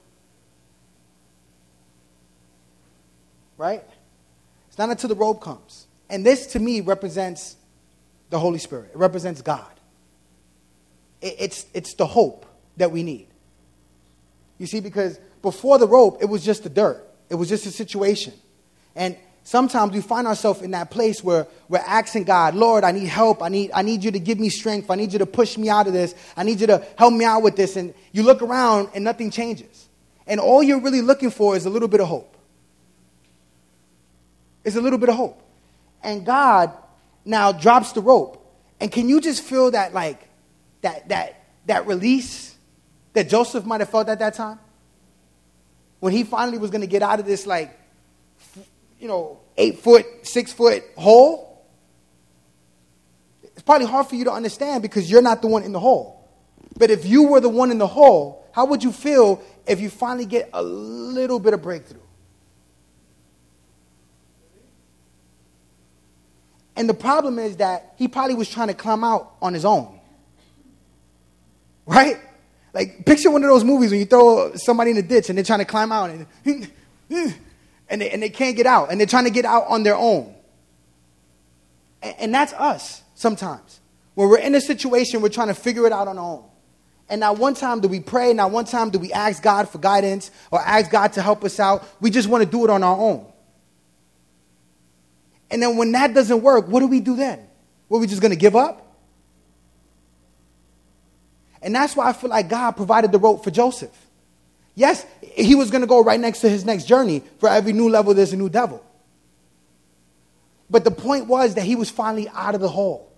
Right? 3.57 3.83
It's 4.69 4.77
not 4.77 4.89
until 4.89 5.09
the 5.09 5.15
rope 5.15 5.41
comes. 5.41 5.85
And 6.09 6.25
this 6.25 6.47
to 6.53 6.59
me 6.59 6.79
represents 6.79 7.57
the 8.29 8.39
Holy 8.39 8.59
Spirit, 8.59 8.91
it 8.93 8.97
represents 8.97 9.41
God. 9.41 9.69
it's, 11.21 11.65
it's 11.73 11.93
the 11.95 12.05
hope 12.05 12.45
that 12.77 12.89
we 12.89 13.03
need. 13.03 13.27
You 14.59 14.65
see, 14.65 14.79
because 14.79 15.19
before 15.41 15.77
the 15.77 15.87
rope, 15.87 16.19
it 16.21 16.27
was 16.27 16.41
just 16.41 16.63
the 16.63 16.69
dirt, 16.69 17.05
it 17.29 17.35
was 17.35 17.49
just 17.49 17.65
a 17.65 17.71
situation. 17.71 18.31
And 18.95 19.17
sometimes 19.47 19.93
we 19.93 20.01
find 20.01 20.27
ourselves 20.27 20.61
in 20.61 20.71
that 20.71 20.91
place 20.91 21.23
where 21.23 21.47
we're 21.69 21.77
asking 21.77 22.25
God, 22.25 22.53
Lord, 22.53 22.83
I 22.83 22.91
need 22.91 23.07
help. 23.07 23.41
I 23.41 23.47
need, 23.47 23.71
I 23.73 23.81
need 23.81 24.03
you 24.03 24.11
to 24.11 24.19
give 24.19 24.41
me 24.41 24.49
strength. 24.49 24.91
I 24.91 24.95
need 24.95 25.13
you 25.13 25.19
to 25.19 25.25
push 25.25 25.57
me 25.57 25.69
out 25.69 25.87
of 25.87 25.93
this. 25.93 26.15
I 26.35 26.43
need 26.43 26.59
you 26.59 26.67
to 26.67 26.85
help 26.97 27.13
me 27.13 27.23
out 27.23 27.43
with 27.43 27.55
this. 27.55 27.77
And 27.77 27.93
you 28.11 28.23
look 28.23 28.41
around 28.41 28.89
and 28.93 29.05
nothing 29.05 29.31
changes. 29.31 29.87
And 30.27 30.41
all 30.41 30.61
you're 30.61 30.81
really 30.81 31.01
looking 31.01 31.31
for 31.31 31.55
is 31.55 31.65
a 31.65 31.69
little 31.69 31.87
bit 31.87 32.01
of 32.01 32.09
hope. 32.09 32.35
It's 34.65 34.75
a 34.75 34.81
little 34.81 34.99
bit 34.99 35.07
of 35.07 35.15
hope. 35.15 35.41
And 36.03 36.25
God 36.25 36.73
now 37.23 37.53
drops 37.53 37.93
the 37.93 38.01
rope. 38.01 38.45
And 38.81 38.91
can 38.91 39.07
you 39.07 39.21
just 39.21 39.41
feel 39.41 39.71
that, 39.71 39.93
like, 39.93 40.27
that, 40.81 41.07
that, 41.07 41.41
that 41.67 41.87
release 41.87 42.53
that 43.13 43.29
Joseph 43.29 43.63
might 43.63 43.79
have 43.79 43.89
felt 43.89 44.09
at 44.09 44.19
that 44.19 44.33
time? 44.33 44.59
When 46.01 46.11
he 46.11 46.25
finally 46.25 46.57
was 46.57 46.69
going 46.69 46.81
to 46.81 46.87
get 46.87 47.01
out 47.01 47.21
of 47.21 47.25
this, 47.25 47.47
like, 47.47 47.79
you 48.99 49.07
know, 49.07 49.39
eight 49.57 49.79
foot, 49.79 50.05
six 50.23 50.51
foot 50.51 50.83
hole. 50.95 51.65
it's 53.43 53.61
probably 53.61 53.87
hard 53.87 54.07
for 54.07 54.15
you 54.15 54.25
to 54.25 54.31
understand 54.31 54.81
because 54.81 55.09
you're 55.09 55.21
not 55.21 55.41
the 55.41 55.47
one 55.47 55.63
in 55.63 55.71
the 55.71 55.79
hole. 55.79 56.27
But 56.77 56.91
if 56.91 57.05
you 57.05 57.23
were 57.23 57.39
the 57.39 57.49
one 57.49 57.71
in 57.71 57.77
the 57.77 57.87
hole, 57.87 58.45
how 58.51 58.65
would 58.65 58.83
you 58.83 58.91
feel 58.91 59.41
if 59.65 59.79
you 59.79 59.89
finally 59.89 60.25
get 60.25 60.49
a 60.53 60.61
little 60.61 61.39
bit 61.39 61.53
of 61.53 61.61
breakthrough? 61.61 61.99
And 66.75 66.87
the 66.87 66.93
problem 66.93 67.39
is 67.39 67.57
that 67.57 67.93
he 67.97 68.07
probably 68.07 68.35
was 68.35 68.47
trying 68.47 68.67
to 68.67 68.75
climb 68.75 69.03
out 69.03 69.33
on 69.41 69.53
his 69.53 69.65
own. 69.65 69.99
Right? 71.87 72.17
Like, 72.71 73.03
picture 73.05 73.31
one 73.31 73.43
of 73.43 73.49
those 73.49 73.63
movies 73.63 73.89
when 73.89 73.99
you 73.99 74.05
throw 74.05 74.53
somebody 74.55 74.91
in 74.91 74.97
a 74.97 75.01
ditch 75.01 75.29
and 75.29 75.37
they're 75.37 75.45
trying 75.45 75.59
to 75.59 75.65
climb 75.65 75.91
out 75.91 76.11
and, 76.11 76.27
and, 77.89 78.01
they, 78.01 78.09
and 78.09 78.21
they 78.21 78.29
can't 78.29 78.55
get 78.55 78.65
out 78.65 78.91
and 78.91 78.99
they're 78.99 79.07
trying 79.07 79.25
to 79.25 79.29
get 79.29 79.45
out 79.45 79.65
on 79.67 79.83
their 79.83 79.95
own. 79.95 80.33
And, 82.01 82.15
and 82.19 82.33
that's 82.33 82.53
us 82.53 83.01
sometimes. 83.15 83.79
When 84.15 84.29
we're 84.29 84.39
in 84.39 84.55
a 84.55 84.61
situation, 84.61 85.21
we're 85.21 85.29
trying 85.29 85.49
to 85.49 85.53
figure 85.53 85.85
it 85.85 85.91
out 85.91 86.07
on 86.07 86.17
our 86.17 86.25
own. 86.25 86.43
And 87.09 87.21
not 87.21 87.37
one 87.37 87.53
time 87.53 87.79
do 87.79 87.87
we 87.87 87.99
pray, 87.99 88.33
not 88.33 88.51
one 88.51 88.65
time 88.65 88.89
do 88.89 88.99
we 88.99 89.13
ask 89.13 89.41
God 89.41 89.69
for 89.69 89.77
guidance 89.77 90.29
or 90.51 90.59
ask 90.59 90.91
God 90.91 91.13
to 91.13 91.21
help 91.21 91.43
us 91.43 91.59
out. 91.59 91.87
We 92.01 92.09
just 92.09 92.27
want 92.27 92.43
to 92.43 92.49
do 92.49 92.63
it 92.65 92.69
on 92.69 92.83
our 92.83 92.97
own. 92.97 93.31
And 95.49 95.61
then 95.61 95.77
when 95.77 95.93
that 95.93 96.13
doesn't 96.13 96.41
work, 96.41 96.67
what 96.67 96.81
do 96.81 96.87
we 96.87 96.99
do 96.99 97.15
then? 97.15 97.47
Were 97.87 97.99
we 97.99 98.07
just 98.07 98.21
going 98.21 98.33
to 98.33 98.37
give 98.37 98.55
up? 98.55 98.83
And 101.61 101.73
that's 101.73 101.95
why 101.95 102.09
I 102.09 102.13
feel 102.13 102.29
like 102.29 102.49
God 102.49 102.71
provided 102.71 103.11
the 103.11 103.19
rope 103.19 103.43
for 103.43 103.51
Joseph. 103.51 104.06
Yes, 104.77 105.07
he 105.21 105.55
was 105.55 105.71
going 105.71 105.81
to 105.81 105.87
go 105.87 106.03
right 106.03 106.19
next 106.19 106.41
to 106.41 106.49
his 106.49 106.63
next 106.63 106.83
journey. 106.83 107.23
For 107.39 107.49
every 107.49 107.73
new 107.73 107.89
level, 107.89 108.13
there's 108.13 108.31
a 108.31 108.37
new 108.37 108.47
devil. 108.47 108.85
But 110.69 110.83
the 110.83 110.91
point 110.91 111.25
was 111.25 111.55
that 111.55 111.63
he 111.63 111.75
was 111.75 111.89
finally 111.89 112.29
out 112.29 112.53
of 112.53 112.61
the 112.61 112.69
hole. 112.69 113.11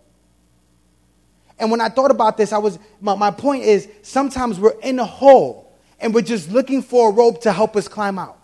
And 1.59 1.69
when 1.69 1.81
I 1.81 1.89
thought 1.89 2.11
about 2.11 2.37
this, 2.37 2.53
I 2.53 2.59
was 2.59 2.79
my, 3.01 3.13
my 3.15 3.29
point 3.29 3.65
is 3.65 3.89
sometimes 4.03 4.57
we're 4.57 4.79
in 4.79 4.99
a 4.99 5.05
hole 5.05 5.75
and 5.99 6.13
we're 6.13 6.21
just 6.21 6.49
looking 6.49 6.81
for 6.81 7.09
a 7.09 7.11
rope 7.11 7.41
to 7.41 7.51
help 7.51 7.75
us 7.75 7.89
climb 7.89 8.17
out. 8.17 8.39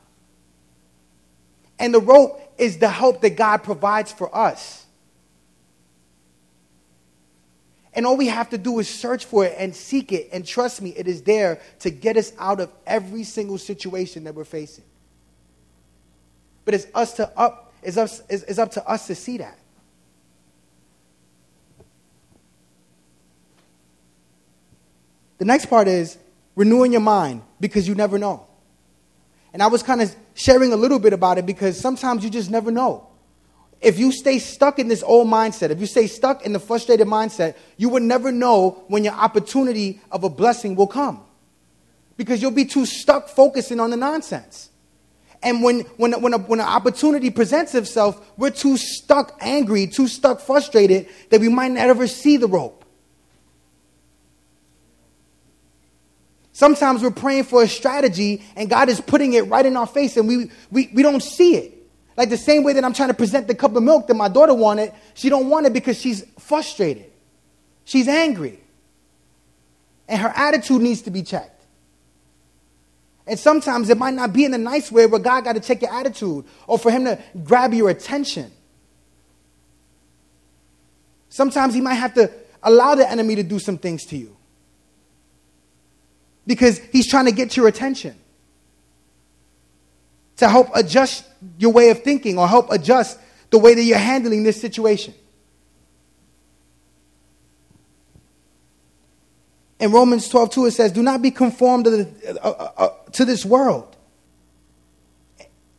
And 1.80 1.94
the 1.94 2.02
rope 2.02 2.42
is 2.58 2.80
the 2.80 2.90
help 2.90 3.22
that 3.22 3.38
God 3.38 3.64
provides 3.64 4.12
for 4.12 4.36
us. 4.36 4.85
And 7.96 8.06
all 8.06 8.18
we 8.18 8.28
have 8.28 8.50
to 8.50 8.58
do 8.58 8.80
is 8.80 8.90
search 8.90 9.24
for 9.24 9.46
it 9.46 9.56
and 9.58 9.74
seek 9.74 10.12
it. 10.12 10.30
And 10.34 10.46
trust 10.46 10.82
me, 10.82 10.90
it 10.90 11.08
is 11.08 11.22
there 11.22 11.62
to 11.80 11.90
get 11.90 12.18
us 12.18 12.34
out 12.38 12.60
of 12.60 12.70
every 12.86 13.24
single 13.24 13.58
situation 13.58 14.26
that 14.26 14.36
we're 14.36 14.44
facing. 14.44 14.84
But 16.66 16.74
it's 16.74 16.88
us 16.94 17.14
to 17.14 17.32
up, 17.40 17.74
it's, 17.82 17.96
us, 17.96 18.22
it's, 18.28 18.44
it's 18.44 18.60
up 18.60 18.72
to 18.72 18.86
us 18.86 19.08
to 19.08 19.16
see 19.16 19.38
that. 19.38 19.58
The 25.38 25.46
next 25.46 25.68
part 25.68 25.88
is 25.88 26.18
renewing 26.56 26.92
your 26.92 27.02
mind 27.02 27.44
because 27.60 27.88
you 27.88 27.96
never 27.96 28.18
know. 28.18 28.46
And 29.54 29.64
I 29.64 29.68
was 29.68 29.84
kind 29.84 30.02
of 30.02 30.14
sharing 30.34 30.74
a 30.74 30.76
little 30.76 31.00
bit 31.00 31.14
about 31.14 31.38
it 31.38 31.46
because 31.46 31.80
sometimes 31.80 32.26
you 32.26 32.30
just 32.30 32.50
never 32.50 32.72
know. 32.72 33.08
If 33.82 34.00
you 34.00 34.12
stay 34.12 34.40
stuck 34.40 34.80
in 34.80 34.88
this 34.88 35.04
old 35.04 35.28
mindset, 35.28 35.70
if 35.70 35.80
you 35.80 35.86
stay 35.86 36.08
stuck 36.08 36.46
in 36.46 36.54
the 36.54 36.60
frustrated 36.60 37.08
mindset, 37.08 37.56
you 37.78 37.90
will 37.90 38.02
never 38.02 38.32
know 38.32 38.84
when 38.88 39.04
your 39.04 39.14
opportunity 39.14 40.02
of 40.12 40.24
a 40.24 40.30
blessing 40.30 40.76
will 40.76 40.88
come. 40.88 41.24
Because 42.18 42.42
you'll 42.42 42.52
be 42.52 42.66
too 42.66 42.86
stuck 42.86 43.28
focusing 43.28 43.80
on 43.80 43.90
the 43.90 43.98
nonsense. 43.98 44.70
And 45.44 45.62
when, 45.62 45.82
when, 45.98 46.14
when, 46.22 46.34
a, 46.34 46.38
when 46.40 46.60
an 46.60 46.66
opportunity 46.66 47.30
presents 47.30 47.76
itself, 47.76 48.20
we're 48.38 48.50
too 48.50 48.78
stuck 48.78 49.38
angry, 49.42 49.86
too 49.86 50.08
stuck 50.08 50.40
frustrated 50.40 51.08
that 51.30 51.42
we 51.42 51.50
might 51.50 51.72
not 51.72 51.88
ever 51.88 52.08
see 52.08 52.38
the 52.38 52.48
rope. 52.48 52.84
Sometimes 56.56 57.04
we're 57.04 57.12
praying 57.12 57.44
for 57.44 57.62
a 57.64 57.68
strategy 57.68 58.42
and 58.56 58.70
God 58.70 58.88
is 58.88 59.02
putting 59.02 59.34
it 59.34 59.42
right 59.50 59.66
in 59.66 59.76
our 59.76 59.86
face 59.86 60.16
and 60.16 60.26
we, 60.26 60.50
we, 60.72 60.90
we 60.94 61.04
don't 61.04 61.22
see 61.22 61.58
it. 61.58 61.75
Like 62.18 62.30
the 62.30 62.38
same 62.38 62.64
way 62.64 62.74
that 62.74 62.84
I'm 62.84 62.94
trying 62.94 63.10
to 63.10 63.14
present 63.14 63.48
the 63.48 63.56
cup 63.56 63.76
of 63.76 63.84
milk 63.84 64.08
that 64.08 64.14
my 64.14 64.30
daughter 64.30 64.54
wanted, 64.54 64.94
she 65.14 65.30
don't 65.30 65.50
want 65.50 65.66
it 65.66 65.74
because 65.74 66.00
she's 66.00 66.24
frustrated. 66.40 67.12
She's 67.84 68.08
angry. 68.08 68.60
And 70.08 70.22
her 70.22 70.32
attitude 70.36 70.82
needs 70.82 71.02
to 71.04 71.12
be 71.12 71.24
checked. 71.24 71.52
And 73.28 73.40
sometimes 73.40 73.90
it 73.90 73.98
might 73.98 74.14
not 74.14 74.34
be 74.34 74.46
in 74.46 74.54
a 74.54 74.58
nice 74.58 74.92
way, 74.92 75.08
where 75.08 75.20
God 75.20 75.44
got 75.44 75.54
to 75.54 75.60
check 75.60 75.82
your 75.82 75.92
attitude 75.92 76.46
or 76.68 76.78
for 76.78 76.92
him 76.92 77.06
to 77.06 77.20
grab 77.44 77.74
your 77.74 77.90
attention. 77.90 78.52
Sometimes 81.30 81.74
he 81.74 81.82
might 81.82 81.96
have 81.96 82.14
to 82.14 82.32
allow 82.64 82.96
the 82.96 83.10
enemy 83.10 83.36
to 83.36 83.44
do 83.44 83.60
some 83.60 83.78
things 83.78 84.06
to 84.06 84.18
you 84.18 84.36
because 86.48 86.78
he's 86.92 87.10
trying 87.10 87.26
to 87.26 87.32
get 87.32 87.58
your 87.58 87.68
attention 87.68 88.16
to 90.38 90.50
help 90.50 90.70
adjust 90.76 91.26
your 91.58 91.72
way 91.72 91.90
of 91.90 92.04
thinking 92.04 92.38
or 92.38 92.48
help 92.48 92.72
adjust 92.72 93.20
the 93.50 93.58
way 93.58 93.74
that 93.74 93.84
you're 93.84 93.98
handling 93.98 94.44
this 94.44 94.60
situation. 94.60 95.14
In 99.80 99.92
Romans 99.92 100.30
12, 100.30 100.52
2, 100.52 100.66
it 100.66 100.72
says, 100.72 100.92
Do 100.92 101.04
not 101.04 101.22
be 101.22 101.32
conformed 101.32 101.86
to, 101.86 101.92
the, 101.92 102.42
uh, 102.42 102.50
uh, 102.50 102.72
uh, 102.78 102.90
to 103.12 103.26
this 103.26 103.46
world. 103.46 103.96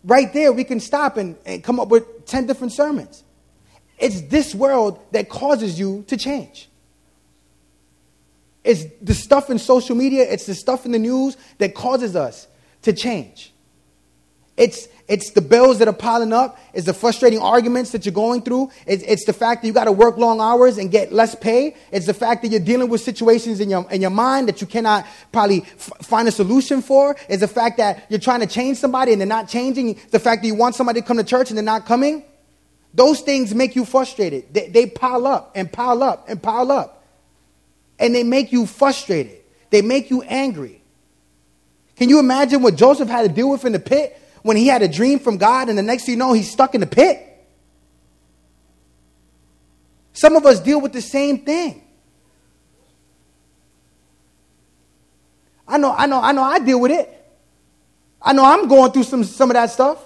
Right 0.05 0.33
there, 0.33 0.53
we 0.53 0.65
can 0.65 0.81
stop 0.81 1.17
and, 1.17 1.37
and 1.45 1.65
come 1.65 1.81
up 1.81 1.89
with 1.89 2.27
10 2.27 2.47
different 2.47 2.73
sermons. 2.73 3.25
It's 3.99 4.21
this 4.23 4.55
world 4.55 5.01
that 5.13 5.29
causes 5.29 5.79
you 5.79 6.05
to 6.09 6.17
change. 6.17 6.69
It's 8.63 8.85
the 9.01 9.15
stuff 9.15 9.49
in 9.49 9.59
social 9.59 9.97
media, 9.97 10.27
it's 10.29 10.47
the 10.47 10.55
stuff 10.55 10.87
in 10.87 10.93
the 10.93 10.99
news 10.99 11.37
that 11.59 11.75
causes 11.75 12.15
us 12.15 12.49
to 12.83 12.93
change. 12.93 13.53
It's, 14.57 14.89
it's 15.07 15.31
the 15.31 15.41
bills 15.43 15.79
that 15.79 15.89
are 15.89 15.95
piling 15.95 16.33
up. 16.33 16.59
It's 16.73 16.87
the 16.87 16.95
frustrating 16.95 17.41
arguments 17.41 17.93
that 17.93 18.07
you're 18.07 18.15
going 18.15 18.43
through. 18.43 18.71
It's, 18.87 19.03
it's 19.05 19.25
the 19.25 19.33
fact 19.33 19.63
that 19.63 19.69
you 19.69 19.75
got 19.75 19.85
to 19.85 19.93
work 19.93 20.17
long 20.17 20.41
hours 20.41 20.79
and 20.79 20.91
get 20.91 21.13
less 21.13 21.35
pay. 21.35 21.77
It's 21.93 22.07
the 22.07 22.15
fact 22.15 22.43
that 22.43 22.49
you're 22.49 22.61
dealing 22.61 22.89
with 22.89 23.03
situations 23.03 23.61
in 23.61 23.69
your, 23.69 23.87
in 23.91 24.01
your 24.01 24.11
mind 24.11 24.49
that 24.49 24.61
you 24.61 24.67
cannot 24.67 25.07
probably 25.31 25.63
f- 25.63 25.93
find 26.03 26.27
a 26.27 26.33
solution 26.33 26.81
for. 26.81 27.17
It's 27.29 27.41
the 27.41 27.49
fact 27.49 27.77
that 27.77 28.07
you're 28.09 28.19
trying 28.19 28.41
to 28.41 28.47
change 28.47 28.79
somebody 28.79 29.13
and 29.13 29.21
they're 29.21 29.29
not 29.29 29.49
changing. 29.49 29.91
It's 29.91 30.05
the 30.07 30.19
fact 30.19 30.43
that 30.43 30.49
you 30.49 30.55
want 30.55 30.75
somebody 30.75 31.01
to 31.03 31.07
come 31.07 31.19
to 31.19 31.25
church 31.25 31.51
and 31.51 31.59
they're 31.59 31.65
not 31.65 31.87
coming. 31.87 32.25
Those 32.95 33.21
things 33.21 33.55
make 33.55 33.77
you 33.77 33.85
frustrated. 33.85 34.55
They, 34.55 34.69
they 34.69 34.87
pile 34.87 35.27
up 35.27 35.53
and 35.55 35.71
pile 35.71 36.03
up 36.03 36.29
and 36.29 36.43
pile 36.43 36.73
up 36.73 37.05
and 37.99 38.15
they 38.15 38.23
make 38.23 38.53
you 38.53 38.67
frustrated. 38.67 39.39
They 39.71 39.83
make 39.83 40.11
you 40.11 40.23
angry. 40.23 40.83
Can 41.97 42.09
you 42.09 42.19
imagine 42.19 42.63
what 42.63 42.77
Joseph 42.77 43.09
had 43.09 43.23
to 43.23 43.29
deal 43.29 43.51
with 43.51 43.65
in 43.65 43.73
the 43.73 43.79
pit 43.79 44.21
when 44.47 44.57
he 44.57 44.69
had 44.69 44.83
a 44.83 44.89
dream 44.89 45.19
from 45.19 45.39
God 45.39 45.69
and 45.69 45.77
the 45.77 45.83
next 45.83 46.05
thing 46.05 46.15
you 46.15 46.19
know, 46.19 46.33
he's 46.33 46.51
stuck 46.51 46.75
in 46.75 46.81
the 46.81 46.87
pit? 46.87 47.21
Some 50.13 50.37
of 50.37 50.47
us 50.47 50.61
deal 50.61 50.81
with 50.81 50.93
the 50.93 51.03
same 51.03 51.45
thing. 51.45 51.83
I 55.69 55.79
know, 55.79 55.93
I 55.93 56.07
know, 56.07 56.21
I 56.23 56.33
know 56.33 56.43
I 56.43 56.61
deal 56.61 56.81
with 56.81 56.93
it. 56.93 57.13
I 58.23 58.33
know 58.33 58.45
I'm 58.45 58.69
going 58.69 58.93
through 58.93 59.03
some, 59.03 59.25
some 59.25 59.51
of 59.51 59.55
that 59.55 59.71
stuff 59.71 59.99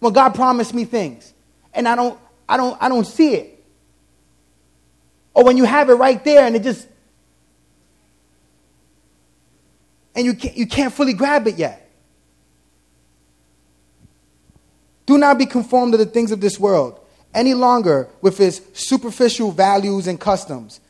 when 0.00 0.12
God 0.12 0.34
promised 0.34 0.74
me 0.74 0.84
things 0.84 1.32
and 1.72 1.86
I 1.86 1.94
don't, 1.94 2.18
I 2.48 2.56
don't, 2.56 2.76
I 2.82 2.88
don't 2.88 3.06
see 3.06 3.34
it. 3.34 3.64
Or 5.34 5.44
when 5.44 5.56
you 5.56 5.64
have 5.64 5.88
it 5.88 5.94
right 5.94 6.22
there 6.24 6.44
and 6.44 6.56
it 6.56 6.62
just 6.62 6.88
and 10.14 10.26
you 10.26 10.34
can't, 10.34 10.56
you 10.56 10.66
can't 10.66 10.92
fully 10.92 11.14
grab 11.14 11.46
it 11.46 11.56
yet. 11.56 11.81
Do 15.06 15.18
not 15.18 15.38
be 15.38 15.46
conformed 15.46 15.92
to 15.92 15.98
the 15.98 16.06
things 16.06 16.30
of 16.30 16.40
this 16.40 16.58
world 16.58 17.00
any 17.34 17.54
longer 17.54 18.08
with 18.20 18.40
its 18.40 18.60
superficial 18.74 19.50
values 19.52 20.06
and 20.06 20.20
customs, 20.20 20.80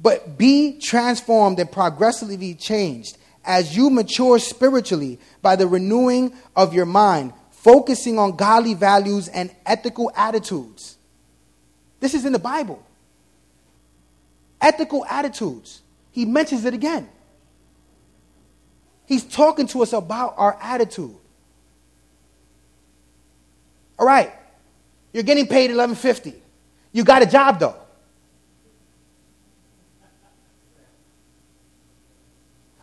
but 0.00 0.38
be 0.38 0.78
transformed 0.78 1.58
and 1.58 1.70
progressively 1.70 2.54
changed 2.54 3.16
as 3.44 3.76
you 3.76 3.88
mature 3.90 4.38
spiritually 4.38 5.18
by 5.40 5.56
the 5.56 5.66
renewing 5.66 6.34
of 6.54 6.74
your 6.74 6.84
mind, 6.84 7.32
focusing 7.50 8.18
on 8.18 8.36
godly 8.36 8.74
values 8.74 9.28
and 9.28 9.50
ethical 9.64 10.12
attitudes. 10.14 10.96
This 12.00 12.14
is 12.14 12.24
in 12.24 12.32
the 12.32 12.38
Bible. 12.38 12.84
Ethical 14.60 15.04
attitudes. 15.06 15.82
He 16.12 16.24
mentions 16.24 16.64
it 16.64 16.74
again. 16.74 17.08
He's 19.06 19.24
talking 19.24 19.66
to 19.68 19.82
us 19.82 19.94
about 19.94 20.34
our 20.36 20.58
attitude. 20.60 21.16
All 23.98 24.06
right. 24.06 24.32
You're 25.12 25.24
getting 25.24 25.46
paid 25.46 25.70
1150. 25.70 26.34
You 26.92 27.04
got 27.04 27.22
a 27.22 27.26
job 27.26 27.58
though. 27.58 27.76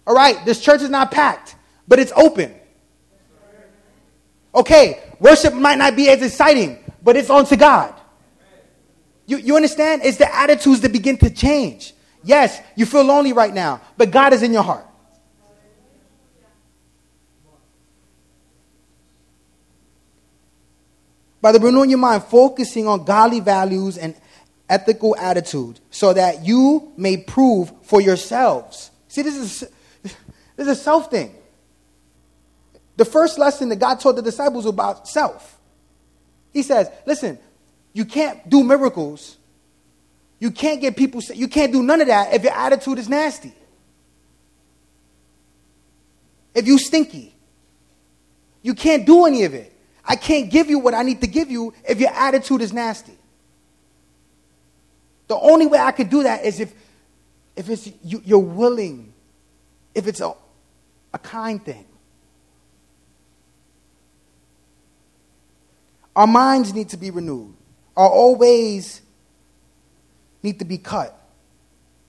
All 0.07 0.13
right, 0.13 0.43
this 0.45 0.61
church 0.61 0.81
is 0.81 0.89
not 0.89 1.11
packed, 1.11 1.55
but 1.87 1.97
it's 1.97 2.11
open. 2.15 2.53
Okay, 4.53 5.03
worship 5.19 5.53
might 5.53 5.77
not 5.77 5.95
be 5.95 6.09
as 6.09 6.21
exciting, 6.21 6.77
but 7.03 7.15
it's 7.15 7.29
on 7.29 7.45
to 7.47 7.57
God. 7.57 7.93
You, 9.25 9.37
you 9.37 9.55
understand? 9.55 10.03
It's 10.03 10.17
the 10.17 10.33
attitudes 10.33 10.81
that 10.81 10.91
begin 10.91 11.17
to 11.17 11.29
change. 11.29 11.93
Yes, 12.23 12.61
you 12.75 12.85
feel 12.85 13.03
lonely 13.03 13.33
right 13.33 13.53
now, 13.53 13.81
but 13.97 14.11
God 14.11 14.33
is 14.33 14.43
in 14.43 14.53
your 14.53 14.63
heart. 14.63 14.85
By 21.45 21.51
the 21.51 21.59
renewing 21.59 21.91
your 21.91 21.99
mind, 21.99 22.23
focusing 22.23 22.87
on 22.87 23.05
godly 23.05 23.39
values 23.39 23.99
and 23.99 24.15
ethical 24.67 25.15
attitude, 25.15 25.79
so 25.91 26.11
that 26.11 26.43
you 26.43 26.91
may 26.97 27.17
prove 27.17 27.71
for 27.83 28.01
yourselves. 28.01 28.89
See, 29.09 29.21
this 29.21 29.35
is 29.35 29.59
this 30.01 30.15
is 30.57 30.67
a 30.69 30.75
self 30.75 31.11
thing. 31.11 31.35
The 32.97 33.05
first 33.05 33.37
lesson 33.37 33.69
that 33.69 33.75
God 33.75 33.99
taught 33.99 34.15
the 34.15 34.23
disciples 34.23 34.65
about 34.65 35.07
self. 35.07 35.59
He 36.51 36.63
says, 36.63 36.89
"Listen, 37.05 37.37
you 37.93 38.05
can't 38.05 38.49
do 38.49 38.63
miracles. 38.63 39.37
You 40.39 40.49
can't 40.49 40.81
get 40.81 40.97
people. 40.97 41.21
You 41.31 41.47
can't 41.47 41.71
do 41.71 41.83
none 41.83 42.01
of 42.01 42.07
that 42.07 42.33
if 42.33 42.41
your 42.41 42.53
attitude 42.53 42.97
is 42.97 43.07
nasty. 43.07 43.53
If 46.55 46.65
you 46.65 46.79
stinky, 46.79 47.35
you 48.63 48.73
can't 48.73 49.05
do 49.05 49.27
any 49.27 49.43
of 49.43 49.53
it." 49.53 49.73
I 50.07 50.15
can't 50.15 50.51
give 50.51 50.69
you 50.69 50.79
what 50.79 50.93
I 50.93 51.03
need 51.03 51.21
to 51.21 51.27
give 51.27 51.49
you 51.49 51.73
if 51.87 51.99
your 51.99 52.11
attitude 52.11 52.61
is 52.61 52.71
nasty. 52.71 53.17
The 55.27 55.35
only 55.35 55.65
way 55.65 55.79
I 55.79 55.91
could 55.91 56.09
do 56.09 56.23
that 56.23 56.45
is 56.45 56.59
if, 56.59 56.73
if 57.55 57.69
it's, 57.69 57.89
you, 58.03 58.21
you're 58.23 58.37
willing, 58.37 59.13
if 59.95 60.07
it's 60.07 60.21
a, 60.21 60.33
a 61.13 61.19
kind 61.19 61.63
thing. 61.63 61.85
Our 66.15 66.27
minds 66.27 66.73
need 66.73 66.89
to 66.89 66.97
be 66.97 67.09
renewed. 67.11 67.53
Our 67.97 68.09
old 68.09 68.39
ways 68.39 69.01
need 70.43 70.59
to 70.59 70.65
be 70.65 70.77
cut. 70.77 71.17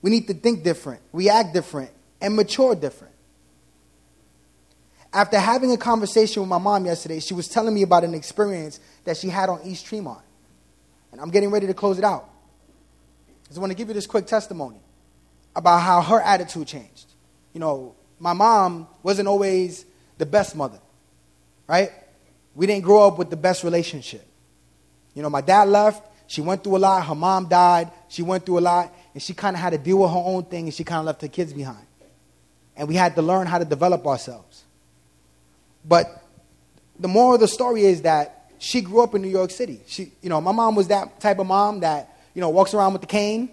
We 0.01 0.11
need 0.11 0.27
to 0.27 0.33
think 0.33 0.63
different, 0.63 1.01
react 1.11 1.53
different, 1.53 1.91
and 2.21 2.35
mature 2.35 2.75
different. 2.75 3.06
After 5.17 5.39
having 5.39 5.71
a 5.71 5.77
conversation 5.77 6.43
with 6.43 6.49
my 6.49 6.59
mom 6.59 6.85
yesterday, 6.85 7.19
she 7.19 7.33
was 7.33 7.47
telling 7.47 7.73
me 7.73 7.81
about 7.81 8.03
an 8.03 8.13
experience 8.13 8.79
that 9.03 9.17
she 9.17 9.29
had 9.29 9.49
on 9.49 9.59
East 9.65 9.87
Tremont. 9.87 10.21
And 11.11 11.19
I'm 11.19 11.31
getting 11.31 11.49
ready 11.49 11.65
to 11.65 11.73
close 11.73 11.97
it 11.97 12.03
out. 12.03 12.29
I 13.27 13.47
just 13.47 13.59
want 13.59 13.71
to 13.71 13.75
give 13.75 13.87
you 13.87 13.95
this 13.95 14.05
quick 14.05 14.27
testimony 14.27 14.79
about 15.55 15.79
how 15.79 16.03
her 16.03 16.21
attitude 16.21 16.67
changed. 16.67 17.07
You 17.51 17.59
know, 17.59 17.95
my 18.19 18.33
mom 18.33 18.87
wasn't 19.01 19.27
always 19.27 19.87
the 20.19 20.25
best 20.27 20.55
mother, 20.55 20.79
right? 21.65 21.89
We 22.53 22.67
didn't 22.67 22.83
grow 22.83 23.07
up 23.07 23.17
with 23.17 23.31
the 23.31 23.37
best 23.37 23.63
relationship. 23.63 24.23
You 25.15 25.23
know, 25.23 25.31
my 25.31 25.41
dad 25.41 25.67
left, 25.67 26.07
she 26.27 26.41
went 26.41 26.63
through 26.63 26.77
a 26.77 26.83
lot, 26.85 27.03
her 27.07 27.15
mom 27.15 27.47
died, 27.47 27.91
she 28.07 28.21
went 28.21 28.45
through 28.45 28.59
a 28.59 28.65
lot, 28.69 28.93
and 29.15 29.23
she 29.23 29.33
kind 29.33 29.55
of 29.55 29.63
had 29.63 29.71
to 29.71 29.79
deal 29.79 29.97
with 29.97 30.11
her 30.11 30.23
own 30.23 30.43
thing, 30.43 30.65
and 30.65 30.73
she 30.75 30.83
kind 30.83 30.99
of 30.99 31.05
left 31.07 31.23
her 31.23 31.27
kids 31.27 31.53
behind. 31.53 31.87
And 32.75 32.87
we 32.87 32.93
had 32.93 33.15
to 33.15 33.23
learn 33.23 33.47
how 33.47 33.57
to 33.57 33.65
develop 33.65 34.05
ourselves. 34.05 34.65
But 35.87 36.23
the 36.99 37.07
moral 37.07 37.35
of 37.35 37.39
the 37.39 37.47
story 37.47 37.83
is 37.83 38.01
that 38.01 38.51
she 38.59 38.81
grew 38.81 39.01
up 39.01 39.15
in 39.15 39.21
New 39.21 39.29
York 39.29 39.51
City. 39.51 39.81
She, 39.87 40.11
you 40.21 40.29
know, 40.29 40.41
my 40.41 40.51
mom 40.51 40.75
was 40.75 40.87
that 40.87 41.19
type 41.19 41.39
of 41.39 41.47
mom 41.47 41.81
that, 41.81 42.17
you 42.33 42.41
know, 42.41 42.49
walks 42.49 42.73
around 42.73 42.93
with 42.93 43.01
the 43.01 43.07
cane 43.07 43.49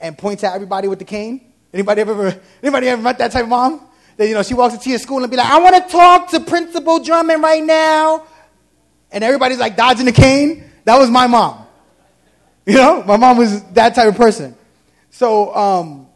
and 0.00 0.16
points 0.16 0.42
at 0.42 0.54
everybody 0.54 0.88
with 0.88 0.98
the 0.98 1.04
cane. 1.04 1.52
Anybody 1.72 2.00
ever, 2.00 2.40
anybody 2.62 2.88
ever 2.88 3.00
met 3.00 3.18
that 3.18 3.32
type 3.32 3.44
of 3.44 3.48
mom? 3.48 3.86
That, 4.16 4.28
you 4.28 4.34
know, 4.34 4.42
she 4.42 4.54
walks 4.54 4.74
into 4.74 4.90
your 4.90 4.98
school 4.98 5.22
and 5.22 5.30
be 5.30 5.36
like, 5.36 5.48
I 5.48 5.58
want 5.60 5.76
to 5.76 5.90
talk 5.90 6.30
to 6.30 6.40
Principal 6.40 7.02
Drummond 7.02 7.42
right 7.42 7.62
now. 7.62 8.26
And 9.10 9.22
everybody's 9.22 9.58
like 9.58 9.76
dodging 9.76 10.06
the 10.06 10.12
cane. 10.12 10.70
That 10.84 10.98
was 10.98 11.10
my 11.10 11.26
mom. 11.26 11.66
You 12.66 12.74
know, 12.74 13.02
my 13.04 13.16
mom 13.16 13.38
was 13.38 13.62
that 13.72 13.94
type 13.94 14.08
of 14.08 14.16
person. 14.16 14.54
So 15.10 15.54
um, 15.54 16.06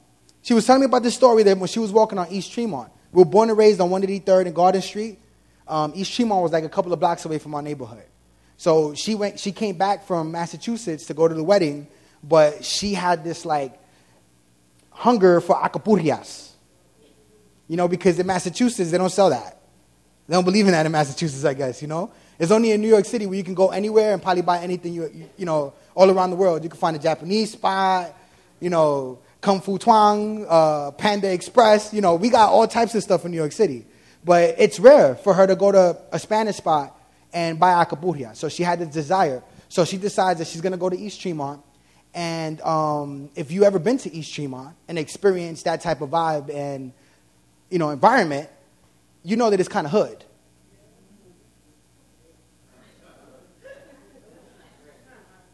she 0.43 0.55
was 0.55 0.67
telling 0.67 0.81
me 0.81 0.87
about 0.87 1.03
this 1.03 1.15
story 1.15 1.43
that 1.43 1.59
when 1.59 1.69
she 1.69 1.79
was 1.79 1.93
walking 1.93 2.19
on 2.19 2.29
East 2.31 2.53
Tremont, 2.53 2.91
we 3.13 3.19
were 3.23 3.29
born 3.29 3.49
and 3.49 3.59
raised 3.59 3.81
on 3.81 3.91
183rd 3.91 4.47
and 4.47 4.55
Garden 4.55 4.81
Street 4.81 5.19
um, 5.69 5.93
East 5.95 6.15
Tremont 6.15 6.43
was 6.43 6.53
like 6.53 6.65
a 6.65 6.69
couple 6.69 6.93
of 6.93 7.01
blocks 7.01 7.25
away 7.25 7.39
from 7.39 7.55
our 7.55 7.63
neighborhood. 7.63 8.05
So 8.57 8.95
she 8.95 9.15
went, 9.15 9.39
she 9.39 9.53
came 9.53 9.77
back 9.77 10.07
from 10.07 10.33
Massachusetts 10.33 11.07
to 11.07 11.15
go 11.15 11.29
to 11.29 11.35
the 11.35 11.45
wedding, 11.45 11.89
but 12.23 12.65
she 12.65 12.95
had 12.95 13.25
this 13.25 13.45
like 13.45 13.79
hunger 14.91 15.41
for 15.41 15.57
alcapurrias. 15.57 16.51
You 17.69 17.77
know, 17.77 17.89
because 17.89 18.19
in 18.19 18.27
Massachusetts 18.27 18.91
they 18.91 18.99
don't 18.99 19.11
sell 19.11 19.31
that. 19.31 19.61
They 20.29 20.35
don't 20.35 20.45
believe 20.45 20.67
in 20.67 20.73
that 20.73 20.87
in 20.87 20.93
Massachusetts, 20.93 21.45
I 21.45 21.55
guess. 21.55 21.83
You 21.83 21.89
know, 21.89 22.11
it's 22.39 22.51
only 22.51 22.73
in 22.73 22.81
New 22.81 22.89
York 22.89 23.05
City 23.05 23.27
where 23.27 23.37
you 23.37 23.45
can 23.45 23.55
go 23.55 23.69
anywhere 23.69 24.13
and 24.13 24.23
probably 24.23 24.43
buy 24.43 24.61
anything 24.61 24.93
you 24.95 25.11
you, 25.13 25.31
you 25.37 25.47
know 25.47 25.75
all 25.95 26.11
around 26.11 26.31
the 26.31 26.37
world. 26.37 26.63
You 26.63 26.71
can 26.71 26.79
find 26.79 26.97
a 26.97 27.01
Japanese 27.01 27.53
spot, 27.53 28.17
you 28.61 28.71
know, 28.71 29.19
Kung 29.41 29.61
Fu 29.61 29.79
Twang, 29.79 30.47
uh, 30.49 30.93
Panda 30.93 31.31
Express. 31.33 31.93
You 31.93 32.01
know, 32.01 32.15
we 32.15 32.31
got 32.31 32.51
all 32.51 32.67
types 32.67 32.95
of 32.95 33.03
stuff 33.03 33.25
in 33.25 33.31
New 33.33 33.37
York 33.37 33.53
City. 33.53 33.85
But 34.27 34.57
it's 34.59 34.81
rare 34.81 35.15
for 35.15 35.35
her 35.35 35.47
to 35.47 35.55
go 35.55 35.71
to 35.71 35.97
a 36.11 36.19
Spanish 36.19 36.57
spot 36.57 37.01
and 37.33 37.61
buy 37.61 37.73
alcapurria. 37.85 38.35
So 38.35 38.49
she 38.49 38.65
had 38.65 38.81
this 38.81 38.89
desire. 38.89 39.41
So 39.69 39.85
she 39.85 39.99
decides 39.99 40.41
that 40.41 40.49
she's 40.49 40.61
going 40.61 40.73
to 40.73 40.79
go 40.79 40.91
to 40.91 40.99
East 40.99 41.21
Tremont. 41.21 41.63
And 42.13 42.61
um, 42.63 43.31
if 43.37 43.53
you 43.53 43.63
ever 43.63 43.79
been 43.79 43.99
to 43.99 44.13
East 44.13 44.35
Tremont 44.35 44.75
and 44.89 44.99
experienced 44.99 45.67
that 45.67 45.81
type 45.81 46.01
of 46.01 46.11
vibe 46.11 46.53
and 46.53 46.93
you 47.71 47.79
know 47.79 47.91
environment, 47.91 48.51
you 49.23 49.37
know 49.37 49.49
that 49.49 49.61
it's 49.61 49.69
kind 49.69 49.87
of 49.87 49.93
hood. 49.93 50.25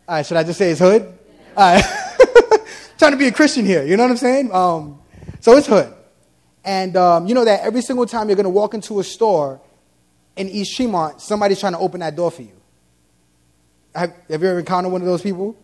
All 0.09 0.17
right, 0.17 0.25
should 0.25 0.39
I 0.39 0.45
just 0.45 0.59
say 0.59 0.71
it's 0.71 0.81
hood? 0.81 1.03
All 1.57 1.75
right. 1.75 1.85
Trying 2.99 3.13
to 3.13 3.19
be 3.19 3.27
a 3.27 3.33
Christian 3.33 3.67
here, 3.67 3.85
you 3.85 3.99
know 3.99 4.05
what 4.05 4.13
I'm 4.13 4.17
saying? 4.17 4.51
Um, 4.51 5.03
so 5.41 5.59
it's 5.59 5.67
hood. 5.67 5.93
And 6.65 6.97
um, 6.97 7.27
you 7.27 7.35
know 7.35 7.45
that 7.45 7.61
every 7.61 7.83
single 7.83 8.07
time 8.07 8.29
you're 8.29 8.37
going 8.37 8.45
to 8.45 8.51
walk 8.51 8.75
into 8.75 9.01
a 9.01 9.05
store 9.05 9.61
in 10.37 10.49
East 10.49 10.77
Tremont, 10.77 11.21
somebody's 11.21 11.61
trying 11.61 11.73
to 11.73 11.79
open 11.79 12.01
that 12.01 12.15
door 12.17 12.31
for 12.31 12.43
you. 12.43 12.53
Have, 13.95 14.15
have 14.31 14.43
you 14.43 14.49
ever 14.49 14.59
encountered 14.59 14.93
one 14.93 15.03
of 15.03 15.07
those 15.07 15.23
people? 15.23 15.57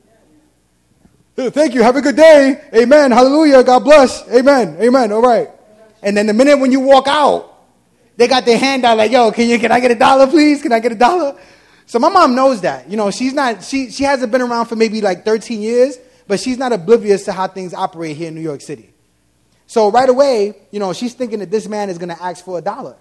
Thank 1.37 1.75
you. 1.75 1.85
Have 1.85 1.95
a 1.95 2.03
good 2.03 2.17
day. 2.17 2.61
Amen. 2.75 3.13
Hallelujah. 3.13 3.63
God 3.63 3.85
bless. 3.85 4.29
Amen. 4.29 4.77
Amen. 4.81 5.13
All 5.13 5.23
right. 5.23 5.49
And 6.03 6.17
then 6.17 6.27
the 6.27 6.35
minute 6.35 6.59
when 6.59 6.73
you 6.73 6.81
walk 6.81 7.07
out, 7.07 7.55
they 8.17 8.27
got 8.27 8.45
their 8.45 8.59
hand 8.59 8.85
out 8.85 8.97
like, 8.97 9.13
yo, 9.13 9.31
can 9.31 9.49
you 9.49 9.59
can 9.61 9.71
I 9.71 9.79
get 9.79 9.93
a 9.93 9.95
dollar, 9.95 10.27
please? 10.27 10.61
Can 10.61 10.73
I 10.73 10.81
get 10.81 10.91
a 10.91 10.97
dollar? 10.97 11.39
So 11.87 12.01
my 12.01 12.09
mom 12.09 12.35
knows 12.35 12.61
that. 12.63 12.91
You 12.91 12.97
know, 12.97 13.13
she's 13.13 13.33
not 13.33 13.63
she 13.63 13.91
she 13.91 14.03
hasn't 14.03 14.33
been 14.33 14.43
around 14.43 14.67
for 14.67 14.75
maybe 14.75 15.01
like 15.01 15.25
13 15.25 15.63
years, 15.63 15.97
but 16.27 16.41
she's 16.41 16.59
not 16.59 16.73
oblivious 16.73 17.25
to 17.27 17.33
how 17.33 17.47
things 17.47 17.73
operate 17.73 18.17
here 18.17 18.29
in 18.29 18.35
New 18.35 18.41
York 18.41 18.61
City. 18.61 18.93
So 19.69 19.91
right 19.91 20.09
away, 20.09 20.57
you 20.71 20.81
know, 20.81 20.95
she's 20.95 21.13
thinking 21.13 21.41
that 21.41 21.51
this 21.51 21.69
man 21.69 21.91
is 21.91 21.99
going 21.99 22.09
to 22.09 22.21
ask 22.21 22.43
for 22.43 22.59
a 22.59 22.63
dollar. 22.63 22.97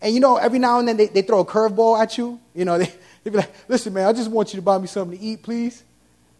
And 0.00 0.14
you 0.14 0.20
know, 0.20 0.36
every 0.36 0.58
now 0.58 0.78
and 0.78 0.88
then 0.88 0.96
they, 0.96 1.06
they 1.06 1.20
throw 1.20 1.40
a 1.40 1.44
curveball 1.44 2.00
at 2.00 2.16
you. 2.16 2.40
You 2.54 2.64
know, 2.64 2.78
they, 2.78 2.90
they 3.22 3.30
be 3.30 3.36
like, 3.36 3.52
listen, 3.68 3.92
man, 3.92 4.06
I 4.08 4.12
just 4.14 4.30
want 4.30 4.52
you 4.52 4.56
to 4.56 4.62
buy 4.62 4.78
me 4.78 4.86
something 4.86 5.16
to 5.16 5.24
eat, 5.24 5.42
please. 5.42 5.84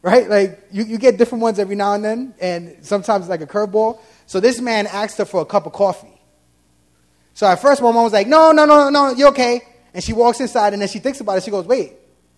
Right? 0.01 0.29
Like, 0.29 0.67
you, 0.73 0.85
you 0.85 0.99
get 0.99 1.19
different 1.19 1.43
ones 1.43 1.59
every 1.59 1.77
now 1.77 1.93
and 1.93 2.05
then, 2.05 2.35
and 2.41 2.79
sometimes 2.81 3.29
like 3.29 3.43
a 3.43 3.47
curveball. 3.47 4.01
So 4.25 4.41
this 4.41 4.61
man 4.61 4.87
asked 4.87 5.19
her 5.19 5.25
for 5.27 5.43
a 5.43 5.45
cup 5.45 5.67
of 5.67 5.73
coffee. 5.73 6.19
So 7.35 7.47
at 7.47 7.61
first, 7.61 7.83
my 7.83 7.93
mom 7.93 8.05
was 8.05 8.15
like, 8.15 8.27
no, 8.27 8.53
no, 8.53 8.65
no, 8.65 8.89
no, 8.89 9.11
you're 9.11 9.29
okay. 9.29 9.61
And 9.93 10.03
she 10.03 10.15
walks 10.15 10.41
inside, 10.41 10.73
and 10.73 10.81
then 10.81 10.89
she 10.89 10.99
thinks 10.99 11.21
about 11.21 11.37
it. 11.37 11.43
She 11.43 11.51
goes, 11.51 11.67
wait, 11.67 11.93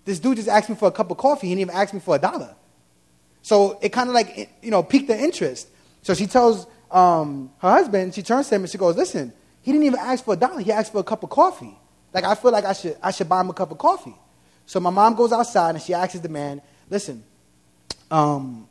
this 0.04 0.18
dude 0.18 0.36
just 0.36 0.48
asked 0.48 0.68
me 0.68 0.74
for 0.74 0.88
a 0.88 0.92
cup 0.92 1.12
of 1.12 1.16
coffee. 1.18 1.46
He 1.46 1.54
didn't 1.54 1.70
even 1.70 1.80
ask 1.80 1.94
me 1.94 2.00
for 2.00 2.16
a 2.16 2.18
dollar. 2.18 2.56
So 3.42 3.78
it 3.82 3.90
kind 3.90 4.08
of 4.08 4.14
like, 4.14 4.50
you 4.62 4.72
know, 4.72 4.82
piqued 4.82 5.06
the 5.06 5.16
interest. 5.16 5.68
So 6.02 6.14
she 6.14 6.26
tells 6.26 6.66
um, 6.90 7.50
her 7.58 7.70
husband, 7.70 8.14
she 8.14 8.22
turns 8.22 8.48
to 8.48 8.54
him 8.54 8.62
and 8.62 8.70
she 8.70 8.78
goes, 8.78 8.96
Listen, 8.96 9.32
he 9.62 9.72
didn't 9.72 9.86
even 9.86 9.98
ask 9.98 10.24
for 10.24 10.34
a 10.34 10.36
dollar. 10.36 10.60
He 10.60 10.72
asked 10.72 10.92
for 10.92 10.98
a 10.98 11.04
cup 11.04 11.22
of 11.22 11.30
coffee. 11.30 11.76
Like, 12.12 12.24
I 12.24 12.34
feel 12.34 12.50
like 12.50 12.64
I 12.64 12.72
should, 12.72 12.96
I 13.02 13.10
should 13.10 13.28
buy 13.28 13.40
him 13.40 13.50
a 13.50 13.52
cup 13.52 13.70
of 13.70 13.78
coffee. 13.78 14.16
So 14.64 14.80
my 14.80 14.90
mom 14.90 15.14
goes 15.14 15.32
outside 15.32 15.74
and 15.74 15.82
she 15.82 15.94
asks 15.94 16.18
the 16.18 16.28
man, 16.28 16.62
Listen, 16.88 17.22
um, 18.10 18.66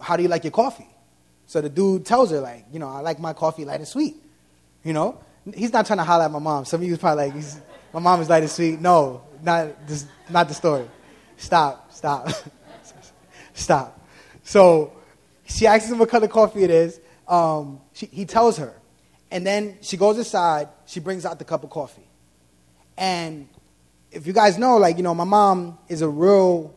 how 0.00 0.16
do 0.16 0.22
you 0.22 0.28
like 0.28 0.44
your 0.44 0.50
coffee? 0.50 0.88
So 1.46 1.60
the 1.60 1.68
dude 1.68 2.04
tells 2.04 2.30
her, 2.30 2.40
like, 2.40 2.66
you 2.72 2.78
know, 2.78 2.88
I 2.88 3.00
like 3.00 3.18
my 3.18 3.32
coffee 3.32 3.64
light 3.64 3.80
and 3.80 3.88
sweet. 3.88 4.16
You 4.84 4.92
know? 4.92 5.18
He's 5.54 5.72
not 5.72 5.86
trying 5.86 5.98
to 5.98 6.04
holler 6.04 6.24
at 6.24 6.30
my 6.30 6.38
mom. 6.38 6.64
Some 6.64 6.80
of 6.80 6.86
you 6.86 6.92
is 6.92 6.98
probably 6.98 7.30
like, 7.30 7.44
my 7.92 8.00
mom 8.00 8.20
is 8.20 8.28
light 8.28 8.42
and 8.42 8.50
sweet. 8.50 8.80
No, 8.80 9.22
not, 9.42 9.86
this, 9.86 10.06
not 10.30 10.48
the 10.48 10.54
story. 10.54 10.88
Stop, 11.36 11.92
stop, 11.92 12.30
stop. 13.54 14.00
So 14.44 14.92
she 15.52 15.66
asks 15.66 15.90
him 15.90 15.98
what 15.98 16.08
color 16.08 16.28
coffee 16.28 16.64
it 16.64 16.70
is. 16.70 17.00
Um, 17.28 17.80
she, 17.92 18.06
he 18.06 18.24
tells 18.24 18.56
her. 18.58 18.74
And 19.30 19.46
then 19.46 19.78
she 19.80 19.96
goes 19.96 20.18
aside. 20.18 20.68
She 20.86 21.00
brings 21.00 21.24
out 21.24 21.38
the 21.38 21.44
cup 21.44 21.64
of 21.64 21.70
coffee. 21.70 22.06
And 22.96 23.48
if 24.10 24.26
you 24.26 24.32
guys 24.32 24.58
know, 24.58 24.76
like, 24.76 24.96
you 24.96 25.02
know, 25.02 25.14
my 25.14 25.24
mom 25.24 25.78
is 25.88 26.02
a 26.02 26.08
real, 26.08 26.74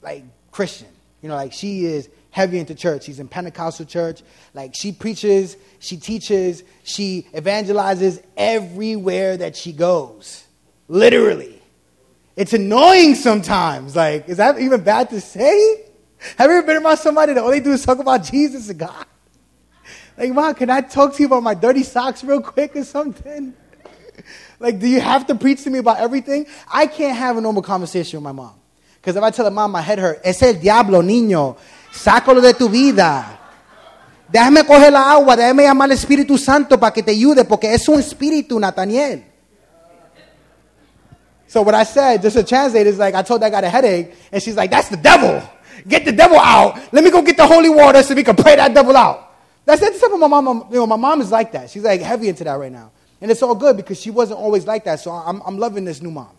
like, 0.00 0.24
Christian. 0.50 0.88
You 1.20 1.28
know, 1.28 1.36
like, 1.36 1.52
she 1.52 1.84
is 1.84 2.08
heavy 2.30 2.58
into 2.58 2.74
church. 2.74 3.04
She's 3.04 3.20
in 3.20 3.28
Pentecostal 3.28 3.84
church. 3.84 4.22
Like, 4.54 4.74
she 4.74 4.92
preaches, 4.92 5.56
she 5.78 5.98
teaches, 5.98 6.62
she 6.84 7.26
evangelizes 7.34 8.22
everywhere 8.36 9.36
that 9.36 9.54
she 9.56 9.72
goes. 9.72 10.44
Literally. 10.88 11.60
It's 12.36 12.54
annoying 12.54 13.16
sometimes. 13.16 13.94
Like, 13.94 14.28
is 14.28 14.38
that 14.38 14.58
even 14.58 14.82
bad 14.82 15.10
to 15.10 15.20
say? 15.20 15.84
Have 16.36 16.50
you 16.50 16.58
ever 16.58 16.66
been 16.66 16.82
around 16.82 16.98
somebody 16.98 17.32
that 17.32 17.42
all 17.42 17.50
they 17.50 17.60
do 17.60 17.72
is 17.72 17.84
talk 17.84 17.98
about 17.98 18.22
Jesus 18.24 18.68
and 18.68 18.78
God? 18.78 19.06
Like, 20.16 20.32
mom, 20.32 20.54
can 20.54 20.68
I 20.68 20.82
talk 20.82 21.14
to 21.14 21.20
you 21.20 21.26
about 21.26 21.42
my 21.42 21.54
dirty 21.54 21.82
socks 21.82 22.22
real 22.22 22.42
quick 22.42 22.76
or 22.76 22.84
something? 22.84 23.54
like, 24.58 24.78
do 24.78 24.86
you 24.86 25.00
have 25.00 25.26
to 25.28 25.34
preach 25.34 25.64
to 25.64 25.70
me 25.70 25.78
about 25.78 25.98
everything? 25.98 26.46
I 26.70 26.86
can't 26.86 27.16
have 27.16 27.38
a 27.38 27.40
normal 27.40 27.62
conversation 27.62 28.18
with 28.18 28.24
my 28.24 28.32
mom. 28.32 28.54
Because 29.00 29.16
if 29.16 29.22
I 29.22 29.30
tell 29.30 29.46
her, 29.46 29.50
mom, 29.50 29.72
my 29.72 29.80
head 29.80 29.98
hurt, 29.98 30.20
es 30.22 30.42
el 30.42 30.54
diablo, 30.54 31.00
niño. 31.00 31.56
Sácalo 31.90 32.42
de 32.42 32.52
tu 32.52 32.68
vida. 32.68 33.38
Déjame 34.30 34.64
coger 34.64 34.92
la 34.92 35.10
agua, 35.10 35.36
déjame 35.36 35.64
llamar 35.64 35.90
al 35.90 35.96
Espíritu 35.96 36.38
Santo 36.38 36.78
para 36.78 36.92
que 36.92 37.02
te 37.02 37.10
ayude, 37.10 37.44
porque 37.44 37.72
es 37.72 37.88
un 37.88 37.98
espíritu, 37.98 38.60
Nathaniel. 38.60 39.24
So 41.48 41.62
what 41.62 41.74
I 41.74 41.82
said, 41.82 42.22
just 42.22 42.36
to 42.36 42.44
translate, 42.44 42.86
is 42.86 42.96
like 42.96 43.16
I 43.16 43.22
told 43.22 43.40
that 43.40 43.46
I 43.46 43.50
got 43.50 43.64
a 43.64 43.68
headache, 43.68 44.14
and 44.30 44.40
she's 44.40 44.54
like, 44.54 44.70
"That's 44.70 44.88
the 44.88 44.96
devil. 44.96 45.42
Get 45.86 46.04
the 46.04 46.12
devil 46.12 46.38
out. 46.38 46.92
Let 46.92 47.04
me 47.04 47.10
go 47.10 47.22
get 47.22 47.36
the 47.36 47.46
holy 47.46 47.68
water 47.68 48.02
so 48.02 48.14
we 48.14 48.24
can 48.24 48.36
pray 48.36 48.56
that 48.56 48.74
devil 48.74 48.96
out." 48.96 49.32
That's 49.64 49.80
that's 49.80 50.00
something 50.00 50.18
my 50.18 50.26
mom. 50.28 50.66
You 50.70 50.76
know, 50.76 50.86
my 50.86 50.96
mom 50.96 51.20
is 51.20 51.30
like 51.30 51.52
that. 51.52 51.70
She's 51.70 51.82
like 51.82 52.00
heavy 52.00 52.28
into 52.28 52.44
that 52.44 52.54
right 52.54 52.72
now, 52.72 52.92
and 53.20 53.30
it's 53.30 53.42
all 53.42 53.54
good 53.54 53.76
because 53.76 54.00
she 54.00 54.10
wasn't 54.10 54.40
always 54.40 54.66
like 54.66 54.84
that. 54.84 55.00
So 55.00 55.10
I'm 55.10 55.40
I'm 55.42 55.58
loving 55.58 55.84
this 55.84 56.00
new 56.02 56.10
mom. 56.10 56.30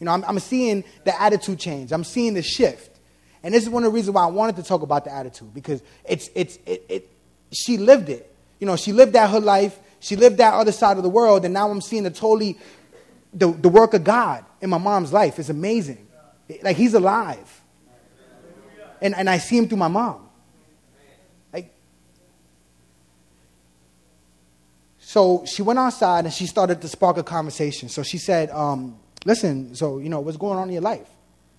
You 0.00 0.06
know, 0.06 0.12
I'm, 0.12 0.24
I'm 0.24 0.38
seeing 0.38 0.84
the 1.04 1.20
attitude 1.20 1.58
change. 1.58 1.92
I'm 1.92 2.04
seeing 2.04 2.34
the 2.34 2.42
shift, 2.42 2.98
and 3.42 3.52
this 3.52 3.64
is 3.64 3.70
one 3.70 3.82
of 3.84 3.92
the 3.92 3.94
reasons 3.94 4.14
why 4.14 4.22
I 4.22 4.28
wanted 4.28 4.56
to 4.56 4.62
talk 4.62 4.82
about 4.82 5.04
the 5.04 5.12
attitude 5.12 5.52
because 5.54 5.82
it's 6.04 6.30
it's 6.34 6.58
it, 6.66 6.84
it 6.88 7.10
she 7.52 7.76
lived 7.76 8.08
it. 8.08 8.34
You 8.60 8.66
know, 8.66 8.76
she 8.76 8.92
lived 8.92 9.12
that 9.12 9.30
her 9.30 9.40
life. 9.40 9.78
She 10.00 10.14
lived 10.14 10.38
that 10.38 10.54
other 10.54 10.72
side 10.72 10.96
of 10.96 11.02
the 11.02 11.08
world, 11.08 11.44
and 11.44 11.52
now 11.52 11.68
I'm 11.70 11.80
seeing 11.80 12.04
the 12.04 12.10
totally 12.10 12.56
the, 13.32 13.52
the 13.52 13.68
work 13.68 13.94
of 13.94 14.04
God 14.04 14.44
in 14.60 14.70
my 14.70 14.78
mom's 14.78 15.12
life 15.12 15.38
It's 15.38 15.48
amazing. 15.48 16.06
Like 16.62 16.76
he's 16.76 16.94
alive. 16.94 17.62
And, 19.00 19.14
and 19.14 19.28
I 19.28 19.38
see 19.38 19.56
him 19.58 19.68
through 19.68 19.78
my 19.78 19.88
mom. 19.88 20.28
So 25.08 25.42
she 25.46 25.62
went 25.62 25.78
outside 25.78 26.26
and 26.26 26.34
she 26.34 26.44
started 26.44 26.82
to 26.82 26.88
spark 26.88 27.16
a 27.16 27.22
conversation. 27.22 27.88
So 27.88 28.02
she 28.02 28.18
said, 28.18 28.50
um, 28.50 28.98
Listen, 29.24 29.74
so, 29.74 30.00
you 30.00 30.10
know, 30.10 30.20
what's 30.20 30.36
going 30.36 30.58
on 30.58 30.68
in 30.68 30.74
your 30.74 30.82
life? 30.82 31.08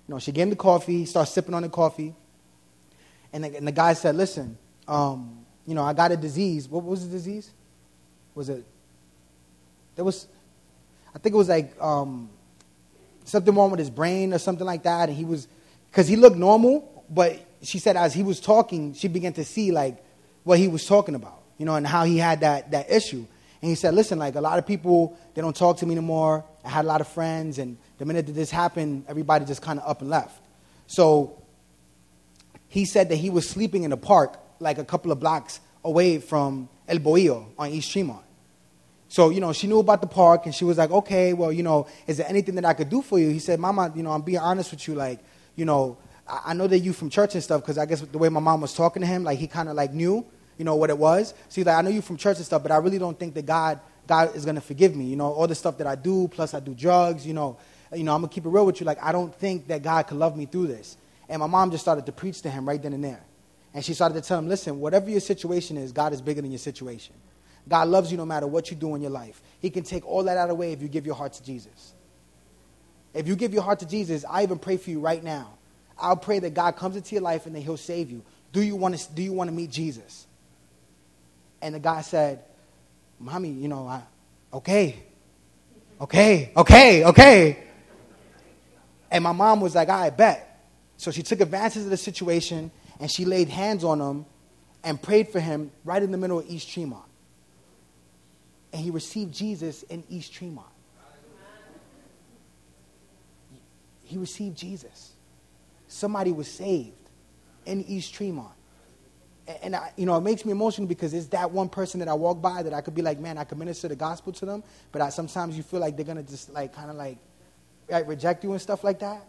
You 0.07 0.13
know, 0.13 0.19
she 0.19 0.31
gave 0.31 0.43
him 0.43 0.49
the 0.51 0.55
coffee, 0.55 1.03
started 1.05 1.31
sipping 1.31 1.55
on 1.55 1.63
the 1.63 1.69
coffee. 1.69 2.13
And 3.33 3.43
the, 3.43 3.57
and 3.57 3.67
the 3.67 3.71
guy 3.71 3.93
said, 3.93 4.15
Listen, 4.15 4.55
um, 4.87 5.43
you 5.65 5.73
know, 5.73 5.83
I 5.83 5.93
got 5.93 6.11
a 6.11 6.15
disease. 6.15 6.69
What 6.69 6.83
was 6.83 7.07
the 7.07 7.11
disease? 7.11 7.49
Was 8.35 8.49
it? 8.49 8.63
There 9.95 10.05
was, 10.05 10.27
I 11.15 11.17
think 11.17 11.33
it 11.33 11.37
was 11.39 11.49
like 11.49 11.73
um, 11.81 12.29
something 13.25 13.55
wrong 13.55 13.71
with 13.71 13.79
his 13.79 13.89
brain 13.89 14.31
or 14.31 14.37
something 14.37 14.65
like 14.65 14.83
that. 14.83 15.09
And 15.09 15.17
he 15.17 15.25
was, 15.25 15.47
because 15.89 16.07
he 16.07 16.17
looked 16.17 16.37
normal, 16.37 16.98
but 17.09 17.39
she 17.61 17.79
said 17.79 17.97
as 17.97 18.13
he 18.13 18.23
was 18.23 18.39
talking, 18.39 18.93
she 18.93 19.07
began 19.07 19.33
to 19.33 19.43
see 19.43 19.71
like 19.71 20.03
what 20.43 20.59
he 20.59 20.67
was 20.67 20.85
talking 20.85 21.15
about, 21.15 21.41
you 21.57 21.65
know, 21.65 21.75
and 21.75 21.85
how 21.85 22.03
he 22.05 22.17
had 22.17 22.41
that, 22.41 22.71
that 22.71 22.91
issue. 22.91 23.25
And 23.61 23.69
he 23.69 23.75
said, 23.75 23.93
listen, 23.93 24.17
like 24.17 24.35
a 24.35 24.41
lot 24.41 24.57
of 24.57 24.65
people, 24.65 25.17
they 25.33 25.41
don't 25.41 25.55
talk 25.55 25.77
to 25.77 25.85
me 25.85 25.93
anymore. 25.93 26.45
I 26.63 26.69
had 26.69 26.85
a 26.85 26.87
lot 26.87 27.01
of 27.01 27.07
friends, 27.07 27.59
and 27.59 27.77
the 27.97 28.05
minute 28.05 28.25
that 28.27 28.31
this 28.31 28.51
happened, 28.51 29.05
everybody 29.07 29.45
just 29.45 29.61
kind 29.61 29.79
of 29.79 29.89
up 29.89 30.01
and 30.01 30.09
left. 30.09 30.41
So 30.87 31.41
he 32.69 32.85
said 32.85 33.09
that 33.09 33.17
he 33.17 33.29
was 33.29 33.49
sleeping 33.49 33.83
in 33.83 33.91
a 33.91 33.97
park 33.97 34.39
like 34.59 34.77
a 34.77 34.85
couple 34.85 35.11
of 35.11 35.19
blocks 35.19 35.59
away 35.83 36.19
from 36.19 36.69
El 36.87 36.99
Bohío 36.99 37.47
on 37.57 37.69
East 37.69 37.91
Tremont. 37.91 38.23
So, 39.09 39.29
you 39.29 39.41
know, 39.41 39.53
she 39.53 39.67
knew 39.67 39.79
about 39.79 40.01
the 40.01 40.07
park, 40.07 40.45
and 40.45 40.53
she 40.53 40.63
was 40.63 40.77
like, 40.77 40.91
okay, 40.91 41.33
well, 41.33 41.51
you 41.51 41.63
know, 41.63 41.87
is 42.05 42.17
there 42.17 42.27
anything 42.29 42.55
that 42.55 42.65
I 42.65 42.73
could 42.73 42.89
do 42.89 43.01
for 43.01 43.17
you? 43.19 43.29
He 43.29 43.39
said, 43.39 43.59
Mama, 43.59 43.91
you 43.95 44.03
know, 44.03 44.11
I'm 44.11 44.21
being 44.21 44.37
honest 44.37 44.71
with 44.71 44.87
you, 44.87 44.95
like, 44.95 45.19
you 45.55 45.65
know, 45.65 45.97
I, 46.29 46.53
know 46.53 46.67
that 46.67 46.79
you 46.79 46.93
from 46.93 47.09
church 47.09 47.33
and 47.33 47.43
stuff, 47.43 47.61
because 47.61 47.77
I 47.77 47.85
guess 47.85 48.01
the 48.01 48.17
way 48.17 48.29
my 48.29 48.39
mom 48.39 48.61
was 48.61 48.73
talking 48.73 49.01
to 49.01 49.07
him, 49.07 49.23
like, 49.23 49.39
he 49.39 49.47
kind 49.47 49.69
of 49.69 49.75
like 49.75 49.93
knew 49.93 50.25
you 50.59 50.65
know, 50.65 50.75
what 50.75 50.91
it 50.91 50.97
was. 50.97 51.29
So 51.47 51.55
he's 51.55 51.65
like, 51.65 51.77
I 51.77 51.81
know 51.81 51.89
you 51.89 52.01
from 52.01 52.17
church 52.17 52.37
and 52.37 52.45
stuff, 52.45 52.61
but 52.61 52.71
I 52.71 52.77
really 52.77 52.99
don't 52.99 53.17
think 53.17 53.33
that 53.35 53.45
God, 53.45 53.79
God 54.05 54.35
is 54.35 54.43
to 54.43 54.61
forgive 54.61 54.93
me. 54.93 55.05
You 55.05 55.15
know, 55.15 55.31
all 55.31 55.47
the 55.47 55.55
stuff 55.55 55.77
that 55.77 55.87
I 55.87 55.95
do, 55.95 56.27
plus 56.27 56.53
I 56.53 56.59
do 56.59 56.75
drugs, 56.75 57.25
you 57.25 57.33
know, 57.33 57.57
you 57.95 58.03
know, 58.03 58.13
I'm 58.13 58.21
to 58.21 58.27
keep 58.27 58.45
it 58.45 58.49
real 58.49 58.65
with 58.65 58.81
you. 58.81 58.85
Like, 58.85 59.01
I 59.01 59.13
don't 59.13 59.33
think 59.33 59.69
that 59.69 59.81
God 59.81 60.05
could 60.07 60.17
love 60.17 60.37
me 60.37 60.45
through 60.45 60.67
this. 60.67 60.97
And 61.29 61.39
my 61.39 61.47
mom 61.47 61.71
just 61.71 61.81
started 61.81 62.05
to 62.07 62.11
preach 62.11 62.41
to 62.41 62.49
him 62.49 62.67
right 62.67 62.81
then 62.81 62.91
and 62.91 63.03
there. 63.03 63.23
And 63.73 63.85
she 63.85 63.93
started 63.93 64.21
to 64.21 64.27
tell 64.27 64.37
him, 64.37 64.49
listen, 64.49 64.81
whatever 64.81 65.09
your 65.09 65.21
situation 65.21 65.77
is, 65.77 65.93
God 65.93 66.11
is 66.11 66.21
bigger 66.21 66.41
than 66.41 66.51
your 66.51 66.59
situation. 66.59 67.15
God 67.67 67.87
loves 67.87 68.11
you 68.11 68.17
no 68.17 68.25
matter 68.25 68.45
what 68.45 68.69
you 68.69 68.75
do 68.75 68.95
in 68.95 69.01
your 69.01 69.11
life. 69.11 69.41
He 69.61 69.69
can 69.69 69.83
take 69.83 70.05
all 70.05 70.23
that 70.23 70.37
out 70.37 70.43
of 70.43 70.49
the 70.49 70.55
way 70.55 70.73
if 70.73 70.81
you 70.81 70.89
give 70.89 71.05
your 71.05 71.15
heart 71.15 71.33
to 71.33 71.43
Jesus. 71.43 71.93
If 73.13 73.27
you 73.27 73.37
give 73.37 73.53
your 73.53 73.63
heart 73.63 73.79
to 73.79 73.87
Jesus, 73.87 74.25
I 74.29 74.43
even 74.43 74.59
pray 74.59 74.75
for 74.75 74.89
you 74.89 74.99
right 74.99 75.23
now. 75.23 75.53
I'll 75.99 76.17
pray 76.17 76.39
that 76.39 76.53
God 76.53 76.75
comes 76.75 76.95
into 76.95 77.15
your 77.15 77.21
life 77.21 77.45
and 77.45 77.55
that 77.55 77.61
He'll 77.61 77.77
save 77.77 78.11
you. 78.11 78.23
Do 78.51 78.61
you 78.61 78.75
want 78.75 78.97
to, 78.97 79.13
do 79.13 79.21
you 79.21 79.33
want 79.33 79.49
to 79.49 79.55
meet 79.55 79.69
Jesus? 79.69 80.25
And 81.61 81.75
the 81.75 81.79
guy 81.79 82.01
said, 82.01 82.43
Mommy, 83.19 83.49
you 83.49 83.67
know, 83.67 83.87
I, 83.87 84.01
okay, 84.53 85.03
okay, 85.99 86.51
okay, 86.55 87.03
okay. 87.03 87.63
And 89.11 89.23
my 89.23 89.31
mom 89.33 89.59
was 89.59 89.75
like, 89.75 89.89
I 89.89 90.09
bet. 90.09 90.45
So 90.97 91.11
she 91.11 91.23
took 91.23 91.41
advantage 91.41 91.83
of 91.83 91.89
the 91.89 91.97
situation 91.97 92.71
and 92.99 93.09
she 93.09 93.25
laid 93.25 93.49
hands 93.49 93.83
on 93.83 93.99
him 93.99 94.25
and 94.83 95.01
prayed 95.01 95.29
for 95.29 95.39
him 95.39 95.71
right 95.83 96.01
in 96.01 96.11
the 96.11 96.17
middle 96.17 96.39
of 96.39 96.49
East 96.49 96.69
Tremont. 96.69 97.05
And 98.71 98.81
he 98.81 98.91
received 98.91 99.33
Jesus 99.33 99.83
in 99.83 100.03
East 100.09 100.33
Tremont. 100.33 100.67
He 104.03 104.17
received 104.17 104.57
Jesus. 104.57 105.13
Somebody 105.89 106.31
was 106.31 106.47
saved 106.47 106.93
in 107.65 107.83
East 107.83 108.13
Tremont 108.13 108.53
and 109.63 109.75
I, 109.75 109.91
you 109.97 110.05
know, 110.05 110.15
it 110.15 110.21
makes 110.21 110.45
me 110.45 110.51
emotional 110.51 110.87
because 110.87 111.13
it's 111.13 111.27
that 111.27 111.49
one 111.51 111.69
person 111.69 111.99
that 111.99 112.07
I 112.07 112.13
walk 112.13 112.41
by 112.41 112.61
that 112.63 112.73
I 112.73 112.81
could 112.81 112.93
be 112.93 113.01
like, 113.01 113.19
man, 113.19 113.37
I 113.37 113.43
could 113.43 113.57
minister 113.57 113.87
the 113.87 113.95
gospel 113.95 114.31
to 114.33 114.45
them, 114.45 114.63
but 114.91 115.01
I, 115.01 115.09
sometimes 115.09 115.57
you 115.57 115.63
feel 115.63 115.79
like 115.79 115.95
they're 115.95 116.05
gonna 116.05 116.23
just 116.23 116.51
like 116.51 116.73
kind 116.73 116.89
of 116.89 116.95
like 116.95 117.17
reject 118.05 118.43
you 118.43 118.51
and 118.51 118.61
stuff 118.61 118.83
like 118.83 118.99
that. 118.99 119.25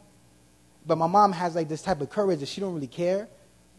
But 0.87 0.97
my 0.97 1.07
mom 1.07 1.33
has 1.33 1.55
like 1.55 1.69
this 1.69 1.83
type 1.83 2.01
of 2.01 2.11
courage 2.11 2.41
that 2.41 2.49
she 2.49 2.61
don't 2.61 2.75
really 2.75 2.87
care. 2.87 3.29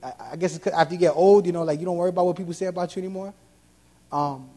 I, 0.01 0.13
I 0.31 0.35
guess 0.35 0.65
after 0.67 0.95
you 0.95 0.99
get 0.99 1.13
old, 1.15 1.45
you 1.45 1.51
know, 1.51 1.63
like 1.63 1.79
you 1.79 1.85
don't 1.85 1.97
worry 1.97 2.09
about 2.09 2.25
what 2.25 2.37
people 2.37 2.53
say 2.53 2.65
about 2.65 2.95
you 2.95 3.01
anymore. 3.01 3.33
Um, 4.11 4.49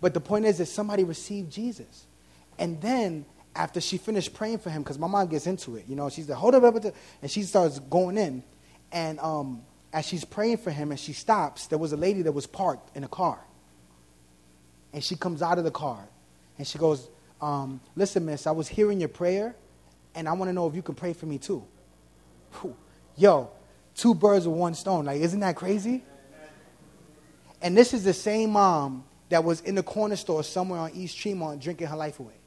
but 0.00 0.14
the 0.14 0.20
point 0.20 0.44
is 0.44 0.58
that 0.58 0.66
somebody 0.66 1.04
received 1.04 1.50
Jesus, 1.50 2.06
and 2.58 2.80
then 2.80 3.24
after 3.54 3.80
she 3.80 3.98
finished 3.98 4.34
praying 4.34 4.58
for 4.58 4.70
him, 4.70 4.82
because 4.82 4.98
my 4.98 5.06
mom 5.06 5.28
gets 5.28 5.46
into 5.46 5.76
it, 5.76 5.84
you 5.88 5.96
know, 5.96 6.08
she's 6.08 6.28
like, 6.28 6.38
hold 6.38 6.54
up, 6.54 6.84
and 7.22 7.30
she 7.30 7.42
starts 7.42 7.78
going 7.78 8.16
in, 8.16 8.42
and 8.92 9.18
um, 9.20 9.62
as 9.92 10.06
she's 10.06 10.24
praying 10.24 10.58
for 10.58 10.70
him 10.70 10.90
and 10.90 11.00
she 11.00 11.12
stops, 11.12 11.66
there 11.66 11.78
was 11.78 11.92
a 11.92 11.96
lady 11.96 12.22
that 12.22 12.32
was 12.32 12.46
parked 12.46 12.96
in 12.96 13.04
a 13.04 13.08
car. 13.08 13.38
And 14.92 15.02
she 15.02 15.16
comes 15.16 15.42
out 15.42 15.58
of 15.58 15.64
the 15.64 15.70
car 15.70 16.08
and 16.58 16.66
she 16.66 16.78
goes, 16.78 17.08
um, 17.40 17.80
Listen, 17.96 18.26
miss, 18.26 18.46
I 18.46 18.52
was 18.52 18.68
hearing 18.68 19.00
your 19.00 19.08
prayer 19.08 19.54
and 20.14 20.28
I 20.28 20.32
want 20.32 20.48
to 20.48 20.52
know 20.52 20.66
if 20.66 20.74
you 20.74 20.82
can 20.82 20.94
pray 20.94 21.12
for 21.12 21.26
me 21.26 21.38
too. 21.38 21.64
Whew. 22.60 22.76
Yo, 23.16 23.50
two 23.94 24.14
birds 24.14 24.46
with 24.46 24.56
one 24.56 24.74
stone. 24.74 25.04
Like, 25.04 25.20
isn't 25.20 25.40
that 25.40 25.56
crazy? 25.56 26.02
And 27.62 27.76
this 27.76 27.92
is 27.92 28.04
the 28.04 28.14
same 28.14 28.50
mom 28.50 29.04
that 29.28 29.44
was 29.44 29.60
in 29.60 29.74
the 29.74 29.82
corner 29.82 30.16
store 30.16 30.42
somewhere 30.42 30.80
on 30.80 30.92
East 30.94 31.18
Tremont 31.18 31.60
drinking 31.60 31.86
her 31.88 31.96
life 31.96 32.18
away. 32.18 32.39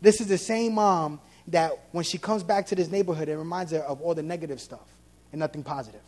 This 0.00 0.20
is 0.20 0.28
the 0.28 0.38
same 0.38 0.74
mom 0.74 1.20
that 1.48 1.72
when 1.92 2.04
she 2.04 2.18
comes 2.18 2.42
back 2.42 2.66
to 2.66 2.74
this 2.74 2.90
neighborhood, 2.90 3.28
it 3.28 3.36
reminds 3.36 3.72
her 3.72 3.80
of 3.80 4.00
all 4.00 4.14
the 4.14 4.22
negative 4.22 4.60
stuff 4.60 4.86
and 5.32 5.40
nothing 5.40 5.62
positive. 5.62 6.00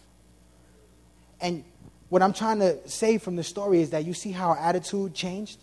And 1.40 1.64
what 2.08 2.22
I'm 2.22 2.32
trying 2.32 2.60
to 2.60 2.88
say 2.88 3.18
from 3.18 3.36
the 3.36 3.44
story 3.44 3.80
is 3.80 3.90
that 3.90 4.04
you 4.04 4.14
see 4.14 4.32
how 4.32 4.52
her 4.54 4.60
attitude 4.60 5.14
changed? 5.14 5.58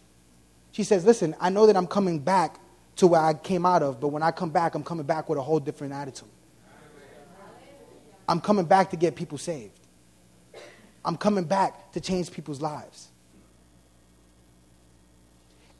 She 0.71 0.83
says, 0.83 1.05
Listen, 1.05 1.35
I 1.39 1.49
know 1.49 1.67
that 1.67 1.77
I'm 1.77 1.87
coming 1.87 2.19
back 2.19 2.59
to 2.97 3.07
where 3.07 3.21
I 3.21 3.33
came 3.33 3.65
out 3.65 3.83
of, 3.83 3.99
but 3.99 4.09
when 4.09 4.23
I 4.23 4.31
come 4.31 4.49
back, 4.49 4.75
I'm 4.75 4.83
coming 4.83 5.05
back 5.05 5.29
with 5.29 5.37
a 5.37 5.41
whole 5.41 5.59
different 5.59 5.93
attitude. 5.93 6.27
I'm 8.27 8.41
coming 8.41 8.65
back 8.65 8.91
to 8.91 8.97
get 8.97 9.15
people 9.15 9.37
saved. 9.37 9.79
I'm 11.05 11.17
coming 11.17 11.45
back 11.45 11.91
to 11.93 12.01
change 12.01 12.31
people's 12.31 12.61
lives. 12.61 13.08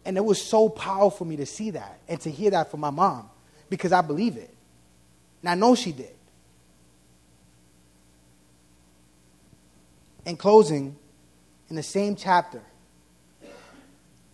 And 0.10 0.18
it 0.18 0.26
was 0.26 0.42
so 0.42 0.70
powerful 0.70 1.12
for 1.12 1.26
me 1.26 1.36
to 1.36 1.46
see 1.46 1.70
that 1.70 2.00
and 2.08 2.20
to 2.22 2.32
hear 2.32 2.50
that 2.50 2.72
from 2.72 2.80
my 2.80 2.90
mom 2.90 3.30
because 3.70 3.92
I 3.92 4.02
believe 4.02 4.38
it. 4.38 4.52
And 5.44 5.52
I 5.52 5.54
know 5.54 5.76
she 5.76 5.92
did. 5.92 6.16
In 10.26 10.36
closing, 10.36 10.96
in 11.70 11.76
the 11.76 11.84
same 11.84 12.16
chapter, 12.16 12.64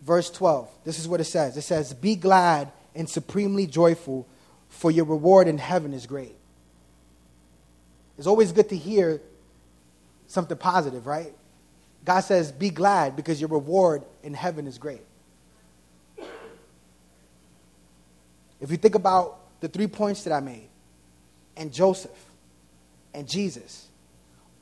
verse 0.00 0.30
12, 0.30 0.66
this 0.82 0.98
is 0.98 1.06
what 1.06 1.20
it 1.20 1.24
says 1.24 1.58
it 1.58 1.60
says, 1.60 1.92
Be 1.92 2.16
glad 2.16 2.72
and 2.94 3.06
supremely 3.06 3.66
joyful, 3.66 4.26
for 4.70 4.90
your 4.90 5.04
reward 5.04 5.46
in 5.46 5.58
heaven 5.58 5.92
is 5.92 6.06
great. 6.06 6.36
It's 8.16 8.26
always 8.26 8.50
good 8.50 8.70
to 8.70 8.76
hear 8.78 9.20
something 10.26 10.56
positive, 10.56 11.06
right? 11.06 11.34
God 12.02 12.20
says, 12.20 12.50
Be 12.50 12.70
glad 12.70 13.14
because 13.14 13.42
your 13.42 13.50
reward 13.50 14.04
in 14.22 14.32
heaven 14.32 14.66
is 14.66 14.78
great. 14.78 15.02
If 18.60 18.70
you 18.70 18.76
think 18.76 18.94
about 18.94 19.38
the 19.60 19.68
three 19.68 19.86
points 19.86 20.24
that 20.24 20.32
I 20.32 20.40
made, 20.40 20.68
and 21.56 21.72
Joseph, 21.72 22.10
and 23.14 23.28
Jesus, 23.28 23.86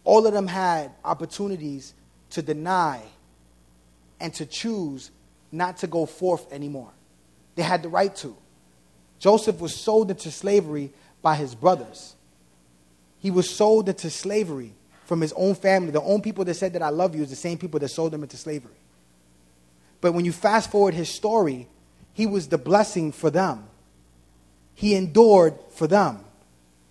all 0.04 0.26
of 0.26 0.32
them 0.32 0.46
had 0.46 0.92
opportunities 1.04 1.94
to 2.30 2.42
deny 2.42 3.00
and 4.20 4.32
to 4.34 4.46
choose 4.46 5.10
not 5.50 5.78
to 5.78 5.86
go 5.86 6.06
forth 6.06 6.52
anymore. 6.52 6.90
They 7.54 7.62
had 7.62 7.82
the 7.82 7.88
right 7.88 8.14
to. 8.16 8.36
Joseph 9.18 9.60
was 9.60 9.74
sold 9.74 10.10
into 10.10 10.30
slavery 10.30 10.92
by 11.22 11.36
his 11.36 11.54
brothers. 11.54 12.14
He 13.18 13.30
was 13.30 13.48
sold 13.48 13.88
into 13.88 14.10
slavery 14.10 14.72
from 15.04 15.20
his 15.20 15.32
own 15.34 15.54
family. 15.54 15.90
The 15.90 16.02
own 16.02 16.20
people 16.20 16.44
that 16.44 16.54
said 16.54 16.72
that 16.74 16.82
I 16.82 16.90
love 16.90 17.14
you 17.14 17.22
is 17.22 17.30
the 17.30 17.36
same 17.36 17.56
people 17.56 17.80
that 17.80 17.88
sold 17.88 18.12
him 18.12 18.22
into 18.22 18.36
slavery. 18.36 18.74
But 20.00 20.12
when 20.12 20.24
you 20.24 20.32
fast 20.32 20.70
forward 20.70 20.94
his 20.94 21.08
story, 21.08 21.68
he 22.12 22.26
was 22.26 22.48
the 22.48 22.58
blessing 22.58 23.12
for 23.12 23.30
them. 23.30 23.64
He 24.74 24.94
endured 24.94 25.54
for 25.70 25.86
them. 25.86 26.24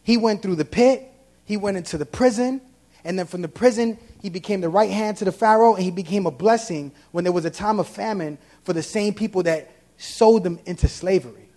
He 0.01 0.17
went 0.17 0.41
through 0.41 0.55
the 0.55 0.65
pit, 0.65 1.09
he 1.45 1.57
went 1.57 1.77
into 1.77 1.97
the 1.97 2.05
prison, 2.05 2.61
and 3.03 3.19
then 3.19 3.25
from 3.25 3.41
the 3.41 3.47
prison, 3.47 3.97
he 4.21 4.29
became 4.29 4.61
the 4.61 4.69
right 4.69 4.89
hand 4.89 5.17
to 5.17 5.25
the 5.25 5.31
Pharaoh, 5.31 5.75
and 5.75 5.83
he 5.83 5.91
became 5.91 6.25
a 6.25 6.31
blessing 6.31 6.91
when 7.11 7.23
there 7.23 7.33
was 7.33 7.45
a 7.45 7.49
time 7.49 7.79
of 7.79 7.87
famine 7.87 8.37
for 8.63 8.73
the 8.73 8.83
same 8.83 9.13
people 9.13 9.43
that 9.43 9.71
sold 9.97 10.43
them 10.43 10.59
into 10.65 10.87
slavery. 10.87 11.49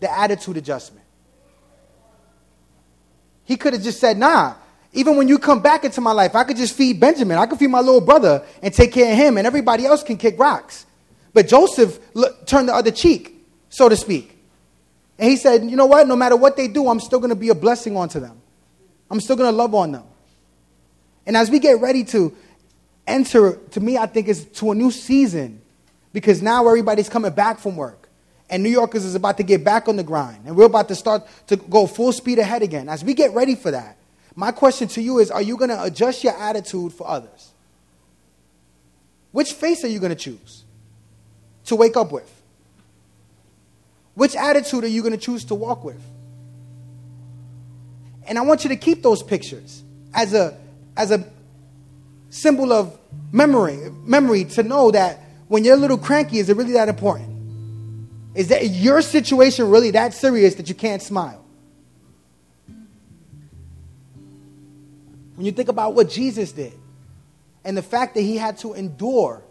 The 0.00 0.10
attitude 0.18 0.56
adjustment. 0.56 1.04
He 3.44 3.56
could 3.56 3.72
have 3.72 3.82
just 3.82 4.00
said, 4.00 4.18
nah, 4.18 4.54
even 4.92 5.16
when 5.16 5.28
you 5.28 5.38
come 5.38 5.60
back 5.60 5.84
into 5.84 6.00
my 6.00 6.12
life, 6.12 6.34
I 6.34 6.44
could 6.44 6.56
just 6.56 6.74
feed 6.74 7.00
Benjamin. 7.00 7.38
I 7.38 7.46
could 7.46 7.58
feed 7.58 7.68
my 7.68 7.80
little 7.80 8.00
brother 8.00 8.44
and 8.62 8.72
take 8.72 8.92
care 8.92 9.12
of 9.12 9.18
him, 9.18 9.38
and 9.38 9.46
everybody 9.46 9.86
else 9.86 10.02
can 10.02 10.18
kick 10.18 10.38
rocks. 10.38 10.86
But 11.32 11.48
Joseph 11.48 11.98
look, 12.14 12.46
turned 12.46 12.68
the 12.68 12.74
other 12.74 12.90
cheek, 12.90 13.46
so 13.70 13.88
to 13.88 13.96
speak. 13.96 14.31
And 15.18 15.30
he 15.30 15.36
said, 15.36 15.62
You 15.64 15.76
know 15.76 15.86
what? 15.86 16.06
No 16.06 16.16
matter 16.16 16.36
what 16.36 16.56
they 16.56 16.68
do, 16.68 16.88
I'm 16.88 17.00
still 17.00 17.18
going 17.18 17.30
to 17.30 17.36
be 17.36 17.50
a 17.50 17.54
blessing 17.54 17.96
onto 17.96 18.20
them. 18.20 18.40
I'm 19.10 19.20
still 19.20 19.36
going 19.36 19.50
to 19.50 19.56
love 19.56 19.74
on 19.74 19.92
them. 19.92 20.04
And 21.26 21.36
as 21.36 21.50
we 21.50 21.58
get 21.58 21.80
ready 21.80 22.04
to 22.04 22.34
enter, 23.06 23.56
to 23.56 23.80
me, 23.80 23.98
I 23.98 24.06
think 24.06 24.28
it's 24.28 24.44
to 24.60 24.72
a 24.72 24.74
new 24.74 24.90
season 24.90 25.60
because 26.12 26.42
now 26.42 26.66
everybody's 26.66 27.08
coming 27.08 27.32
back 27.32 27.58
from 27.58 27.76
work. 27.76 28.08
And 28.50 28.62
New 28.62 28.70
Yorkers 28.70 29.04
is 29.04 29.14
about 29.14 29.38
to 29.38 29.42
get 29.42 29.64
back 29.64 29.88
on 29.88 29.96
the 29.96 30.02
grind. 30.02 30.42
And 30.44 30.56
we're 30.56 30.66
about 30.66 30.88
to 30.88 30.94
start 30.94 31.26
to 31.46 31.56
go 31.56 31.86
full 31.86 32.12
speed 32.12 32.38
ahead 32.38 32.62
again. 32.62 32.88
As 32.88 33.02
we 33.04 33.14
get 33.14 33.32
ready 33.32 33.54
for 33.54 33.70
that, 33.70 33.96
my 34.34 34.50
question 34.50 34.88
to 34.88 35.02
you 35.02 35.18
is 35.18 35.30
Are 35.30 35.42
you 35.42 35.56
going 35.56 35.70
to 35.70 35.82
adjust 35.82 36.24
your 36.24 36.36
attitude 36.36 36.92
for 36.92 37.08
others? 37.08 37.52
Which 39.30 39.52
face 39.54 39.84
are 39.84 39.88
you 39.88 39.98
going 39.98 40.10
to 40.10 40.16
choose 40.16 40.64
to 41.66 41.76
wake 41.76 41.96
up 41.96 42.12
with? 42.12 42.41
Which 44.14 44.36
attitude 44.36 44.84
are 44.84 44.88
you 44.88 45.02
going 45.02 45.12
to 45.12 45.18
choose 45.18 45.44
to 45.46 45.54
walk 45.54 45.84
with? 45.84 46.02
And 48.26 48.38
I 48.38 48.42
want 48.42 48.64
you 48.64 48.70
to 48.70 48.76
keep 48.76 49.02
those 49.02 49.22
pictures 49.22 49.82
as 50.14 50.34
a, 50.34 50.58
as 50.96 51.10
a 51.10 51.24
symbol 52.30 52.72
of 52.72 52.98
memory, 53.32 53.90
memory 54.04 54.44
to 54.44 54.62
know 54.62 54.90
that 54.90 55.20
when 55.48 55.64
you're 55.64 55.74
a 55.74 55.78
little 55.78 55.98
cranky, 55.98 56.38
is 56.38 56.48
it 56.48 56.56
really 56.56 56.72
that 56.72 56.88
important? 56.88 57.28
Is 58.34 58.48
that 58.48 58.64
your 58.70 59.02
situation 59.02 59.68
really 59.68 59.90
that 59.92 60.14
serious 60.14 60.54
that 60.54 60.68
you 60.68 60.74
can't 60.74 61.02
smile? 61.02 61.44
When 65.34 65.46
you 65.46 65.52
think 65.52 65.68
about 65.68 65.94
what 65.94 66.08
Jesus 66.08 66.52
did 66.52 66.72
and 67.64 67.76
the 67.76 67.82
fact 67.82 68.14
that 68.14 68.20
he 68.20 68.36
had 68.36 68.58
to 68.58 68.74
endure 68.74 69.42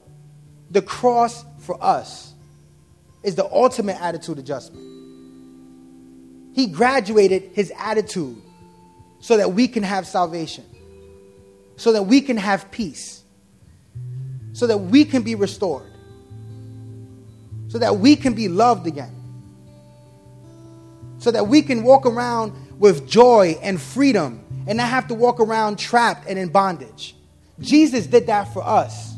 the 0.70 0.82
cross 0.82 1.44
for 1.60 1.78
us 1.84 2.31
is 3.24 3.36
the 3.36 3.46
ultimate 3.46 4.02
attitude 4.02 4.40
adjustment. 4.40 4.88
He 6.54 6.68
graduated 6.68 7.52
his 7.54 7.72
attitude 7.78 8.42
so 9.20 9.38
that 9.38 9.54
we 9.54 9.68
can 9.68 9.84
have 9.84 10.06
salvation, 10.08 10.66
so 11.78 11.94
that 11.94 12.04
we 12.04 12.22
can 12.22 12.38
have 12.38 12.70
peace, 12.72 13.24
so 14.54 14.68
that 14.68 14.78
we 14.78 15.06
can 15.06 15.22
be 15.22 15.36
restored, 15.36 15.90
so 17.68 17.78
that 17.78 17.98
we 17.98 18.16
can 18.16 18.34
be 18.34 18.50
loved 18.50 18.88
again, 18.88 19.16
so 21.20 21.32
that 21.32 21.48
we 21.48 21.62
can 21.62 21.84
walk 21.84 22.06
around 22.06 22.54
with 22.80 23.08
joy 23.08 23.58
and 23.62 23.80
freedom 23.80 24.44
and 24.68 24.78
not 24.78 24.90
have 24.90 25.08
to 25.08 25.14
walk 25.14 25.40
around 25.40 25.78
trapped 25.78 26.28
and 26.28 26.38
in 26.38 26.50
bondage. 26.50 27.16
Jesus 27.60 28.08
did 28.08 28.28
that 28.28 28.52
for 28.54 28.64
us. 28.64 29.11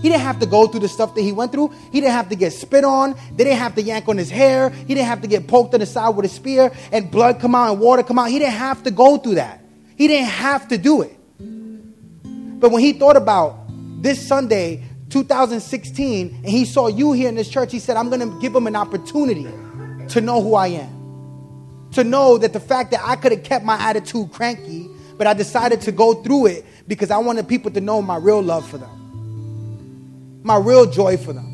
He 0.00 0.08
didn't 0.08 0.22
have 0.22 0.40
to 0.40 0.46
go 0.46 0.66
through 0.66 0.80
the 0.80 0.88
stuff 0.88 1.14
that 1.14 1.20
he 1.20 1.32
went 1.32 1.52
through. 1.52 1.68
He 1.92 2.00
didn't 2.00 2.12
have 2.12 2.30
to 2.30 2.36
get 2.36 2.52
spit 2.54 2.84
on. 2.84 3.14
They 3.36 3.44
didn't 3.44 3.58
have 3.58 3.74
to 3.74 3.82
yank 3.82 4.08
on 4.08 4.16
his 4.16 4.30
hair. 4.30 4.70
He 4.70 4.94
didn't 4.94 5.06
have 5.06 5.20
to 5.22 5.28
get 5.28 5.46
poked 5.46 5.74
in 5.74 5.80
the 5.80 5.86
side 5.86 6.10
with 6.16 6.24
a 6.24 6.28
spear 6.28 6.72
and 6.90 7.10
blood 7.10 7.38
come 7.38 7.54
out 7.54 7.70
and 7.70 7.80
water 7.80 8.02
come 8.02 8.18
out. 8.18 8.30
He 8.30 8.38
didn't 8.38 8.54
have 8.54 8.82
to 8.84 8.90
go 8.90 9.18
through 9.18 9.34
that. 9.34 9.62
He 9.96 10.08
didn't 10.08 10.28
have 10.28 10.68
to 10.68 10.78
do 10.78 11.02
it. 11.02 11.16
But 11.38 12.70
when 12.70 12.82
he 12.82 12.94
thought 12.94 13.16
about 13.16 13.58
this 14.02 14.26
Sunday, 14.26 14.84
2016, 15.10 16.34
and 16.36 16.46
he 16.46 16.64
saw 16.64 16.86
you 16.86 17.12
here 17.12 17.28
in 17.28 17.34
this 17.34 17.50
church, 17.50 17.70
he 17.70 17.78
said, 17.78 17.96
I'm 17.96 18.08
going 18.08 18.20
to 18.20 18.40
give 18.40 18.54
him 18.54 18.66
an 18.66 18.76
opportunity 18.76 19.48
to 20.08 20.20
know 20.22 20.42
who 20.42 20.54
I 20.54 20.68
am. 20.68 21.90
To 21.92 22.04
know 22.04 22.38
that 22.38 22.52
the 22.54 22.60
fact 22.60 22.92
that 22.92 23.00
I 23.04 23.16
could 23.16 23.32
have 23.32 23.42
kept 23.42 23.64
my 23.64 23.76
attitude 23.76 24.32
cranky, 24.32 24.88
but 25.18 25.26
I 25.26 25.34
decided 25.34 25.82
to 25.82 25.92
go 25.92 26.14
through 26.22 26.46
it 26.46 26.64
because 26.88 27.10
I 27.10 27.18
wanted 27.18 27.48
people 27.48 27.70
to 27.72 27.80
know 27.80 28.00
my 28.00 28.16
real 28.16 28.40
love 28.40 28.66
for 28.66 28.78
them 28.78 28.99
my 30.42 30.56
real 30.56 30.86
joy 30.86 31.16
for 31.16 31.32
them. 31.32 31.49